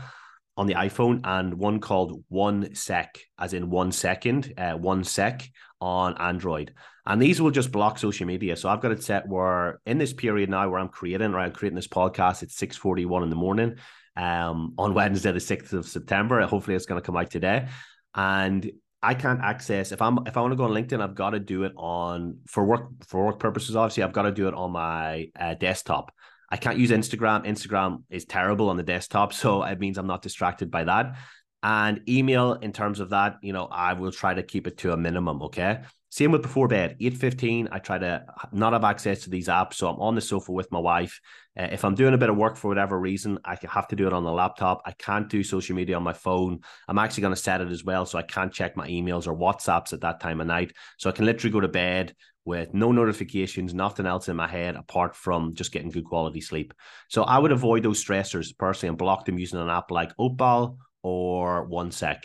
on 0.55 0.67
the 0.67 0.75
iPhone, 0.75 1.21
and 1.23 1.55
one 1.55 1.79
called 1.79 2.23
One 2.29 2.75
Sec, 2.75 3.19
as 3.37 3.53
in 3.53 3.69
one 3.69 3.91
second, 3.91 4.53
uh, 4.57 4.73
One 4.73 5.03
Sec 5.03 5.49
on 5.81 6.17
Android. 6.17 6.73
And 7.05 7.21
these 7.21 7.41
will 7.41 7.51
just 7.51 7.71
block 7.71 7.99
social 7.99 8.25
media. 8.25 8.55
So 8.55 8.69
I've 8.69 8.79
got 8.79 8.93
it 8.93 9.03
set 9.03 9.27
where 9.27 9.81
in 9.85 9.97
this 9.97 10.13
period 10.13 10.49
now 10.49 10.69
where 10.69 10.79
I'm 10.79 10.87
creating, 10.87 11.33
or 11.33 11.39
I'm 11.39 11.51
creating 11.51 11.75
this 11.75 11.87
podcast, 11.87 12.43
it's 12.43 12.55
6:41 12.55 13.23
in 13.23 13.29
the 13.29 13.35
morning 13.35 13.75
um, 14.15 14.73
on 14.77 14.93
Wednesday, 14.93 15.31
the 15.31 15.39
6th 15.39 15.73
of 15.73 15.87
September. 15.87 16.41
Hopefully, 16.41 16.75
it's 16.75 16.85
going 16.85 17.01
to 17.01 17.05
come 17.05 17.17
out 17.17 17.31
today. 17.31 17.67
And 18.15 18.71
I 19.03 19.13
can't 19.15 19.41
access 19.41 19.91
if 19.91 20.01
I'm 20.01 20.19
if 20.25 20.37
I 20.37 20.41
want 20.41 20.53
to 20.53 20.55
go 20.55 20.63
on 20.63 20.71
LinkedIn, 20.71 21.01
I've 21.01 21.13
got 21.13 21.31
to 21.31 21.39
do 21.39 21.63
it 21.63 21.73
on 21.75 22.37
for 22.47 22.63
work 22.63 22.89
for 23.05 23.25
work 23.25 23.39
purposes. 23.39 23.75
Obviously, 23.75 24.03
I've 24.03 24.13
got 24.13 24.23
to 24.23 24.31
do 24.31 24.47
it 24.47 24.53
on 24.53 24.71
my 24.71 25.29
uh, 25.37 25.55
desktop. 25.55 26.13
I 26.49 26.57
can't 26.57 26.77
use 26.77 26.91
Instagram. 26.91 27.45
Instagram 27.45 28.03
is 28.09 28.25
terrible 28.25 28.69
on 28.69 28.77
the 28.77 28.83
desktop, 28.83 29.33
so 29.33 29.63
it 29.63 29.79
means 29.79 29.97
I'm 29.97 30.07
not 30.07 30.21
distracted 30.21 30.71
by 30.71 30.85
that. 30.85 31.17
And 31.63 32.01
email, 32.07 32.53
in 32.53 32.71
terms 32.71 32.99
of 32.99 33.09
that, 33.09 33.37
you 33.41 33.53
know, 33.53 33.65
I 33.65 33.93
will 33.93 34.11
try 34.11 34.33
to 34.33 34.43
keep 34.43 34.67
it 34.67 34.77
to 34.79 34.93
a 34.93 34.97
minimum. 34.97 35.41
Okay. 35.43 35.81
Same 36.13 36.31
with 36.31 36.43
before 36.43 36.67
bed, 36.67 36.95
8.15, 37.01 37.69
I 37.71 37.79
try 37.79 37.97
to 37.97 38.23
not 38.51 38.73
have 38.73 38.83
access 38.83 39.23
to 39.23 39.31
these 39.31 39.47
apps. 39.47 39.73
So 39.73 39.87
I'm 39.89 39.99
on 39.99 40.13
the 40.13 40.21
sofa 40.21 40.51
with 40.51 40.71
my 40.71 40.77
wife. 40.77 41.19
Uh, 41.59 41.69
if 41.71 41.83
I'm 41.83 41.95
doing 41.95 42.13
a 42.13 42.19
bit 42.19 42.29
of 42.29 42.37
work 42.37 42.55
for 42.55 42.67
whatever 42.67 42.99
reason, 42.99 43.39
I 43.43 43.57
have 43.63 43.87
to 43.87 43.95
do 43.95 44.05
it 44.05 44.13
on 44.13 44.23
the 44.23 44.31
laptop. 44.31 44.83
I 44.85 44.91
can't 44.91 45.27
do 45.27 45.41
social 45.41 45.75
media 45.75 45.95
on 45.95 46.03
my 46.03 46.13
phone. 46.13 46.59
I'm 46.87 46.99
actually 46.99 47.21
going 47.21 47.33
to 47.33 47.41
set 47.41 47.61
it 47.61 47.71
as 47.71 47.83
well. 47.83 48.05
So 48.05 48.19
I 48.19 48.21
can't 48.21 48.53
check 48.53 48.77
my 48.77 48.87
emails 48.87 49.25
or 49.25 49.35
WhatsApps 49.35 49.91
at 49.91 50.01
that 50.01 50.19
time 50.19 50.39
of 50.39 50.45
night. 50.45 50.73
So 50.99 51.09
I 51.09 51.13
can 51.13 51.25
literally 51.25 51.51
go 51.51 51.61
to 51.61 51.67
bed 51.67 52.13
with 52.45 52.75
no 52.75 52.91
notifications, 52.91 53.73
nothing 53.73 54.05
else 54.05 54.29
in 54.29 54.35
my 54.35 54.47
head 54.47 54.75
apart 54.75 55.15
from 55.15 55.55
just 55.55 55.71
getting 55.71 55.89
good 55.89 56.05
quality 56.05 56.41
sleep. 56.41 56.75
So 57.09 57.23
I 57.23 57.39
would 57.39 57.51
avoid 57.51 57.81
those 57.81 58.05
stressors 58.05 58.55
personally 58.55 58.89
and 58.89 58.99
block 58.99 59.25
them 59.25 59.39
using 59.39 59.59
an 59.59 59.69
app 59.69 59.89
like 59.89 60.11
Opal 60.19 60.77
or 61.01 61.67
OneSec. 61.67 62.19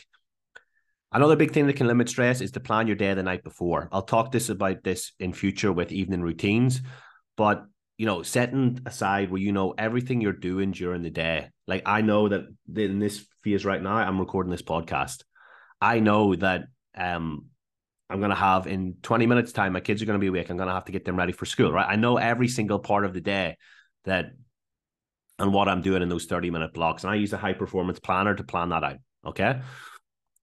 Another 1.11 1.37
big 1.37 1.53
thing 1.53 1.67
that 1.67 1.77
can 1.77 1.87
limit 1.87 2.09
stress 2.09 2.43
is 2.43 2.51
to 2.53 2.61
plan 2.61 2.87
your 2.87 2.97
day 2.97 3.15
the 3.15 3.23
night 3.23 3.43
before. 3.43 3.89
I'll 3.93 4.03
talk 4.03 4.31
this 4.31 4.51
about 4.51 4.85
this 4.85 5.13
in 5.19 5.33
future 5.33 5.73
with 5.73 5.91
evening 5.91 6.21
routines, 6.21 6.83
but 7.37 7.65
you 7.97 8.07
know, 8.07 8.23
setting 8.23 8.81
aside 8.85 9.31
where 9.31 9.41
you 9.41 9.51
know 9.51 9.75
everything 9.77 10.21
you're 10.21 10.33
doing 10.33 10.71
during 10.71 11.03
the 11.03 11.11
day. 11.11 11.49
Like 11.67 11.83
I 11.87 12.03
know 12.03 12.29
that 12.29 12.47
in 12.77 12.99
this 12.99 13.27
phase 13.43 13.65
right 13.65 13.83
now, 13.83 13.97
I'm 13.97 14.21
recording 14.21 14.51
this 14.51 14.63
podcast. 14.63 15.25
I 15.81 16.01
know 16.01 16.35
that 16.37 16.65
um 16.95 17.47
I'm 18.11 18.21
gonna 18.21 18.35
have 18.35 18.67
in 18.67 18.97
20 19.03 19.27
minutes 19.27 19.53
time, 19.53 19.73
my 19.73 19.81
kids 19.81 20.03
are 20.03 20.07
gonna 20.07 20.19
be 20.19 20.27
awake. 20.27 20.51
I'm 20.51 20.59
gonna 20.59 20.75
have 20.75 20.85
to 20.87 20.93
get 20.93 21.07
them 21.07 21.17
ready 21.17 21.33
for 21.33 21.47
school, 21.47 21.73
right? 21.73 21.89
I 21.89 21.97
know 21.97 22.19
every 22.19 22.49
single 22.49 22.79
part 22.79 23.07
of 23.07 23.15
the 23.15 23.21
day 23.23 23.57
that 24.05 24.33
and 25.39 25.55
what 25.55 25.69
I'm 25.69 25.83
doing 25.83 26.03
in 26.03 26.09
those 26.11 26.27
30 26.27 26.51
minute 26.51 26.75
blocks. 26.75 27.03
And 27.03 27.11
I 27.11 27.15
use 27.15 27.33
a 27.33 27.39
high 27.39 27.53
performance 27.55 27.99
planner 27.99 28.35
to 28.35 28.45
plan 28.45 28.69
that 28.69 28.85
out. 28.85 28.99
Okay 29.25 29.61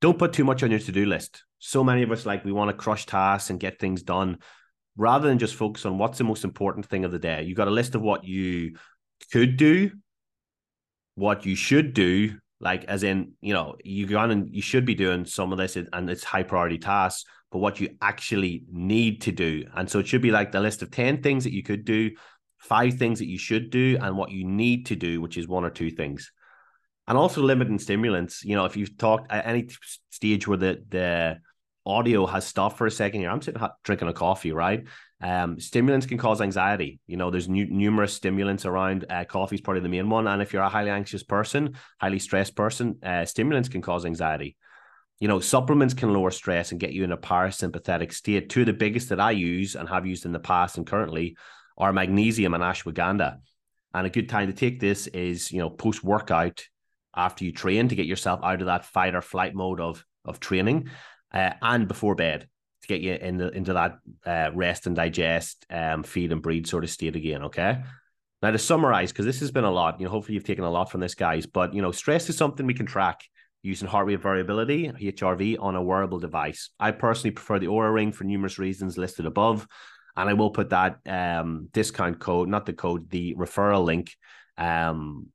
don't 0.01 0.19
put 0.19 0.33
too 0.33 0.43
much 0.43 0.63
on 0.63 0.71
your 0.71 0.79
to-do 0.79 1.05
list. 1.05 1.43
So 1.59 1.83
many 1.83 2.03
of 2.03 2.11
us 2.11 2.25
like 2.25 2.45
we 2.45 2.51
want 2.51 2.69
to 2.69 2.75
crush 2.75 3.05
tasks 3.05 3.49
and 3.49 3.59
get 3.59 3.79
things 3.79 4.03
done 4.03 4.39
rather 4.97 5.27
than 5.27 5.39
just 5.39 5.55
focus 5.55 5.85
on 5.85 5.97
what's 5.97 6.17
the 6.17 6.23
most 6.23 6.43
important 6.43 6.85
thing 6.85 7.05
of 7.05 7.11
the 7.11 7.19
day. 7.19 7.43
You've 7.43 7.57
got 7.57 7.67
a 7.67 7.71
list 7.71 7.95
of 7.95 8.01
what 8.01 8.23
you 8.23 8.77
could 9.31 9.57
do, 9.57 9.91
what 11.15 11.45
you 11.45 11.55
should 11.55 11.93
do, 11.93 12.37
like 12.59 12.85
as 12.85 13.03
in, 13.03 13.33
you 13.41 13.53
know, 13.53 13.75
you 13.83 14.05
gone 14.07 14.31
and 14.31 14.53
you 14.53 14.61
should 14.61 14.85
be 14.85 14.95
doing 14.95 15.25
some 15.25 15.51
of 15.51 15.57
this 15.57 15.75
and 15.75 16.09
it's 16.09 16.23
high 16.23 16.43
priority 16.43 16.77
tasks, 16.77 17.25
but 17.51 17.59
what 17.59 17.79
you 17.79 17.97
actually 18.01 18.63
need 18.71 19.21
to 19.21 19.31
do. 19.31 19.65
And 19.75 19.89
so 19.89 19.99
it 19.99 20.07
should 20.07 20.21
be 20.21 20.31
like 20.31 20.51
the 20.51 20.61
list 20.61 20.81
of 20.81 20.91
10 20.91 21.21
things 21.21 21.43
that 21.43 21.53
you 21.53 21.63
could 21.63 21.83
do, 21.83 22.11
five 22.57 22.95
things 22.95 23.19
that 23.19 23.27
you 23.27 23.37
should 23.37 23.69
do, 23.69 23.97
and 24.01 24.17
what 24.17 24.31
you 24.31 24.45
need 24.45 24.85
to 24.87 24.95
do, 24.95 25.19
which 25.19 25.37
is 25.37 25.47
one 25.47 25.65
or 25.65 25.69
two 25.69 25.91
things 25.91 26.31
and 27.07 27.17
also 27.17 27.41
limiting 27.41 27.79
stimulants. 27.79 28.43
You 28.43 28.55
know, 28.55 28.65
if 28.65 28.75
you've 28.77 28.97
talked 28.97 29.31
at 29.31 29.45
any 29.45 29.69
stage 30.09 30.47
where 30.47 30.57
the 30.57 30.83
the 30.89 31.39
audio 31.85 32.25
has 32.25 32.45
stopped 32.45 32.77
for 32.77 32.87
a 32.87 32.91
second 32.91 33.21
here, 33.21 33.29
I'm 33.29 33.41
sitting 33.41 33.61
drinking 33.83 34.07
a 34.07 34.13
coffee, 34.13 34.51
right? 34.51 34.85
Um, 35.21 35.59
stimulants 35.59 36.07
can 36.07 36.17
cause 36.17 36.41
anxiety. 36.41 36.99
You 37.07 37.17
know, 37.17 37.29
there's 37.29 37.47
nu- 37.47 37.69
numerous 37.69 38.13
stimulants 38.13 38.65
around. 38.65 39.05
Uh, 39.09 39.23
coffee 39.23 39.55
is 39.55 39.61
probably 39.61 39.81
the 39.81 39.89
main 39.89 40.09
one, 40.09 40.27
and 40.27 40.41
if 40.41 40.51
you're 40.51 40.63
a 40.63 40.69
highly 40.69 40.89
anxious 40.89 41.23
person, 41.23 41.75
highly 42.01 42.19
stressed 42.19 42.55
person, 42.55 42.99
uh, 43.03 43.25
stimulants 43.25 43.69
can 43.69 43.81
cause 43.81 44.05
anxiety. 44.05 44.55
You 45.19 45.29
know, 45.29 45.39
supplements 45.39 45.93
can 45.93 46.11
lower 46.11 46.31
stress 46.31 46.71
and 46.71 46.79
get 46.79 46.91
you 46.91 47.05
in 47.05 47.13
a 47.13 47.17
parasympathetic 47.17 48.13
state. 48.13 48.49
Two 48.49 48.61
of 48.61 48.65
the 48.65 48.73
biggest 48.73 49.09
that 49.09 49.19
I 49.19 49.31
use 49.31 49.75
and 49.75 49.87
have 49.87 50.05
used 50.05 50.25
in 50.25 50.33
the 50.33 50.39
past 50.39 50.77
and 50.77 50.85
currently 50.85 51.37
are 51.77 51.93
magnesium 51.93 52.53
and 52.53 52.63
ashwagandha. 52.63 53.37
And 53.93 54.05
a 54.05 54.09
good 54.09 54.27
time 54.27 54.47
to 54.47 54.53
take 54.53 54.81
this 54.81 55.07
is, 55.07 55.53
you 55.53 55.59
know, 55.59 55.69
post 55.69 56.03
workout 56.03 56.65
after 57.15 57.45
you 57.45 57.51
train 57.51 57.87
to 57.87 57.95
get 57.95 58.05
yourself 58.05 58.39
out 58.43 58.61
of 58.61 58.67
that 58.67 58.85
fight 58.85 59.15
or 59.15 59.21
flight 59.21 59.55
mode 59.55 59.79
of 59.79 60.03
of 60.25 60.39
training 60.39 60.89
uh, 61.33 61.51
and 61.61 61.87
before 61.87 62.15
bed 62.15 62.47
to 62.81 62.87
get 62.87 63.01
you 63.01 63.13
in 63.13 63.37
the, 63.37 63.49
into 63.49 63.73
that 63.73 63.97
uh, 64.25 64.51
rest 64.53 64.87
and 64.87 64.95
digest, 64.95 65.65
um, 65.69 66.03
feed 66.03 66.31
and 66.31 66.41
breed 66.41 66.67
sort 66.67 66.83
of 66.83 66.89
state 66.89 67.15
again. 67.15 67.43
Okay. 67.43 67.81
Now 68.41 68.51
to 68.51 68.57
summarize, 68.57 69.11
because 69.11 69.25
this 69.25 69.39
has 69.39 69.51
been 69.51 69.63
a 69.63 69.71
lot, 69.71 69.99
you 69.99 70.05
know, 70.05 70.11
hopefully 70.11 70.35
you've 70.35 70.43
taken 70.43 70.63
a 70.63 70.69
lot 70.69 70.91
from 70.91 71.01
this, 71.01 71.15
guys. 71.15 71.45
But 71.45 71.73
you 71.73 71.81
know, 71.81 71.91
stress 71.91 72.29
is 72.29 72.37
something 72.37 72.65
we 72.65 72.73
can 72.73 72.85
track 72.85 73.21
using 73.63 73.87
heart 73.87 74.05
rate 74.05 74.21
variability, 74.21 74.89
HRV, 74.89 75.57
on 75.59 75.75
a 75.75 75.81
wearable 75.81 76.19
device. 76.19 76.69
I 76.79 76.91
personally 76.91 77.31
prefer 77.31 77.57
the 77.57 77.67
Oura 77.67 77.91
Ring 77.91 78.11
for 78.11 78.23
numerous 78.23 78.59
reasons 78.59 78.97
listed 78.97 79.25
above. 79.25 79.67
And 80.15 80.29
I 80.29 80.33
will 80.33 80.51
put 80.51 80.69
that 80.69 80.99
um, 81.07 81.67
discount 81.73 82.19
code, 82.19 82.47
not 82.47 82.65
the 82.65 82.73
code, 82.73 83.09
the 83.09 83.33
referral 83.35 83.83
link, 83.83 84.15
um, 84.57 85.27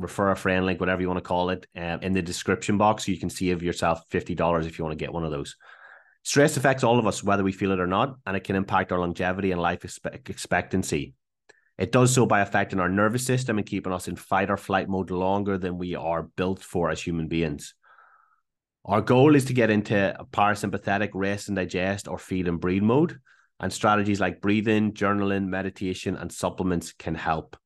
refer 0.00 0.30
a 0.30 0.36
friend 0.36 0.66
link, 0.66 0.80
whatever 0.80 1.00
you 1.00 1.08
want 1.08 1.18
to 1.18 1.28
call 1.28 1.50
it, 1.50 1.66
uh, 1.76 1.98
in 2.02 2.12
the 2.12 2.22
description 2.22 2.78
box. 2.78 3.06
So 3.06 3.12
you 3.12 3.18
can 3.18 3.30
save 3.30 3.62
yourself 3.62 4.02
$50 4.10 4.66
if 4.66 4.78
you 4.78 4.84
want 4.84 4.98
to 4.98 5.04
get 5.04 5.12
one 5.12 5.24
of 5.24 5.30
those. 5.30 5.56
Stress 6.22 6.56
affects 6.56 6.84
all 6.84 6.98
of 6.98 7.06
us, 7.06 7.24
whether 7.24 7.42
we 7.42 7.52
feel 7.52 7.72
it 7.72 7.80
or 7.80 7.86
not, 7.86 8.16
and 8.26 8.36
it 8.36 8.44
can 8.44 8.56
impact 8.56 8.92
our 8.92 8.98
longevity 8.98 9.52
and 9.52 9.60
life 9.60 9.84
expectancy. 10.26 11.14
It 11.78 11.92
does 11.92 12.12
so 12.12 12.26
by 12.26 12.40
affecting 12.40 12.78
our 12.78 12.90
nervous 12.90 13.24
system 13.24 13.56
and 13.56 13.66
keeping 13.66 13.92
us 13.92 14.06
in 14.06 14.16
fight 14.16 14.50
or 14.50 14.58
flight 14.58 14.86
mode 14.86 15.10
longer 15.10 15.56
than 15.56 15.78
we 15.78 15.94
are 15.94 16.24
built 16.24 16.62
for 16.62 16.90
as 16.90 17.00
human 17.00 17.26
beings. 17.26 17.74
Our 18.84 19.00
goal 19.00 19.34
is 19.34 19.46
to 19.46 19.54
get 19.54 19.70
into 19.70 20.20
a 20.20 20.26
parasympathetic 20.26 21.10
rest 21.14 21.48
and 21.48 21.56
digest 21.56 22.06
or 22.06 22.18
feed 22.18 22.48
and 22.48 22.60
breathe 22.60 22.82
mode, 22.82 23.18
and 23.58 23.72
strategies 23.72 24.20
like 24.20 24.42
breathing, 24.42 24.92
journaling, 24.92 25.46
meditation, 25.46 26.16
and 26.16 26.30
supplements 26.30 26.92
can 26.92 27.14
help. 27.14 27.56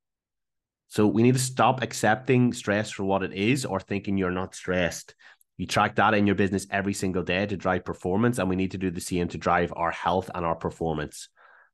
So 0.94 1.08
we 1.08 1.24
need 1.24 1.34
to 1.34 1.40
stop 1.40 1.82
accepting 1.82 2.52
stress 2.52 2.88
for 2.88 3.02
what 3.02 3.24
it 3.24 3.32
is 3.32 3.64
or 3.64 3.80
thinking 3.80 4.16
you're 4.16 4.30
not 4.30 4.54
stressed. 4.54 5.16
You 5.56 5.66
track 5.66 5.96
data 5.96 6.16
in 6.16 6.24
your 6.24 6.36
business 6.36 6.68
every 6.70 6.94
single 6.94 7.24
day 7.24 7.46
to 7.46 7.56
drive 7.56 7.84
performance, 7.84 8.38
and 8.38 8.48
we 8.48 8.54
need 8.54 8.70
to 8.70 8.78
do 8.78 8.92
the 8.92 9.00
same 9.00 9.26
to 9.30 9.36
drive 9.36 9.72
our 9.74 9.90
health 9.90 10.30
and 10.32 10.46
our 10.46 10.54
performance. 10.54 11.30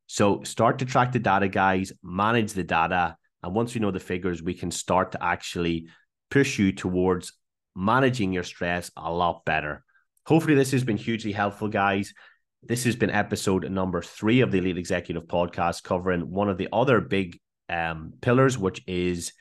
So 0.06 0.42
start 0.44 0.78
to 0.78 0.86
track 0.86 1.12
the 1.12 1.18
data, 1.18 1.48
guys, 1.48 1.92
manage 2.02 2.54
the 2.54 2.64
data. 2.64 3.18
And 3.42 3.54
once 3.54 3.74
we 3.74 3.82
know 3.82 3.90
the 3.90 4.00
figures, 4.00 4.42
we 4.42 4.54
can 4.54 4.70
start 4.70 5.12
to 5.12 5.22
actually 5.22 5.88
push 6.30 6.58
you 6.58 6.72
towards 6.72 7.34
managing 7.76 8.32
your 8.32 8.42
stress 8.42 8.90
a 8.96 9.12
lot 9.12 9.44
better. 9.44 9.84
Hopefully, 10.24 10.54
this 10.54 10.70
has 10.70 10.82
been 10.82 10.96
hugely 10.96 11.32
helpful, 11.32 11.68
guys. 11.68 12.14
This 12.62 12.84
has 12.84 12.96
been 12.96 13.10
episode 13.10 13.70
number 13.70 14.00
three 14.00 14.40
of 14.40 14.50
the 14.50 14.60
Elite 14.60 14.78
Executive 14.78 15.24
Podcast, 15.24 15.82
covering 15.82 16.30
one 16.30 16.48
of 16.48 16.56
the 16.56 16.68
other 16.72 17.02
big 17.02 17.38
um, 17.70 18.14
pillars, 18.20 18.58
which 18.58 18.82
is 18.86 19.32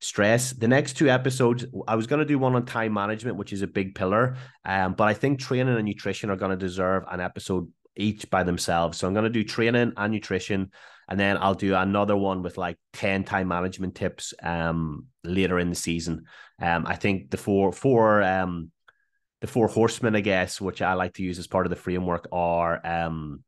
stress. 0.00 0.52
The 0.52 0.68
next 0.68 0.94
two 0.94 1.08
episodes, 1.08 1.64
I 1.88 1.96
was 1.96 2.06
going 2.06 2.18
to 2.18 2.24
do 2.24 2.38
one 2.38 2.54
on 2.54 2.66
time 2.66 2.92
management, 2.92 3.36
which 3.36 3.52
is 3.52 3.62
a 3.62 3.66
big 3.66 3.94
pillar, 3.94 4.36
um, 4.64 4.94
but 4.94 5.08
I 5.08 5.14
think 5.14 5.40
training 5.40 5.74
and 5.74 5.84
nutrition 5.84 6.30
are 6.30 6.36
going 6.36 6.50
to 6.50 6.56
deserve 6.56 7.04
an 7.10 7.20
episode 7.20 7.70
each 7.96 8.28
by 8.30 8.42
themselves. 8.42 8.98
So 8.98 9.06
I'm 9.06 9.14
going 9.14 9.24
to 9.24 9.30
do 9.30 9.42
training 9.42 9.92
and 9.96 10.12
nutrition, 10.12 10.70
and 11.08 11.18
then 11.18 11.38
I'll 11.40 11.54
do 11.54 11.74
another 11.74 12.16
one 12.16 12.42
with 12.42 12.58
like 12.58 12.76
10 12.92 13.24
time 13.24 13.48
management 13.48 13.94
tips 13.94 14.34
um 14.42 15.06
later 15.24 15.58
in 15.58 15.70
the 15.70 15.76
season. 15.76 16.24
Um 16.60 16.86
I 16.86 16.96
think 16.96 17.30
the 17.30 17.36
four 17.36 17.72
four 17.72 18.22
um 18.22 18.70
the 19.40 19.46
four 19.46 19.68
horsemen, 19.68 20.16
I 20.16 20.20
guess, 20.20 20.60
which 20.60 20.82
I 20.82 20.94
like 20.94 21.14
to 21.14 21.22
use 21.22 21.38
as 21.38 21.46
part 21.46 21.66
of 21.66 21.70
the 21.70 21.76
framework 21.76 22.28
are 22.32 22.84
um 22.84 23.44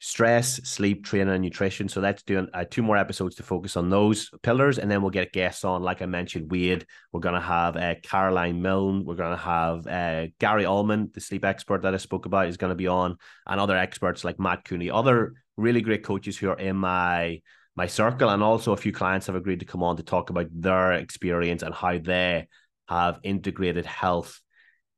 stress, 0.00 0.56
sleep, 0.64 1.04
training, 1.04 1.32
and 1.32 1.42
nutrition. 1.42 1.88
So 1.88 2.00
let's 2.00 2.22
do 2.22 2.48
uh, 2.52 2.64
two 2.68 2.82
more 2.82 2.96
episodes 2.96 3.36
to 3.36 3.42
focus 3.42 3.76
on 3.76 3.90
those 3.90 4.30
pillars, 4.42 4.78
and 4.78 4.90
then 4.90 5.02
we'll 5.02 5.10
get 5.10 5.32
guests 5.32 5.64
on. 5.64 5.82
Like 5.82 6.02
I 6.02 6.06
mentioned, 6.06 6.50
Wade. 6.50 6.86
We're 7.12 7.20
going 7.20 7.34
to 7.34 7.40
have 7.40 7.76
uh, 7.76 7.94
Caroline 8.02 8.60
Milne. 8.60 9.04
We're 9.04 9.14
going 9.14 9.36
to 9.36 9.42
have 9.42 9.86
uh, 9.86 10.26
Gary 10.38 10.64
Allman, 10.64 11.10
the 11.14 11.20
sleep 11.20 11.44
expert 11.44 11.82
that 11.82 11.94
I 11.94 11.98
spoke 11.98 12.26
about, 12.26 12.48
is 12.48 12.56
going 12.56 12.70
to 12.70 12.76
be 12.76 12.88
on, 12.88 13.16
and 13.46 13.60
other 13.60 13.76
experts 13.76 14.24
like 14.24 14.40
Matt 14.40 14.64
Cooney, 14.64 14.90
other 14.90 15.34
really 15.56 15.82
great 15.82 16.02
coaches 16.02 16.38
who 16.38 16.48
are 16.50 16.58
in 16.58 16.76
my 16.76 17.40
my 17.76 17.86
circle, 17.86 18.30
and 18.30 18.42
also 18.42 18.72
a 18.72 18.76
few 18.76 18.92
clients 18.92 19.26
have 19.26 19.36
agreed 19.36 19.60
to 19.60 19.66
come 19.66 19.82
on 19.82 19.96
to 19.98 20.02
talk 20.02 20.30
about 20.30 20.48
their 20.52 20.92
experience 20.94 21.62
and 21.62 21.74
how 21.74 21.98
they 21.98 22.48
have 22.88 23.20
integrated 23.22 23.86
health 23.86 24.40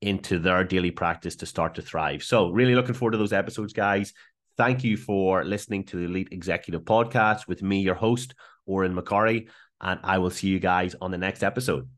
into 0.00 0.40
their 0.40 0.64
daily 0.64 0.90
practice 0.90 1.36
to 1.36 1.46
start 1.46 1.76
to 1.76 1.82
thrive. 1.82 2.22
So, 2.24 2.50
really 2.50 2.74
looking 2.74 2.94
forward 2.94 3.12
to 3.12 3.18
those 3.18 3.32
episodes, 3.32 3.72
guys. 3.72 4.12
Thank 4.58 4.84
you 4.84 4.98
for 4.98 5.44
listening 5.44 5.84
to 5.84 5.96
the 5.96 6.04
Elite 6.04 6.28
Executive 6.30 6.82
Podcast 6.82 7.48
with 7.48 7.62
me, 7.62 7.80
your 7.80 7.94
host, 7.94 8.34
Odhran 8.68 8.98
McCorry, 8.98 9.48
and 9.80 9.98
I 10.04 10.18
will 10.18 10.30
see 10.30 10.48
you 10.48 10.60
guys 10.60 10.94
on 11.00 11.10
the 11.10 11.16
next 11.16 11.42
episode. 11.42 11.88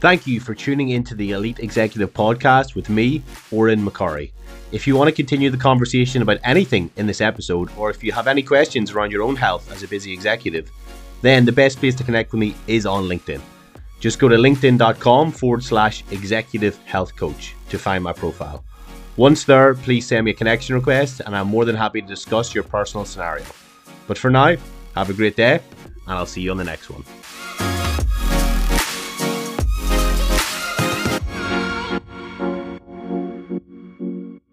Thank 0.00 0.26
you 0.26 0.40
for 0.40 0.54
tuning 0.54 0.90
into 0.90 1.14
the 1.16 1.32
Elite 1.32 1.58
Executive 1.58 2.12
Podcast 2.14 2.76
with 2.76 2.88
me, 2.88 3.20
Odhran 3.50 3.84
McCorry. 3.84 4.32
If 4.70 4.86
you 4.86 4.96
want 4.96 5.08
to 5.08 5.14
continue 5.14 5.50
the 5.50 5.56
conversation 5.56 6.22
about 6.22 6.38
anything 6.44 6.90
in 6.96 7.06
this 7.08 7.20
episode, 7.20 7.68
or 7.76 7.90
if 7.90 8.04
you 8.04 8.12
have 8.12 8.28
any 8.28 8.42
questions 8.44 8.92
around 8.92 9.10
your 9.10 9.22
own 9.22 9.34
health 9.34 9.70
as 9.72 9.82
a 9.82 9.88
busy 9.88 10.12
executive, 10.12 10.70
then 11.20 11.44
the 11.44 11.52
best 11.52 11.78
place 11.78 11.96
to 11.96 12.04
connect 12.04 12.32
with 12.32 12.40
me 12.40 12.54
is 12.68 12.86
on 12.86 13.04
LinkedIn. 13.04 13.40
Just 14.02 14.18
go 14.18 14.26
to 14.26 14.34
linkedin.com 14.34 15.30
forward 15.30 15.62
slash 15.62 16.02
executive 16.10 16.76
health 16.78 17.14
coach 17.14 17.54
to 17.68 17.78
find 17.78 18.02
my 18.02 18.12
profile. 18.12 18.64
Once 19.16 19.44
there, 19.44 19.74
please 19.74 20.04
send 20.06 20.24
me 20.24 20.32
a 20.32 20.34
connection 20.34 20.74
request 20.74 21.20
and 21.24 21.36
I'm 21.36 21.46
more 21.46 21.64
than 21.64 21.76
happy 21.76 22.02
to 22.02 22.06
discuss 22.08 22.52
your 22.52 22.64
personal 22.64 23.04
scenario. 23.04 23.46
But 24.08 24.18
for 24.18 24.28
now, 24.28 24.56
have 24.96 25.08
a 25.08 25.12
great 25.12 25.36
day 25.36 25.60
and 25.84 26.18
I'll 26.18 26.26
see 26.26 26.40
you 26.40 26.50
on 26.50 26.56
the 26.56 26.64
next 26.64 26.90
one. 26.90 27.04